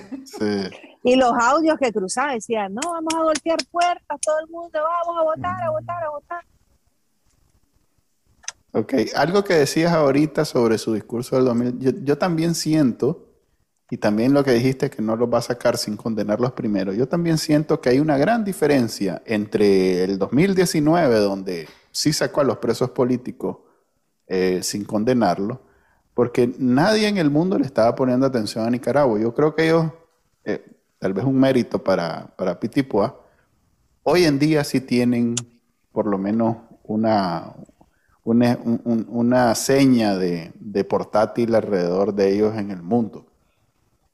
Y 1.02 1.16
los 1.16 1.32
audios 1.32 1.78
que 1.78 1.92
cruzaban 1.92 2.34
decían, 2.34 2.74
no, 2.74 2.80
vamos 2.90 3.14
a 3.14 3.22
golpear 3.22 3.58
puertas, 3.70 4.20
todo 4.20 4.38
el 4.40 4.48
mundo, 4.48 4.78
vamos 4.82 5.20
a 5.20 5.24
votar, 5.24 5.62
a 5.62 5.70
votar, 5.70 6.04
a 6.04 6.10
votar. 6.10 6.44
Ok, 8.72 8.94
algo 9.16 9.44
que 9.44 9.54
decías 9.54 9.92
ahorita 9.92 10.44
sobre 10.44 10.76
su 10.78 10.92
discurso 10.92 11.36
del 11.36 11.46
2000, 11.46 11.78
yo, 11.78 11.90
yo 12.02 12.18
también 12.18 12.54
siento 12.54 13.28
y 13.90 13.96
también 13.96 14.34
lo 14.34 14.44
que 14.44 14.52
dijiste 14.52 14.90
que 14.90 15.00
no 15.00 15.16
los 15.16 15.32
va 15.32 15.38
a 15.38 15.42
sacar 15.42 15.78
sin 15.78 15.96
condenarlos 15.96 16.52
primero. 16.52 16.92
Yo 16.92 17.08
también 17.08 17.38
siento 17.38 17.80
que 17.80 17.88
hay 17.88 18.00
una 18.00 18.18
gran 18.18 18.44
diferencia 18.44 19.22
entre 19.24 20.04
el 20.04 20.18
2019, 20.18 21.14
donde 21.20 21.68
sí 21.90 22.12
sacó 22.12 22.42
a 22.42 22.44
los 22.44 22.58
presos 22.58 22.90
políticos 22.90 23.56
eh, 24.26 24.60
sin 24.62 24.84
condenarlos, 24.84 25.58
porque 26.12 26.52
nadie 26.58 27.08
en 27.08 27.16
el 27.16 27.30
mundo 27.30 27.58
le 27.58 27.64
estaba 27.64 27.94
poniendo 27.94 28.26
atención 28.26 28.66
a 28.66 28.70
Nicaragua. 28.70 29.18
Yo 29.18 29.32
creo 29.34 29.54
que 29.54 29.64
ellos, 29.64 29.86
eh, 30.44 30.62
tal 30.98 31.12
vez 31.12 31.24
un 31.24 31.38
mérito 31.38 31.82
para, 31.82 32.34
para 32.36 32.58
Pitipua, 32.58 33.20
hoy 34.02 34.24
en 34.24 34.38
día 34.38 34.64
sí 34.64 34.80
tienen 34.80 35.34
por 35.92 36.06
lo 36.06 36.18
menos 36.18 36.56
una, 36.84 37.54
una, 38.24 38.58
una 38.64 39.54
seña 39.54 40.16
de, 40.16 40.52
de 40.54 40.84
portátil 40.84 41.54
alrededor 41.54 42.14
de 42.14 42.34
ellos 42.34 42.56
en 42.56 42.70
el 42.70 42.82
mundo 42.82 43.28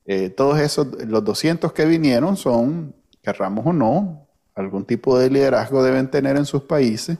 eh, 0.06 0.28
todos 0.30 0.60
esos, 0.60 0.86
los 1.06 1.24
200 1.24 1.72
que 1.72 1.86
vinieron 1.86 2.36
son, 2.36 2.94
querramos 3.22 3.66
o 3.66 3.72
no, 3.72 4.28
algún 4.54 4.84
tipo 4.84 5.18
de 5.18 5.30
liderazgo 5.30 5.82
deben 5.82 6.10
tener 6.10 6.36
en 6.36 6.44
sus 6.44 6.62
países 6.62 7.18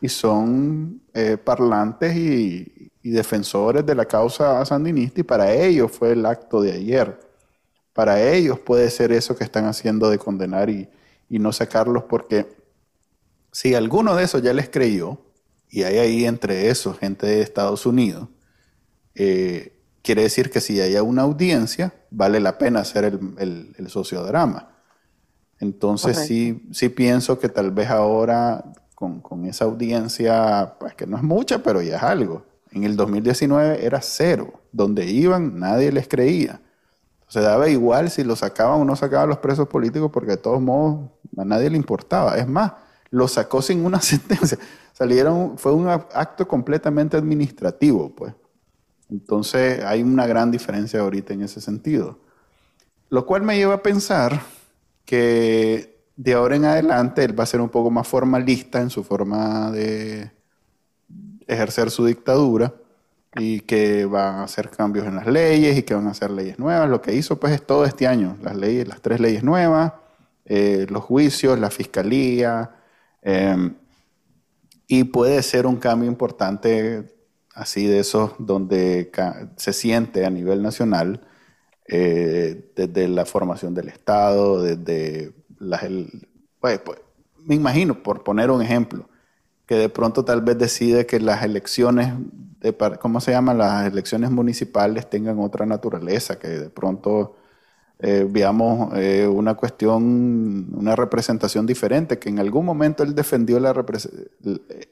y 0.00 0.08
son 0.08 1.02
eh, 1.14 1.36
parlantes 1.36 2.16
y, 2.16 2.90
defensores 3.02 3.84
de 3.84 3.94
la 3.94 4.06
causa 4.06 4.64
sandinista 4.64 5.20
y 5.20 5.24
para 5.24 5.52
ellos 5.52 5.92
fue 5.92 6.12
el 6.12 6.24
acto 6.24 6.62
de 6.62 6.72
ayer. 6.72 7.20
Para 7.94 8.22
ellos 8.22 8.58
puede 8.58 8.90
ser 8.90 9.12
eso 9.12 9.36
que 9.36 9.44
están 9.44 9.64
haciendo 9.64 10.10
de 10.10 10.18
condenar 10.18 10.68
y, 10.68 10.88
no 11.30 11.52
sacarlos 11.52 12.04
porque 12.04 12.46
si 13.50 13.74
alguno 13.74 14.14
de 14.14 14.22
esos 14.22 14.40
ya 14.40 14.52
les 14.52 14.68
creyó, 14.68 15.18
y 15.68 15.82
hay 15.82 15.98
ahí 15.98 16.24
entre 16.26 16.68
esos 16.68 16.96
gente 16.96 17.26
de 17.26 17.40
Estados 17.40 17.86
Unidos, 17.86 18.28
eh, 19.16 19.72
quiere 20.02 20.22
decir 20.22 20.50
que 20.50 20.60
si 20.60 20.80
hay 20.80 20.94
una 20.96 21.22
audiencia, 21.22 21.92
vale 22.10 22.38
la 22.38 22.56
pena 22.56 22.80
hacer 22.80 23.18
el, 23.38 23.88
sociodrama. 23.88 24.76
Entonces 25.58 26.18
sí, 26.18 26.68
sí 26.70 26.88
pienso 26.88 27.40
que 27.40 27.48
tal 27.48 27.72
vez 27.72 27.88
ahora 27.90 28.64
con, 28.94 29.44
esa 29.46 29.64
audiencia, 29.64 30.74
pues 30.78 30.94
que 30.94 31.06
no 31.06 31.16
es 31.16 31.22
mucha, 31.22 31.62
pero 31.62 31.82
ya 31.82 31.96
es 31.96 32.02
algo. 32.02 32.46
En 32.70 32.84
el 32.84 32.96
2019 32.96 33.84
era 33.84 34.00
cero. 34.02 34.60
Donde 34.72 35.06
iban, 35.06 35.58
nadie 35.58 35.92
les 35.92 36.08
creía. 36.08 36.60
Se 37.34 37.40
daba 37.40 37.68
igual 37.68 38.12
si 38.12 38.22
lo 38.22 38.36
sacaban 38.36 38.80
o 38.80 38.84
no 38.84 38.94
sacaban 38.94 39.28
los 39.28 39.38
presos 39.38 39.66
políticos, 39.66 40.08
porque 40.12 40.30
de 40.30 40.36
todos 40.36 40.60
modos 40.60 41.10
a 41.36 41.44
nadie 41.44 41.68
le 41.68 41.76
importaba. 41.76 42.38
Es 42.38 42.46
más, 42.46 42.74
lo 43.10 43.26
sacó 43.26 43.60
sin 43.60 43.84
una 43.84 44.00
sentencia. 44.02 44.56
Salieron, 44.92 45.58
fue 45.58 45.72
un 45.72 45.88
acto 45.88 46.46
completamente 46.46 47.16
administrativo, 47.16 48.14
pues. 48.14 48.32
Entonces 49.10 49.82
hay 49.82 50.04
una 50.04 50.28
gran 50.28 50.52
diferencia 50.52 51.00
ahorita 51.00 51.34
en 51.34 51.42
ese 51.42 51.60
sentido. 51.60 52.20
Lo 53.08 53.26
cual 53.26 53.42
me 53.42 53.56
lleva 53.56 53.74
a 53.74 53.82
pensar 53.82 54.40
que 55.04 56.04
de 56.14 56.34
ahora 56.34 56.54
en 56.54 56.66
adelante 56.66 57.24
él 57.24 57.36
va 57.36 57.42
a 57.42 57.48
ser 57.48 57.60
un 57.60 57.68
poco 57.68 57.90
más 57.90 58.06
formalista 58.06 58.80
en 58.80 58.90
su 58.90 59.02
forma 59.02 59.72
de 59.72 60.30
ejercer 61.48 61.90
su 61.90 62.06
dictadura 62.06 62.72
y 63.36 63.60
que 63.60 64.04
va 64.04 64.40
a 64.40 64.44
hacer 64.44 64.70
cambios 64.70 65.06
en 65.06 65.16
las 65.16 65.26
leyes 65.26 65.76
y 65.76 65.82
que 65.82 65.94
van 65.94 66.06
a 66.06 66.10
hacer 66.10 66.30
leyes 66.30 66.58
nuevas. 66.58 66.88
Lo 66.88 67.00
que 67.02 67.14
hizo 67.14 67.38
pues 67.38 67.52
es 67.52 67.66
todo 67.66 67.84
este 67.84 68.06
año, 68.06 68.36
las 68.42 68.56
leyes, 68.56 68.86
las 68.86 69.00
tres 69.00 69.20
leyes 69.20 69.42
nuevas, 69.42 69.92
eh, 70.44 70.86
los 70.88 71.02
juicios, 71.04 71.58
la 71.58 71.70
fiscalía, 71.70 72.76
em, 73.22 73.74
y 74.86 75.04
puede 75.04 75.42
ser 75.42 75.66
un 75.66 75.76
cambio 75.76 76.08
importante 76.08 77.14
así 77.54 77.86
de 77.86 78.00
esos 78.00 78.32
donde 78.38 79.10
se 79.56 79.72
siente 79.72 80.26
a 80.26 80.30
nivel 80.30 80.62
nacional, 80.62 81.20
eh, 81.86 82.72
desde 82.74 83.08
la 83.08 83.24
formación 83.24 83.74
del 83.74 83.88
Estado, 83.88 84.62
desde 84.62 85.34
las... 85.58 85.84
Pues, 86.60 86.78
pues, 86.80 87.00
me 87.44 87.54
imagino, 87.54 88.02
por 88.02 88.24
poner 88.24 88.50
un 88.50 88.62
ejemplo, 88.62 89.08
que 89.66 89.76
de 89.76 89.88
pronto 89.88 90.24
tal 90.24 90.42
vez 90.42 90.58
decide 90.58 91.06
que 91.06 91.20
las 91.20 91.42
elecciones, 91.42 92.12
de, 92.60 92.74
¿cómo 93.00 93.20
se 93.20 93.32
llama? 93.32 93.54
Las 93.54 93.86
elecciones 93.86 94.30
municipales 94.30 95.08
tengan 95.08 95.38
otra 95.38 95.66
naturaleza, 95.66 96.38
que 96.38 96.48
de 96.48 96.70
pronto 96.70 97.36
eh, 97.98 98.26
veamos 98.28 98.92
eh, 98.96 99.26
una 99.26 99.54
cuestión, 99.54 100.68
una 100.74 100.96
representación 100.96 101.66
diferente, 101.66 102.18
que 102.18 102.28
en 102.28 102.38
algún 102.38 102.66
momento 102.66 103.02
él 103.02 103.14
defendió 103.14 103.58
la 103.60 103.74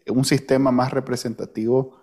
un 0.08 0.24
sistema 0.24 0.70
más 0.70 0.92
representativo 0.92 1.98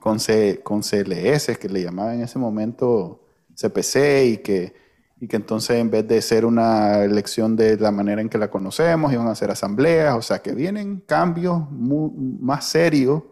con, 0.00 0.18
C, 0.18 0.60
con 0.64 0.80
CLS, 0.80 1.58
que 1.58 1.68
le 1.68 1.82
llamaban 1.82 2.16
en 2.16 2.22
ese 2.22 2.38
momento 2.38 3.20
CPC, 3.54 4.24
y 4.26 4.36
que, 4.38 4.89
y 5.20 5.28
que 5.28 5.36
entonces 5.36 5.76
en 5.76 5.90
vez 5.90 6.08
de 6.08 6.22
ser 6.22 6.46
una 6.46 7.04
elección 7.04 7.54
de 7.54 7.76
la 7.76 7.90
manera 7.90 8.22
en 8.22 8.30
que 8.30 8.38
la 8.38 8.50
conocemos, 8.50 9.12
iban 9.12 9.28
a 9.28 9.34
ser 9.34 9.50
asambleas, 9.50 10.16
o 10.16 10.22
sea 10.22 10.40
que 10.40 10.52
vienen 10.52 11.02
cambios 11.06 11.70
más 11.70 12.64
serios 12.64 13.22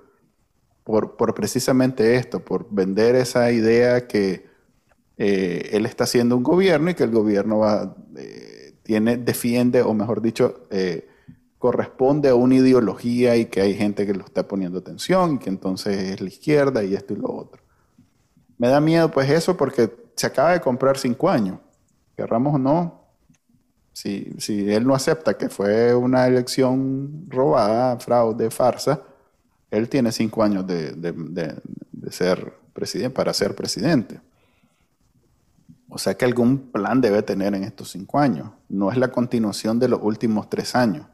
por, 0.84 1.16
por, 1.16 1.34
precisamente 1.34 2.16
esto, 2.16 2.44
por 2.44 2.66
vender 2.70 3.14
esa 3.14 3.50
idea 3.50 4.06
que 4.06 4.46
eh, 5.16 5.70
él 5.72 5.86
está 5.86 6.04
haciendo 6.04 6.36
un 6.36 6.42
gobierno 6.42 6.90
y 6.90 6.94
que 6.94 7.04
el 7.04 7.10
gobierno 7.10 7.58
va, 7.60 7.96
eh, 8.16 8.74
tiene, 8.82 9.16
defiende, 9.16 9.82
o 9.82 9.94
mejor 9.94 10.20
dicho, 10.20 10.66
eh, 10.70 11.08
corresponde 11.58 12.28
a 12.28 12.34
una 12.34 12.56
ideología 12.56 13.34
y 13.36 13.46
que 13.46 13.62
hay 13.62 13.74
gente 13.74 14.06
que 14.06 14.14
lo 14.14 14.24
está 14.24 14.46
poniendo 14.46 14.78
atención 14.78 15.34
y 15.34 15.38
que 15.38 15.48
entonces 15.48 15.96
es 15.96 16.20
la 16.20 16.28
izquierda 16.28 16.84
y 16.84 16.94
esto 16.94 17.14
y 17.14 17.16
lo 17.16 17.32
otro. 17.32 17.62
Me 18.58 18.68
da 18.68 18.80
miedo 18.80 19.10
pues 19.10 19.30
eso 19.30 19.56
porque 19.56 19.90
se 20.16 20.26
acaba 20.26 20.52
de 20.52 20.60
comprar 20.60 20.98
cinco 20.98 21.30
años, 21.30 21.58
querramos 22.18 22.56
o 22.56 22.58
no, 22.58 23.04
si, 23.92 24.32
si 24.38 24.72
él 24.72 24.84
no 24.84 24.94
acepta 24.94 25.38
que 25.38 25.48
fue 25.48 25.94
una 25.94 26.26
elección 26.26 27.26
robada, 27.28 27.96
fraude, 28.00 28.50
farsa, 28.50 29.02
él 29.70 29.88
tiene 29.88 30.10
cinco 30.10 30.42
años 30.42 30.66
de, 30.66 30.92
de 30.94 32.12
ser 32.12 32.52
presidente, 32.72 33.14
para 33.14 33.32
ser 33.32 33.54
presidente. 33.54 34.20
O 35.88 35.96
sea 35.98 36.14
que 36.14 36.24
algún 36.24 36.70
plan 36.72 37.00
debe 37.00 37.22
tener 37.22 37.54
en 37.54 37.62
estos 37.62 37.90
cinco 37.90 38.18
años. 38.18 38.50
No 38.68 38.90
es 38.90 38.98
la 38.98 39.08
continuación 39.08 39.78
de 39.78 39.88
los 39.88 40.00
últimos 40.02 40.50
tres 40.50 40.74
años. 40.74 41.06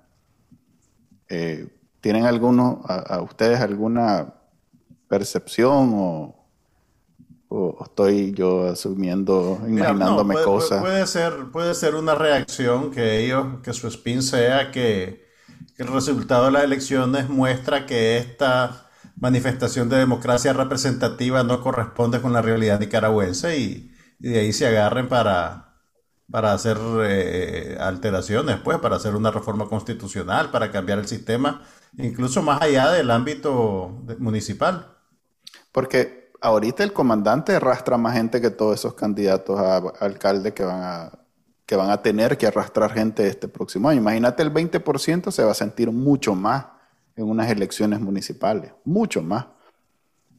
Eh, 1.29 1.69
¿Tienen 2.01 2.25
alguno, 2.25 2.83
a, 2.87 3.21
ustedes 3.21 3.61
alguna 3.61 4.35
percepción 5.09 5.93
o, 5.95 6.44
estoy 7.83 8.33
yo 8.33 8.69
asumiendo, 8.69 9.61
imaginándome 9.67 10.35
cosas? 10.43 10.81
Puede 10.81 11.07
ser, 11.07 11.51
puede 11.53 11.75
ser 11.75 11.95
una 11.95 12.15
reacción 12.15 12.91
que 12.91 13.25
ellos, 13.25 13.61
que 13.63 13.73
su 13.73 13.89
spin 13.89 14.23
sea 14.23 14.71
que, 14.71 15.25
el 15.77 15.89
resultado 15.89 16.45
de 16.47 16.53
las 16.53 16.63
elecciones 16.63 17.29
muestra 17.29 17.85
que 17.85 18.17
esta 18.17 18.89
manifestación 19.17 19.89
de 19.89 19.97
democracia 19.97 20.53
representativa 20.53 21.43
no 21.43 21.61
corresponde 21.61 22.21
con 22.21 22.33
la 22.33 22.43
realidad 22.43 22.79
nicaragüense 22.79 23.59
y, 23.59 23.91
y 24.21 24.29
de 24.29 24.39
ahí 24.39 24.53
se 24.53 24.69
agarren 24.69 25.09
para, 25.09 25.75
para 26.31 26.53
hacer 26.53 26.79
eh, 27.03 27.77
alteraciones, 27.79 28.59
pues, 28.63 28.79
para 28.79 28.97
hacer 28.97 29.15
una 29.15 29.31
reforma 29.31 29.67
constitucional, 29.69 30.51
para 30.51 30.71
cambiar 30.71 30.99
el 30.99 31.07
sistema, 31.07 31.63
incluso 31.99 32.43
más 32.43 32.63
allá 32.63 32.91
del 32.91 33.11
ámbito 33.11 34.05
municipal. 34.19 34.97
Porque 35.73 36.24
ahorita 36.41 36.85
el 36.85 36.93
comandante 36.93 37.55
arrastra 37.57 37.97
más 37.97 38.15
gente 38.15 38.41
que 38.41 38.51
todos 38.51 38.79
esos 38.79 38.95
candidatos 38.95 39.59
a 39.59 39.77
alcalde 40.01 40.53
que 40.53 40.65
van 40.65 40.83
a, 40.83 41.13
que 41.67 41.77
van 41.77 41.91
a 41.91 42.03
tener 42.03 42.37
que 42.37 42.47
arrastrar 42.47 42.93
gente 42.93 43.27
este 43.27 43.49
próximo 43.49 43.89
año. 43.89 44.01
Imagínate 44.01 44.43
el 44.43 44.53
20% 44.53 45.31
se 45.31 45.45
va 45.45 45.53
a 45.53 45.55
sentir 45.55 45.91
mucho 45.91 46.35
más 46.35 46.67
en 47.17 47.29
unas 47.29 47.51
elecciones 47.51 48.01
municipales, 48.01 48.73
mucho 48.85 49.23
más. 49.23 49.47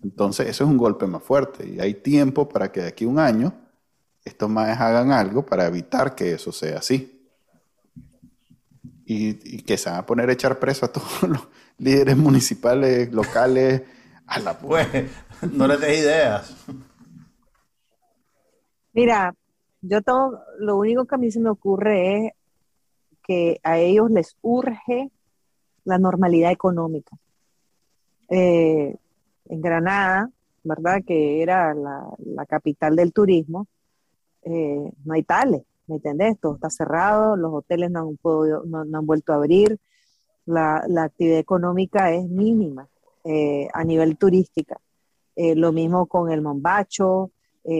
Entonces, 0.04 0.48
eso 0.48 0.64
es 0.66 0.70
un 0.70 0.78
golpe 0.78 1.08
más 1.08 1.24
fuerte 1.24 1.68
y 1.68 1.80
hay 1.80 1.96
tiempo 1.96 2.48
para 2.48 2.72
que 2.72 2.82
de 2.82 2.88
aquí 2.90 3.06
a 3.06 3.08
un 3.08 3.18
año 3.18 3.54
estos 4.24 4.50
más 4.50 4.80
hagan 4.80 5.12
algo 5.12 5.46
para 5.46 5.66
evitar 5.68 6.16
que 6.16 6.34
eso 6.34 6.52
sea 6.52 6.80
así. 6.80 7.12
Y, 9.08 9.62
que 9.62 9.78
se 9.78 9.90
van 9.90 10.00
a 10.00 10.06
poner 10.06 10.30
a 10.30 10.34
echar 10.34 10.58
preso 10.58 10.86
a 10.86 10.92
todos 10.92 11.24
los 11.30 11.48
líderes 11.78 12.18
municipales, 12.18 13.12
locales, 13.14 13.84
a 14.26 14.40
la 14.40 14.58
pues 14.58 14.88
no 15.54 15.68
les 15.68 15.80
des 15.80 16.00
ideas. 16.00 16.66
Mira, 18.94 19.36
yo 19.82 20.02
todo, 20.02 20.42
lo 20.60 20.78
único 20.78 21.06
que 21.06 21.16
a 21.16 21.18
mí 21.18 21.32
se 21.32 21.40
me 21.40 21.50
ocurre 21.50 22.28
es 22.28 22.34
que 23.24 23.60
a 23.64 23.78
ellos 23.78 24.10
les 24.12 24.38
urge 24.42 25.12
la 25.84 25.98
normalidad 25.98 26.52
económica. 26.52 27.18
Eh, 28.30 28.96
en 29.48 29.62
Granada, 29.62 30.30
¿verdad? 30.64 31.02
Que 31.06 31.42
era 31.42 31.74
la, 31.74 32.46
capital 32.48 32.96
del 32.96 33.14
turismo, 33.14 33.68
eh, 34.44 34.92
no 35.04 35.14
hay 35.14 35.24
tales, 35.24 35.64
¿me 35.88 35.96
entendés? 35.96 36.40
Todo 36.40 36.56
está 36.56 36.70
cerrado, 36.70 37.36
los 37.36 37.54
hoteles 37.54 37.92
no 37.92 38.00
han, 38.00 38.18
no, 38.70 38.98
han 38.98 39.06
vuelto 39.06 39.34
a 39.34 39.38
abrir, 39.38 39.80
la, 40.46 40.86
actividad 41.04 41.40
económica 41.40 42.12
es 42.12 42.28
mínima 42.28 42.88
eh, 43.24 43.68
a 43.74 43.84
nivel 43.84 44.18
turística. 44.18 44.80
Eh, 45.36 45.56
lo 45.56 45.72
mismo 45.72 46.06
con 46.06 46.32
el 46.32 46.42
Mombacho, 46.42 47.32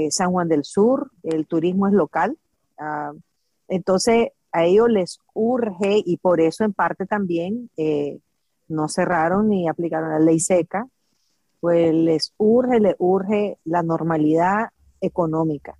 San 0.10 0.32
Juan 0.32 0.48
del 0.48 0.64
Sur, 0.64 1.12
el 1.22 1.46
turismo 1.46 1.88
es 1.88 1.94
local. 1.94 2.36
Ah, 2.80 3.14
entonces, 3.68 4.30
a 4.52 4.66
ellos 4.66 4.90
les 4.90 5.20
urge 5.36 6.02
y 6.04 6.18
por 6.18 6.42
eso 6.42 6.64
en 6.64 6.74
parte 6.74 7.06
también 7.06 7.70
no 8.68 8.88
cerraron 8.88 9.50
ni 9.50 9.68
aplicaron 9.68 10.10
la 10.10 10.20
ley 10.20 10.40
seca, 10.40 10.88
pues 11.60 11.94
les 11.94 12.34
urge, 12.38 12.80
les 12.80 12.96
urge 12.98 13.60
la 13.64 13.84
normalidad 13.84 14.70
económica. 15.02 15.78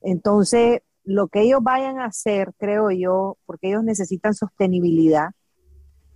Entonces, 0.00 0.82
lo 1.04 1.28
que 1.28 1.42
ellos 1.42 1.60
vayan 1.62 1.98
a 1.98 2.06
hacer, 2.06 2.52
creo 2.58 2.90
yo, 2.90 3.36
porque 3.46 3.68
ellos 3.68 3.84
necesitan 3.84 4.34
sostenibilidad 4.34 5.30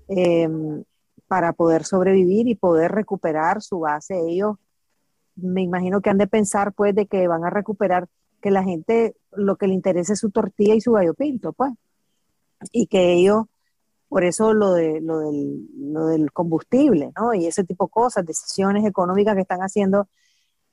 em, 0.09 0.84
para 1.26 1.53
poder 1.53 1.84
sobrevivir 1.84 2.49
y 2.49 2.55
poder 2.55 2.92
recuperar 2.92 3.62
su 3.62 3.80
base. 3.80 4.18
Ellos, 4.28 4.57
me 5.41 5.62
imagino 5.62 6.01
que 6.01 6.11
han 6.11 6.18
de 6.18 6.26
pensar, 6.26 6.72
pues, 6.72 6.95
de 6.95 7.07
que 7.07 7.28
van 7.28 7.45
a 7.45 7.51
recuperar, 7.51 8.09
que 8.41 8.51
la 8.51 8.62
gente 8.62 9.16
lo 9.32 9.57
que 9.57 9.66
le 9.66 9.74
interesa 9.74 10.12
es 10.12 10.20
su 10.20 10.30
tortilla 10.30 10.74
y 10.74 10.80
su 10.80 10.93
gallo 10.93 11.14
pinto, 11.14 11.53
pues, 11.53 11.72
y 12.72 12.86
que 12.86 13.12
ellos 13.12 13.47
por 14.09 14.24
eso 14.24 14.55
lo, 14.55 14.72
de, 14.72 15.01
lo, 15.03 15.18
del, 15.18 15.68
lo 15.76 16.07
del 16.07 16.32
combustible, 16.32 17.12
¿no? 17.16 17.34
Y 17.34 17.47
ese 17.47 17.64
tipo 17.64 17.86
de 17.86 17.91
cosas, 17.91 18.24
decisiones 18.24 18.86
económicas 18.86 19.34
que 19.34 19.43
están 19.43 19.61
haciendo. 19.61 20.09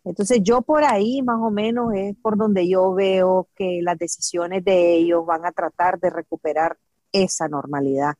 Entonces 0.05 0.39
yo 0.41 0.61
por 0.61 0.83
ahí 0.85 1.21
más 1.21 1.39
o 1.41 1.51
menos 1.51 1.93
es 1.95 2.15
por 2.21 2.37
donde 2.37 2.67
yo 2.69 2.93
veo 2.93 3.49
que 3.55 3.79
las 3.81 3.97
decisiones 3.97 4.63
de 4.63 4.93
ellos 4.95 5.25
van 5.25 5.45
a 5.45 5.51
tratar 5.51 5.99
de 5.99 6.09
recuperar 6.11 6.77
esa 7.11 7.47
normalidad. 7.47 8.15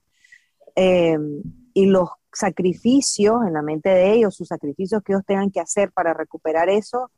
Em, 0.75 1.41
y 1.76 1.88
los 1.88 2.09
sacrificios 2.32 3.45
en 3.45 3.53
la 3.53 3.61
mente 3.61 3.89
de 3.89 4.13
ellos, 4.13 4.34
sus 4.34 4.47
sacrificios 4.47 5.03
que 5.03 5.11
ellos 5.11 5.26
tengan 5.28 5.51
que 5.51 5.59
hacer 5.59 5.91
para 5.91 6.13
recuperar 6.13 6.69
eso, 6.69 7.11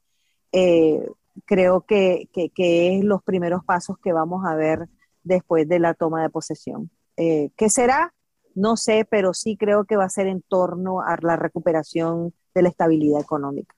eh, 0.51 1.07
creo 1.45 1.81
que, 1.81 2.27
que, 2.33 2.97
es 2.97 3.03
los 3.05 3.21
primeros 3.21 3.63
pasos 3.63 3.97
que 3.99 4.11
vamos 4.11 4.45
a 4.45 4.55
ver 4.55 4.89
después 5.23 5.69
de 5.69 5.79
la 5.79 5.93
toma 5.93 6.23
de 6.23 6.31
posesión. 6.31 6.89
Eh, 7.17 7.51
¿Qué 7.55 7.69
será? 7.69 8.15
No 8.55 8.77
sé, 8.77 9.07
pero 9.09 9.35
sí 9.35 9.57
creo 9.57 9.85
que 9.85 9.95
va 9.95 10.05
a 10.05 10.09
ser 10.09 10.25
en 10.25 10.41
torno 10.41 11.01
a 11.01 11.17
la 11.21 11.35
recuperación 11.35 12.33
de 12.55 12.63
la 12.63 12.69
estabilidad 12.69 13.21
económica. 13.21 13.75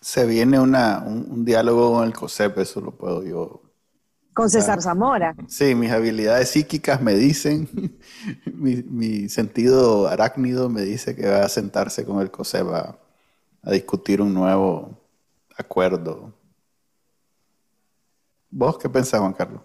Se 0.00 0.24
viene 0.24 0.60
un, 0.60 1.44
diálogo 1.44 1.94
con 1.94 2.04
el 2.04 2.14
COSEP, 2.14 2.58
eso 2.58 2.80
lo 2.80 2.92
puedo 2.92 3.24
yo. 3.24 3.60
Con 4.36 4.50
César 4.50 4.82
Zamora. 4.82 5.34
Sí, 5.48 5.74
mis 5.74 5.90
habilidades 5.90 6.50
psíquicas 6.50 7.00
me 7.00 7.14
dicen, 7.14 7.70
mi, 8.44 9.30
sentido 9.30 10.08
arácnido 10.08 10.68
me 10.68 10.82
dice 10.82 11.16
que 11.16 11.26
va 11.26 11.46
a 11.46 11.48
sentarse 11.48 12.04
con 12.04 12.20
el 12.20 12.30
COSEP 12.30 12.66
a, 12.68 12.98
discutir 13.72 14.20
un 14.20 14.34
nuevo 14.34 15.00
acuerdo. 15.56 16.34
¿Vos 18.50 18.76
qué 18.76 18.90
pensás, 18.90 19.20
Juan 19.20 19.32
Carlos? 19.32 19.62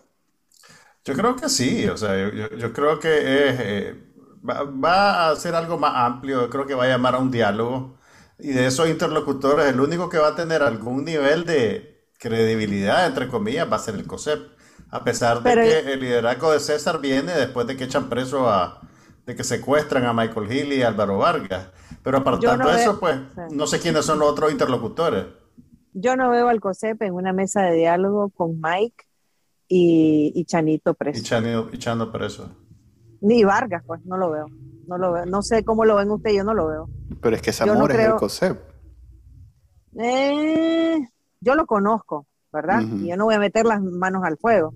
Yo 1.03 1.15
creo 1.15 1.36
que 1.36 1.49
sí, 1.49 1.86
o 1.89 1.97
sea, 1.97 2.15
yo, 2.57 2.72
creo 2.72 2.97
que 2.97 3.09
eh, 3.11 4.03
va, 4.41 5.32
a 5.32 5.36
ser 5.36 5.53
algo 5.53 5.78
más 5.78 5.91
amplio, 5.97 6.43
yo 6.43 6.49
creo 6.49 6.65
que 6.65 6.76
va 6.76 6.86
a 6.86 6.88
llamar 6.88 7.15
a 7.15 7.19
un 7.19 7.30
diálogo 7.30 7.97
y 8.39 8.53
de 8.53 8.67
esos 8.67 8.88
interlocutores 8.88 9.65
el 9.65 9.82
único 9.82 10.07
que 10.07 10.17
va 10.17 10.30
a 10.30 10.36
tener 10.36 10.63
algún 10.63 11.03
nivel 11.03 11.45
de 11.45 12.07
credibilidad, 12.17 13.05
entre 13.05 13.28
comillas, 13.28 13.69
va 13.69 13.76
a 13.76 13.80
ser 13.80 13.95
el 13.95 14.07
COSEP, 14.07 14.61
a 14.91 15.03
pesar 15.03 15.41
de 15.41 15.53
que 15.55 15.93
el 15.93 15.99
liderazgo 16.01 16.51
de 16.51 16.59
César 16.59 16.99
viene 16.99 17.31
después 17.31 17.65
de 17.65 17.77
que 17.77 17.85
echan 17.85 18.09
preso 18.09 18.49
a, 18.49 18.81
de 19.25 19.35
que 19.35 19.43
secuestran 19.43 20.03
a 20.03 20.13
Michael 20.13 20.51
Hill 20.51 20.73
y 20.73 20.83
Álvaro 20.83 21.17
Vargas. 21.17 21.69
Pero 22.03 22.17
apartando 22.17 22.69
de 22.69 22.81
eso, 22.81 22.99
pues 22.99 23.17
no 23.51 23.67
sé 23.67 23.79
quiénes 23.79 24.05
son 24.05 24.19
los 24.19 24.29
otros 24.29 24.51
interlocutores. 24.51 25.25
Yo 25.93 26.15
no 26.15 26.29
veo 26.29 26.49
al 26.49 26.59
COSEP 26.59 27.01
en 27.03 27.13
una 27.13 27.31
mesa 27.33 27.61
de 27.63 27.77
diálogo 27.77 28.29
con 28.29 28.59
Mike 28.61 29.05
y, 29.67 30.43
Chanito 30.45 30.93
preso. 30.93 31.19
Y, 31.19 31.23
Chanito, 31.23 31.69
y 31.71 31.77
Chano 31.77 32.11
preso. 32.11 32.49
Ni 33.21 33.43
Vargas, 33.43 33.83
pues, 33.85 34.03
no 34.05 34.17
lo 34.17 34.31
veo. 34.31 34.45
No 34.87 34.97
lo 34.97 35.13
veo. 35.13 35.25
No 35.25 35.41
sé 35.41 35.63
cómo 35.63 35.85
lo 35.85 35.95
ven 35.95 36.09
ustedes, 36.09 36.37
yo 36.37 36.43
no 36.43 36.53
lo 36.53 36.67
veo. 36.67 36.89
Pero 37.21 37.35
es 37.35 37.41
que 37.41 37.53
Zamora 37.53 37.93
es 37.93 38.09
el 38.09 38.15
COSEP. 38.15 38.59
Eh, 39.99 40.97
yo 41.39 41.55
lo 41.55 41.65
conozco, 41.65 42.25
¿verdad? 42.52 42.82
Y 42.82 43.10
yo 43.10 43.18
no 43.18 43.26
voy 43.26 43.36
a 43.36 43.39
meter 43.39 43.66
las 43.66 43.82
manos 43.82 44.24
al 44.24 44.38
fuego. 44.38 44.74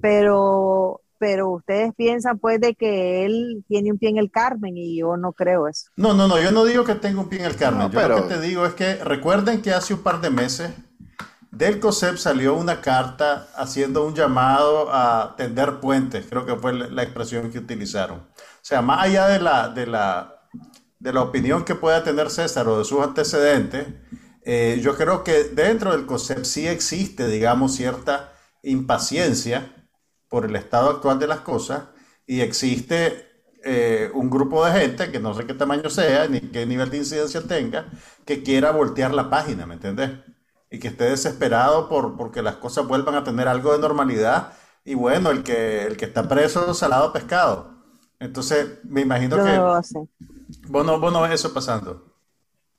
Pero, 0.00 1.00
pero 1.18 1.50
ustedes 1.50 1.92
piensan 1.96 2.38
pues 2.38 2.60
de 2.60 2.74
que 2.74 3.24
él 3.24 3.64
tiene 3.68 3.92
un 3.92 3.98
pie 3.98 4.10
en 4.10 4.18
el 4.18 4.30
Carmen 4.30 4.76
y 4.76 4.98
yo 4.98 5.16
no 5.16 5.32
creo 5.32 5.68
eso. 5.68 5.90
No, 5.96 6.14
no, 6.14 6.28
no, 6.28 6.40
yo 6.40 6.52
no 6.52 6.64
digo 6.64 6.84
que 6.84 6.94
tenga 6.94 7.20
un 7.20 7.28
pie 7.28 7.40
en 7.40 7.46
el 7.46 7.56
Carmen. 7.56 7.90
yo 7.90 8.08
lo 8.08 8.28
que 8.28 8.34
te 8.34 8.40
digo 8.40 8.64
es 8.66 8.74
que 8.74 8.96
recuerden 8.96 9.62
que 9.62 9.72
hace 9.72 9.94
un 9.94 10.02
par 10.02 10.20
de 10.20 10.30
meses 10.30 10.70
del 11.50 11.80
COSEP 11.80 12.16
salió 12.16 12.54
una 12.54 12.80
carta 12.80 13.48
haciendo 13.56 14.06
un 14.06 14.14
llamado 14.14 14.92
a 14.92 15.34
tender 15.36 15.80
puentes, 15.80 16.26
creo 16.28 16.46
que 16.46 16.54
fue 16.54 16.72
la 16.72 17.02
expresión 17.02 17.50
que 17.50 17.58
utilizaron. 17.58 18.18
O 18.18 18.62
sea, 18.62 18.82
más 18.82 19.02
allá 19.04 19.26
de 19.28 19.40
la, 19.40 19.68
de 19.68 19.86
la, 19.86 20.40
de 20.98 21.12
la 21.12 21.22
opinión 21.22 21.64
que 21.64 21.74
pueda 21.74 22.04
tener 22.04 22.30
César 22.30 22.68
o 22.68 22.78
de 22.78 22.84
sus 22.84 23.00
antecedentes, 23.00 23.86
eh, 24.50 24.80
yo 24.82 24.96
creo 24.96 25.22
que 25.22 25.44
dentro 25.44 25.92
del 25.92 26.06
COSEP 26.06 26.44
sí 26.44 26.66
existe, 26.66 27.28
digamos, 27.28 27.74
cierta 27.74 28.32
impaciencia 28.62 29.74
por 30.28 30.46
el 30.46 30.56
estado 30.56 30.88
actual 30.88 31.18
de 31.18 31.26
las 31.26 31.40
cosas 31.40 31.84
y 32.26 32.40
existe 32.40 33.26
eh, 33.62 34.10
un 34.14 34.30
grupo 34.30 34.64
de 34.64 34.72
gente, 34.72 35.12
que 35.12 35.20
no 35.20 35.34
sé 35.34 35.46
qué 35.46 35.52
tamaño 35.52 35.90
sea, 35.90 36.28
ni 36.28 36.40
qué 36.40 36.64
nivel 36.64 36.88
de 36.88 36.96
incidencia 36.96 37.42
tenga, 37.42 37.90
que 38.24 38.42
quiera 38.42 38.70
voltear 38.70 39.12
la 39.12 39.28
página, 39.28 39.66
¿me 39.66 39.74
entendés? 39.74 40.12
y 40.70 40.78
que 40.78 40.88
esté 40.88 41.04
desesperado 41.04 41.88
por 41.88 42.16
porque 42.16 42.42
las 42.42 42.56
cosas 42.56 42.86
vuelvan 42.86 43.14
a 43.14 43.24
tener 43.24 43.48
algo 43.48 43.72
de 43.72 43.78
normalidad. 43.78 44.52
Y 44.84 44.94
bueno, 44.94 45.30
el 45.30 45.42
que, 45.42 45.84
el 45.84 45.96
que 45.96 46.06
está 46.06 46.28
preso, 46.28 46.72
salado 46.74 47.12
pescado. 47.12 47.74
Entonces, 48.18 48.78
me 48.84 49.02
imagino 49.02 49.36
que... 49.36 49.58
Vos 50.68 50.86
no, 50.86 50.98
vos 50.98 51.12
no 51.12 51.22
ves 51.22 51.32
eso 51.32 51.52
pasando. 51.52 52.04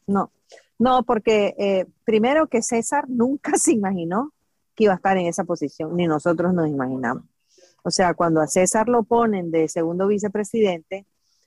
No, 0.08 0.32
no, 0.80 1.04
porque 1.04 1.54
eh, 1.58 1.86
primero 2.06 2.48
que 2.48 2.64
César 2.64 3.06
nunca 3.10 3.52
se 3.58 3.74
imaginó 3.74 4.34
que 4.76 4.86
iba 4.86 4.94
a 4.94 4.96
estar 4.96 5.18
en 5.18 5.28
esa 5.28 5.44
posición, 5.44 5.96
ni 5.96 6.08
nosotros 6.08 6.54
nos 6.54 6.70
imaginamos. 6.70 7.26
O 7.84 7.92
sea, 7.92 8.14
cuando 8.14 8.42
a 8.42 8.48
César 8.48 8.88
lo 8.88 9.04
ponen 9.04 9.52
de 9.52 9.68
segundo 9.68 10.08
vicepresidente, 10.08 11.06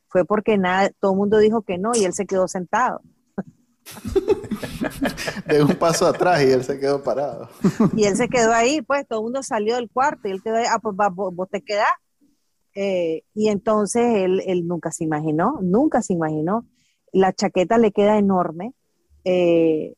fue 0.09 0.27
porque 0.27 0.59
nada, 0.59 0.91
todo 1.01 1.13
el 1.13 1.19
mundo 1.19 1.39
dijo 1.39 1.63
que 1.63 1.79
no 1.79 1.93
y 1.95 2.05
él 2.05 2.13
se 2.13 2.27
quedó 2.27 2.47
sentado. 2.47 3.01
de 5.47 5.63
un 5.63 5.75
paso 5.77 6.07
atrás 6.07 6.43
y 6.43 6.51
él 6.51 6.63
se 6.63 6.79
quedó 6.79 7.03
parado. 7.03 7.49
y 7.97 8.05
él 8.05 8.17
se 8.17 8.29
quedó 8.29 8.53
ahí, 8.53 8.83
pues 8.83 9.07
todo 9.09 9.21
el 9.21 9.25
mundo 9.25 9.43
salió 9.43 9.77
del 9.77 9.91
cuarto 9.91 10.29
y 10.29 10.33
él 10.33 10.43
quedó 10.43 10.57
ahí, 10.57 10.67
ah, 10.69 10.79
pues 10.79 10.95
vos, 11.15 11.49
te 11.51 11.63
quedás. 11.63 11.93
Eh, 12.75 13.23
y 13.35 13.49
entonces 13.49 14.03
él, 14.17 14.43
él, 14.47 14.67
nunca 14.67 14.91
se 14.91 15.05
imaginó, 15.05 15.59
nunca 15.63 16.03
se 16.03 16.13
imaginó. 16.13 16.67
La 17.13 17.33
chaqueta 17.33 17.79
le 17.79 17.93
queda 17.93 18.19
enorme. 18.19 18.75
Eh, 19.25 19.95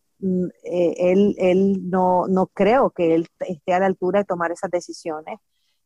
eh, 0.63 0.95
él, 1.13 1.35
él 1.39 1.91
no, 1.91 2.27
no 2.29 2.47
creo 2.47 2.91
que 2.91 3.15
él 3.15 3.27
esté 3.41 3.75
a 3.75 3.81
la 3.81 3.87
altura 3.87 4.21
de 4.21 4.25
tomar 4.25 4.53
esas 4.53 4.71
decisiones, 4.71 5.39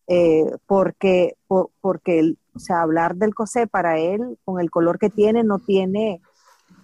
eh, 0.06 0.44
porque, 0.66 1.34
porque 1.80 2.34
o 2.54 2.58
sea, 2.58 2.82
hablar 2.82 3.16
del 3.16 3.34
COSE 3.34 3.66
para 3.66 3.98
él, 3.98 4.38
con 4.44 4.60
el 4.60 4.70
color 4.70 4.98
que 4.98 5.10
tiene, 5.10 5.42
no 5.42 5.58
tiene, 5.58 6.20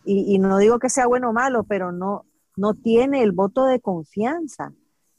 y, 0.05 0.39
no 0.39 0.59
digo 0.59 0.79
que 0.79 0.91
sea 0.91 1.07
bueno 1.07 1.31
o 1.31 1.33
malo, 1.33 1.65
pero 1.65 1.93
no, 1.93 2.27
no 2.57 2.75
tiene 2.75 3.23
el 3.23 3.33
voto 3.33 3.65
de 3.67 3.81
confianza 3.81 4.73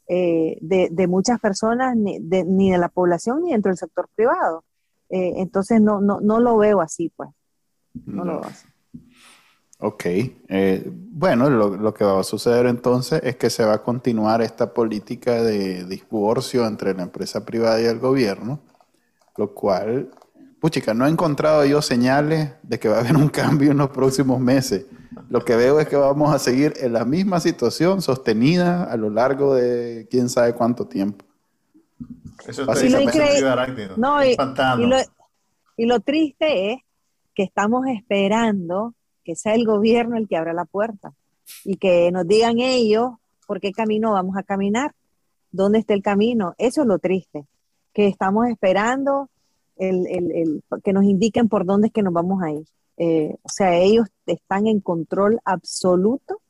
eh, 0.08 0.58
de, 0.60 1.06
muchas 1.08 1.40
personas, 1.40 1.96
ni 1.96 2.18
de, 2.20 2.44
ni 2.44 2.70
de 2.70 2.78
la 2.78 2.88
población, 2.88 3.42
ni 3.42 3.52
dentro 3.52 3.70
del 3.70 3.78
sector 3.78 4.08
privado. 4.14 4.64
entonces 5.08 5.80
no, 5.80 6.00
no, 6.00 6.20
no 6.20 6.38
lo 6.38 6.58
veo 6.58 6.80
así, 6.80 7.10
pues. 7.16 7.30
No, 8.04 8.24
no. 8.24 8.34
lo 8.34 8.40
veo 8.40 8.50
así. 8.50 8.66
Ok, 9.86 10.04
eh, 10.04 10.82
bueno, 10.90 11.48
lo, 11.48 11.94
que 11.94 12.04
va 12.04 12.18
a 12.18 12.24
suceder 12.24 12.66
entonces 12.66 13.20
es 13.22 13.36
que 13.36 13.50
se 13.50 13.64
va 13.64 13.74
a 13.74 13.82
continuar 13.84 14.42
esta 14.42 14.74
política 14.74 15.40
de 15.44 15.84
divorcio 15.84 16.66
entre 16.66 16.92
la 16.92 17.04
empresa 17.04 17.44
privada 17.46 17.80
y 17.80 17.84
el 17.84 18.00
gobierno, 18.00 18.58
lo 19.36 19.54
cual, 19.54 20.10
puchica, 20.58 20.92
no 20.92 21.06
he 21.06 21.08
encontrado 21.08 21.64
yo 21.64 21.82
señales 21.82 22.50
de 22.64 22.80
que 22.80 22.88
va 22.88 22.96
a 22.96 23.00
haber 23.00 23.14
un 23.14 23.28
cambio 23.42 23.70
en 23.70 23.78
los 23.78 23.90
próximos 23.90 24.40
meses. 24.40 24.86
Lo 25.30 25.44
que 25.44 25.54
veo 25.54 25.78
es 25.78 25.86
que 25.86 25.94
vamos 25.94 26.34
a 26.34 26.40
seguir 26.40 26.74
en 26.78 26.92
la 26.92 27.04
misma 27.04 27.38
situación 27.38 28.02
sostenida 28.02 28.90
a 28.90 28.96
lo 28.96 29.08
largo 29.08 29.54
de 29.54 30.08
quién 30.10 30.28
sabe 30.28 30.52
cuánto 30.52 30.88
tiempo. 30.88 31.24
Eso 32.44 32.68
es 32.72 32.82
y, 32.82 32.88
lo 32.88 32.98
no, 33.96 34.24
y, 34.24 34.36
y 35.76 35.86
lo 35.86 36.00
triste 36.00 36.72
es 36.72 36.80
que 37.36 37.44
estamos 37.44 37.86
esperando 37.86 38.96
que 39.26 39.34
sea 39.34 39.54
el 39.54 39.66
gobierno 39.66 40.16
el 40.16 40.28
que 40.28 40.36
abra 40.36 40.52
la 40.52 40.64
puerta 40.64 41.12
y 41.64 41.76
que 41.76 42.12
nos 42.12 42.26
digan 42.28 42.60
ellos 42.60 43.10
por 43.46 43.60
qué 43.60 43.72
camino 43.72 44.12
vamos 44.12 44.36
a 44.36 44.44
caminar, 44.44 44.94
dónde 45.50 45.80
está 45.80 45.94
el 45.94 46.02
camino. 46.02 46.54
Eso 46.58 46.82
es 46.82 46.86
lo 46.86 47.00
triste, 47.00 47.44
que 47.92 48.06
estamos 48.06 48.46
esperando 48.46 49.28
el, 49.76 50.62
que 50.84 50.92
nos 50.92 51.04
indiquen 51.04 51.48
por 51.48 51.66
dónde 51.66 51.88
es 51.88 51.92
que 51.92 52.04
nos 52.04 52.12
vamos 52.12 52.40
a 52.42 52.52
ir. 52.52 52.66
Eh, 52.98 53.34
o 53.42 53.48
sea, 53.48 53.76
ellos 53.76 54.06
están 54.26 54.68
en 54.68 54.80
control 54.80 55.40
absoluto 55.44 56.40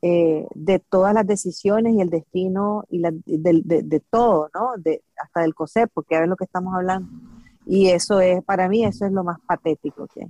eh, 0.00 0.46
de 0.54 0.78
todas 0.78 1.12
las 1.12 1.26
decisiones 1.26 1.94
y 1.94 2.00
el 2.00 2.08
destino 2.08 2.84
y 2.88 3.00
de, 3.00 4.02
todo, 4.08 4.48
¿no? 4.54 4.70
De, 4.78 5.02
hasta 5.16 5.40
del 5.40 5.54
COSEP, 5.54 5.90
porque 5.92 6.14
a 6.14 6.20
ver 6.20 6.28
lo 6.28 6.36
que 6.36 6.44
estamos 6.44 6.72
hablando. 6.72 7.10
Y 7.66 7.88
eso 7.88 8.20
es, 8.20 8.44
para 8.44 8.68
mí, 8.68 8.84
eso 8.84 9.06
es 9.06 9.12
lo 9.12 9.24
más 9.24 9.38
patético 9.40 10.06
que. 10.06 10.28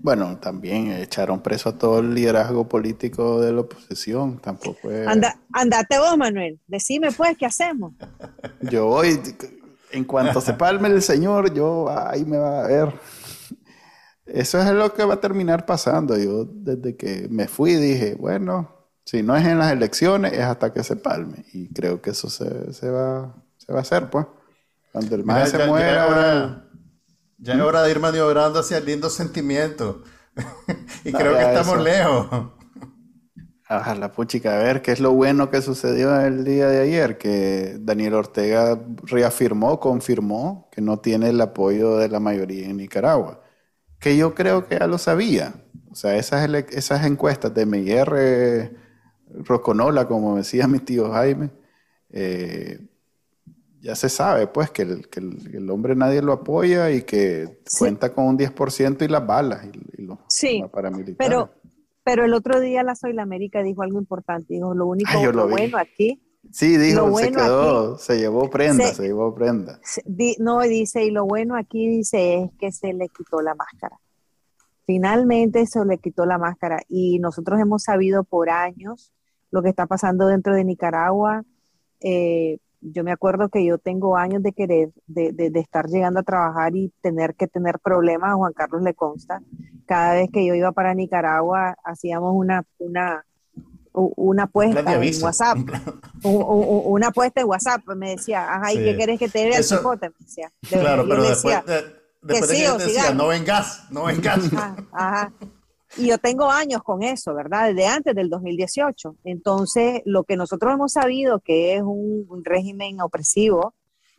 Bueno, 0.00 0.38
también 0.38 0.92
echaron 0.92 1.42
preso 1.42 1.70
a 1.70 1.78
todo 1.78 1.98
el 1.98 2.14
liderazgo 2.14 2.68
político 2.68 3.40
de 3.40 3.52
la 3.52 3.62
oposición, 3.62 4.38
tampoco 4.38 4.90
es... 4.90 5.06
Anda, 5.08 5.40
andate 5.52 5.98
vos, 5.98 6.16
Manuel, 6.16 6.60
decime 6.68 7.10
pues, 7.10 7.36
¿qué 7.36 7.46
hacemos? 7.46 7.94
Yo 8.70 8.86
voy, 8.86 9.20
en 9.90 10.04
cuanto 10.04 10.40
se 10.40 10.54
palme 10.54 10.88
el 10.88 11.02
señor, 11.02 11.52
yo 11.52 11.88
ahí 11.90 12.24
me 12.24 12.38
va 12.38 12.64
a 12.64 12.68
ver. 12.68 12.92
Eso 14.26 14.60
es 14.60 14.70
lo 14.70 14.92
que 14.92 15.04
va 15.04 15.14
a 15.14 15.20
terminar 15.20 15.64
pasando. 15.64 16.18
Yo 16.18 16.44
desde 16.44 16.96
que 16.96 17.26
me 17.30 17.48
fui 17.48 17.74
dije, 17.74 18.14
bueno, 18.14 18.70
si 19.04 19.22
no 19.22 19.34
es 19.34 19.46
en 19.46 19.58
las 19.58 19.72
elecciones, 19.72 20.34
es 20.34 20.40
hasta 20.40 20.72
que 20.72 20.84
se 20.84 20.96
palme. 20.96 21.46
Y 21.54 21.72
creo 21.72 22.02
que 22.02 22.10
eso 22.10 22.28
se, 22.28 22.44
va, 22.90 23.34
se 23.56 23.72
va 23.72 23.78
a 23.78 23.82
hacer, 23.82 24.10
pues. 24.10 24.26
Cuando 24.92 25.14
el 25.14 25.24
más 25.24 25.50
se 25.50 25.66
muera... 25.66 26.06
Ya 26.06 26.67
es 27.42 27.60
hora 27.60 27.82
de 27.82 27.90
ir 27.90 28.00
maniobrando 28.00 28.60
hacia 28.60 28.78
el 28.78 28.86
lindo 28.86 29.10
sentimiento. 29.10 30.02
y 31.04 31.12
creo 31.12 31.36
que 31.36 31.42
estamos 31.42 31.80
lejos. 31.80 32.52
la 33.68 34.12
puchica, 34.12 34.58
a 34.58 34.62
ver 34.62 34.82
qué 34.82 34.92
es 34.92 35.00
lo 35.00 35.12
bueno 35.12 35.50
que 35.50 35.62
sucedió 35.62 36.18
el 36.20 36.44
día 36.44 36.68
de 36.68 36.80
ayer, 36.80 37.18
que 37.18 37.76
Daniel 37.80 38.14
Ortega 38.14 38.78
reafirmó, 39.02 39.80
confirmó 39.80 40.68
que 40.72 40.80
no 40.80 40.98
tiene 40.98 41.30
el 41.30 41.40
apoyo 41.40 41.96
de 41.96 42.08
la 42.08 42.20
mayoría 42.20 42.68
en 42.68 42.78
Nicaragua, 42.78 43.42
que 43.98 44.16
yo 44.16 44.34
creo 44.34 44.66
que 44.66 44.78
ya 44.78 44.86
lo 44.86 44.98
sabía. 44.98 45.54
O 45.90 45.94
sea, 45.94 46.16
esas, 46.16 46.48
esas 46.70 47.04
encuestas 47.06 47.54
de 47.54 47.66
MIR, 47.66 48.76
Roconola, 49.30 50.06
como 50.06 50.36
decía 50.36 50.66
mi 50.68 50.78
tío 50.78 51.10
Jaime, 51.12 51.50
eh, 52.10 52.87
ya 53.80 53.94
se 53.94 54.08
sabe, 54.08 54.46
pues, 54.46 54.70
que 54.70 54.82
el, 54.82 55.08
que 55.08 55.20
el, 55.20 55.70
hombre 55.70 55.94
nadie 55.94 56.22
lo 56.22 56.32
apoya 56.32 56.90
y 56.90 57.02
que 57.02 57.60
cuenta 57.78 58.12
con 58.12 58.26
un 58.26 58.38
10% 58.38 59.02
y 59.02 59.08
las 59.08 59.26
balas 59.26 59.66
y, 59.96 60.02
los 60.02 60.18
sí, 60.28 60.62
paramilitares. 60.72 61.16
Pero, 61.18 61.50
pero 62.02 62.24
el 62.24 62.34
otro 62.34 62.60
día 62.60 62.82
la 62.82 62.94
Soy 62.94 63.12
la 63.12 63.22
América 63.22 63.62
dijo 63.62 63.82
algo 63.82 63.98
importante, 63.98 64.54
dijo, 64.54 64.74
lo 64.74 64.86
único 64.86 65.10
bueno 65.48 65.78
aquí... 65.78 66.22
Sí, 66.50 66.78
dijo, 66.78 67.14
se 67.18 67.30
quedó, 67.30 67.98
se 67.98 68.18
llevó 68.18 68.48
prenda, 68.48 68.86
se, 68.94 69.02
llevó 69.02 69.34
prenda. 69.34 69.80
no, 70.38 70.60
dice, 70.62 71.04
y 71.04 71.10
lo 71.10 71.26
bueno 71.26 71.56
aquí 71.56 71.86
dice 71.86 72.42
es 72.42 72.50
que 72.58 72.72
se 72.72 72.94
le 72.94 73.08
quitó 73.08 73.42
la 73.42 73.54
máscara. 73.54 74.00
Finalmente 74.86 75.66
se 75.66 75.84
le 75.84 75.98
quitó 75.98 76.24
la 76.24 76.38
máscara 76.38 76.80
y 76.88 77.18
nosotros 77.18 77.60
hemos 77.60 77.82
sabido 77.82 78.24
por 78.24 78.48
años 78.48 79.12
lo 79.50 79.62
que 79.62 79.68
está 79.68 79.86
pasando 79.86 80.26
dentro 80.26 80.54
de 80.54 80.64
Nicaragua. 80.64 81.44
Eh, 82.00 82.58
yo 82.80 83.04
me 83.04 83.12
acuerdo 83.12 83.48
que 83.48 83.64
yo 83.64 83.78
tengo 83.78 84.16
años 84.16 84.42
de 84.42 84.52
querer, 84.52 84.90
de, 85.06 85.32
de, 85.32 85.60
estar 85.60 85.86
llegando 85.86 86.20
a 86.20 86.22
trabajar 86.22 86.76
y 86.76 86.92
tener 87.00 87.34
que 87.34 87.46
tener 87.46 87.78
problemas, 87.78 88.30
a 88.30 88.34
Juan 88.34 88.52
Carlos 88.52 88.82
le 88.82 88.94
consta. 88.94 89.40
Cada 89.86 90.14
vez 90.14 90.28
que 90.32 90.44
yo 90.46 90.54
iba 90.54 90.72
para 90.72 90.94
Nicaragua, 90.94 91.76
hacíamos 91.84 92.32
una, 92.34 92.64
una, 92.78 93.24
una 93.92 94.44
apuesta 94.44 94.80
en 94.80 95.22
WhatsApp. 95.22 95.58
una 96.22 97.08
apuesta 97.08 97.40
en 97.40 97.46
WhatsApp. 97.48 97.86
Me 97.96 98.10
decía, 98.10 98.54
ajá, 98.54 98.72
¿y 98.72 98.76
qué 98.76 98.96
quieres 98.96 99.18
que 99.18 99.28
te 99.28 99.48
vea 99.48 99.58
el? 99.58 99.64
Me 100.00 100.10
decía. 100.20 100.50
claro, 100.68 101.04
pero 101.08 101.22
después, 101.28 101.64
de, 101.66 101.84
después 102.22 102.52
que 102.52 102.70
de 102.70 102.78
decía, 102.78 103.12
no 103.12 103.28
vengas, 103.28 103.86
no 103.90 104.04
vengas. 104.04 104.52
Ajá, 104.52 104.76
ajá. 104.92 105.32
Y 105.96 106.08
yo 106.08 106.18
tengo 106.18 106.50
años 106.50 106.82
con 106.82 107.02
eso, 107.02 107.34
¿verdad? 107.34 107.68
Desde 107.68 107.86
antes 107.86 108.14
del 108.14 108.28
2018. 108.28 109.16
Entonces, 109.24 110.02
lo 110.04 110.24
que 110.24 110.36
nosotros 110.36 110.74
hemos 110.74 110.92
sabido 110.92 111.40
que 111.40 111.74
es 111.74 111.82
un, 111.82 112.26
régimen 112.44 113.00
opresivo, 113.00 113.74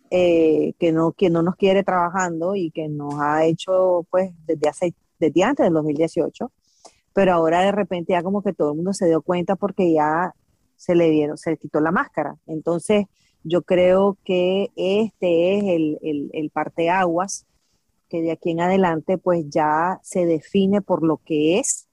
eh, 0.09 0.73
que, 0.79 0.91
no, 0.91 1.11
que 1.11 1.29
no 1.29 1.43
nos 1.43 1.55
quiere 1.55 1.83
trabajando 1.83 2.55
y 2.55 2.71
que 2.71 2.87
nos 2.89 3.15
ha 3.19 3.45
hecho, 3.45 4.05
pues, 4.09 4.31
desde, 4.45 4.67
hace, 4.67 4.95
desde 5.19 5.43
antes 5.43 5.63
del 5.65 5.73
2018, 5.73 6.51
pero 7.13 7.33
ahora 7.33 7.61
de 7.61 7.71
repente 7.71 8.13
ya 8.13 8.23
como 8.23 8.41
que 8.41 8.53
todo 8.53 8.71
el 8.71 8.77
mundo 8.77 8.93
se 8.93 9.07
dio 9.07 9.21
cuenta 9.21 9.55
porque 9.55 9.93
ya 9.93 10.33
se 10.75 10.95
le 10.95 11.09
dieron, 11.09 11.37
se 11.37 11.51
le 11.51 11.57
quitó 11.57 11.79
la 11.81 11.91
máscara. 11.91 12.37
Entonces, 12.47 13.05
yo 13.43 13.61
creo 13.61 14.17
que 14.23 14.71
este 14.75 15.57
es 15.57 15.63
el, 15.65 15.99
el, 16.01 16.29
el 16.33 16.49
parteaguas 16.49 17.45
que 18.09 18.21
de 18.21 18.31
aquí 18.31 18.51
en 18.51 18.61
adelante 18.61 19.17
pues 19.17 19.45
ya 19.49 19.99
se 20.03 20.25
define 20.25 20.81
por 20.81 21.03
lo 21.03 21.17
que 21.17 21.59
es 21.59 21.89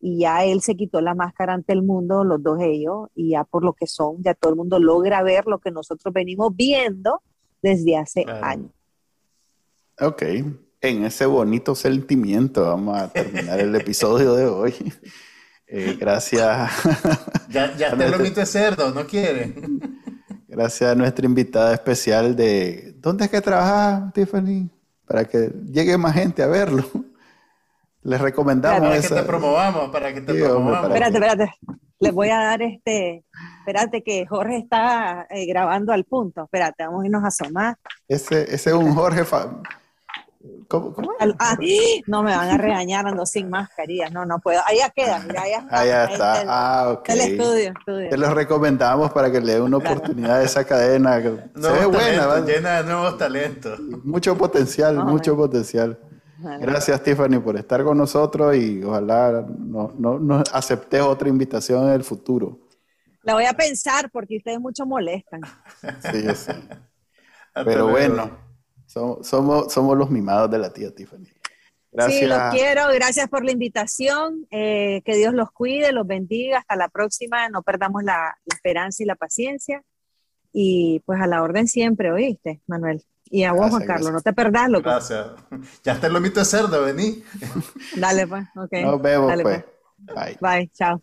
y 0.00 0.20
ya 0.20 0.44
él 0.44 0.62
se 0.62 0.76
quitó 0.76 1.00
la 1.00 1.14
máscara 1.14 1.52
ante 1.52 1.74
el 1.74 1.82
mundo, 1.82 2.24
los 2.24 2.42
dos 2.42 2.58
ellos, 2.62 3.08
y 3.14 3.30
ya 3.30 3.44
por 3.44 3.62
lo 3.62 3.74
que 3.74 3.86
son, 3.86 4.22
ya 4.22 4.34
todo 4.34 4.50
el 4.50 4.56
mundo 4.56 4.78
logra 4.78 5.22
ver 5.22 5.46
lo 5.46 5.58
que 5.58 5.70
nosotros 5.70 6.12
venimos 6.14 6.56
viendo 6.56 7.22
desde 7.60 7.98
hace 7.98 8.24
años. 8.42 8.70
Ok, 10.00 10.22
en 10.80 11.04
ese 11.04 11.26
bonito 11.26 11.74
sentimiento 11.74 12.62
vamos 12.62 12.98
a 12.98 13.12
terminar 13.12 13.60
el 13.60 13.74
episodio 13.76 14.34
de 14.34 14.46
hoy. 14.46 14.74
Eh, 15.72 15.96
gracias. 16.00 16.68
ya 17.48 17.76
ya 17.76 17.96
te 17.96 18.08
lo 18.08 18.18
de 18.18 18.44
cerdo, 18.44 18.90
no 18.90 19.06
quiere. 19.06 19.54
gracias 20.48 20.90
a 20.90 20.96
nuestra 20.96 21.24
invitada 21.24 21.72
especial 21.72 22.34
de... 22.34 22.96
¿Dónde 22.98 23.26
es 23.26 23.30
que 23.30 23.40
trabajas, 23.40 24.12
Tiffany? 24.12 24.68
Para 25.10 25.24
que 25.24 25.50
llegue 25.72 25.98
más 25.98 26.14
gente 26.14 26.40
a 26.40 26.46
verlo. 26.46 26.84
Les 28.02 28.20
recomendamos 28.20 28.88
Para 28.88 29.00
que 29.00 29.08
te 29.08 29.22
promovamos, 29.24 29.90
para 29.90 30.14
que 30.14 30.20
te 30.20 30.34
promovamos. 30.34 30.86
espérate, 30.86 31.14
espérate. 31.14 31.52
Les 31.98 32.14
voy 32.14 32.30
a 32.30 32.36
dar 32.36 32.62
este... 32.62 33.24
Espérate 33.58 34.04
que 34.04 34.24
Jorge 34.24 34.58
está 34.58 35.26
eh, 35.28 35.46
grabando 35.46 35.92
al 35.92 36.04
punto. 36.04 36.44
Espérate, 36.44 36.86
vamos 36.86 37.02
a 37.02 37.06
irnos 37.06 37.24
a 37.24 37.26
asomar. 37.26 37.76
Ese, 38.06 38.42
ese 38.54 38.70
es 38.70 38.76
un 38.76 38.94
Jorge... 38.94 39.24
¿Cómo? 40.68 40.94
Ah, 41.38 41.56
no 42.06 42.22
me 42.22 42.34
van 42.34 42.48
a 42.48 42.56
regañar, 42.56 43.06
ando 43.06 43.26
sin 43.26 43.50
mascarilla. 43.50 44.08
No, 44.08 44.24
no 44.24 44.38
puedo. 44.38 44.60
Allá 44.66 44.88
queda, 44.88 45.18
mira, 45.18 45.42
allá 45.42 45.58
está. 45.58 45.80
Allá 45.80 46.04
está. 46.04 46.44
ah, 46.48 46.90
ok. 46.92 47.08
El 47.10 47.20
estudio, 47.20 47.72
estudio. 47.78 48.08
Te 48.08 48.16
los 48.16 48.32
recomendamos 48.32 49.12
para 49.12 49.30
que 49.30 49.40
le 49.40 49.54
dé 49.54 49.60
una 49.60 49.76
oportunidad 49.76 50.38
a 50.38 50.42
esa 50.42 50.64
cadena. 50.64 51.20
Se 51.20 51.70
ve 51.70 51.86
buena, 51.86 52.40
Llena 52.40 52.82
de 52.82 52.84
nuevos 52.84 53.18
talentos. 53.18 53.78
Mucho 53.80 54.36
potencial, 54.38 55.04
mucho 55.04 55.36
potencial. 55.36 55.98
Gracias, 56.38 57.02
Tiffany, 57.02 57.38
por 57.38 57.56
estar 57.56 57.84
con 57.84 57.98
nosotros 57.98 58.56
y 58.56 58.82
ojalá 58.82 59.44
nos 59.46 59.94
no, 59.96 60.18
no 60.18 60.42
aceptes 60.54 61.02
otra 61.02 61.28
invitación 61.28 61.88
en 61.88 61.92
el 61.92 62.02
futuro. 62.02 62.58
La 63.22 63.34
voy 63.34 63.44
a 63.44 63.52
pensar 63.52 64.10
porque 64.10 64.38
ustedes 64.38 64.58
mucho 64.58 64.86
molestan. 64.86 65.42
Sí, 66.10 66.34
sí. 66.34 66.52
Pero 67.54 67.88
bueno. 67.88 68.49
Somos, 68.90 69.72
somos, 69.72 69.96
los 69.96 70.10
mimados 70.10 70.50
de 70.50 70.58
la 70.58 70.72
tía 70.72 70.92
Tiffany. 70.92 71.26
Sí, 72.08 72.26
los 72.26 72.40
quiero. 72.52 72.88
Gracias 72.92 73.28
por 73.28 73.44
la 73.44 73.52
invitación. 73.52 74.48
Eh, 74.50 75.00
que 75.04 75.14
Dios 75.16 75.32
los 75.32 75.52
cuide, 75.52 75.92
los 75.92 76.08
bendiga. 76.08 76.58
Hasta 76.58 76.74
la 76.74 76.88
próxima. 76.88 77.48
No 77.50 77.62
perdamos 77.62 78.02
la, 78.02 78.36
esperanza 78.46 79.04
y 79.04 79.06
la 79.06 79.14
paciencia. 79.14 79.82
Y 80.52 81.02
pues 81.06 81.20
a 81.20 81.28
la 81.28 81.40
orden 81.40 81.68
siempre, 81.68 82.10
¿oíste, 82.10 82.62
Manuel? 82.66 83.04
Y 83.26 83.44
a 83.44 83.52
vos, 83.52 83.70
Juan 83.70 83.86
Carlos, 83.86 84.10
no 84.10 84.20
te 84.22 84.32
perdás, 84.32 84.68
loco. 84.68 84.90
Gracias. 84.90 85.28
Ya 85.84 85.92
está 85.92 86.08
el 86.08 86.12
lomito 86.12 86.40
de 86.40 86.46
cerdo, 86.46 86.82
vení. 86.82 87.22
Dale, 87.96 88.26
pues. 88.26 88.44
Ok. 88.56 88.72
Nos 88.82 89.00
vemos, 89.00 89.32
pues. 89.40 89.64
pues. 90.04 90.38
Bye. 90.40 90.58
Bye, 90.58 90.70
chao. 90.74 91.00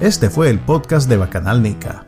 Este 0.00 0.30
fue 0.30 0.50
el 0.50 0.60
podcast 0.60 1.08
de 1.08 1.16
Bacanal 1.16 1.60
Nica. 1.60 2.07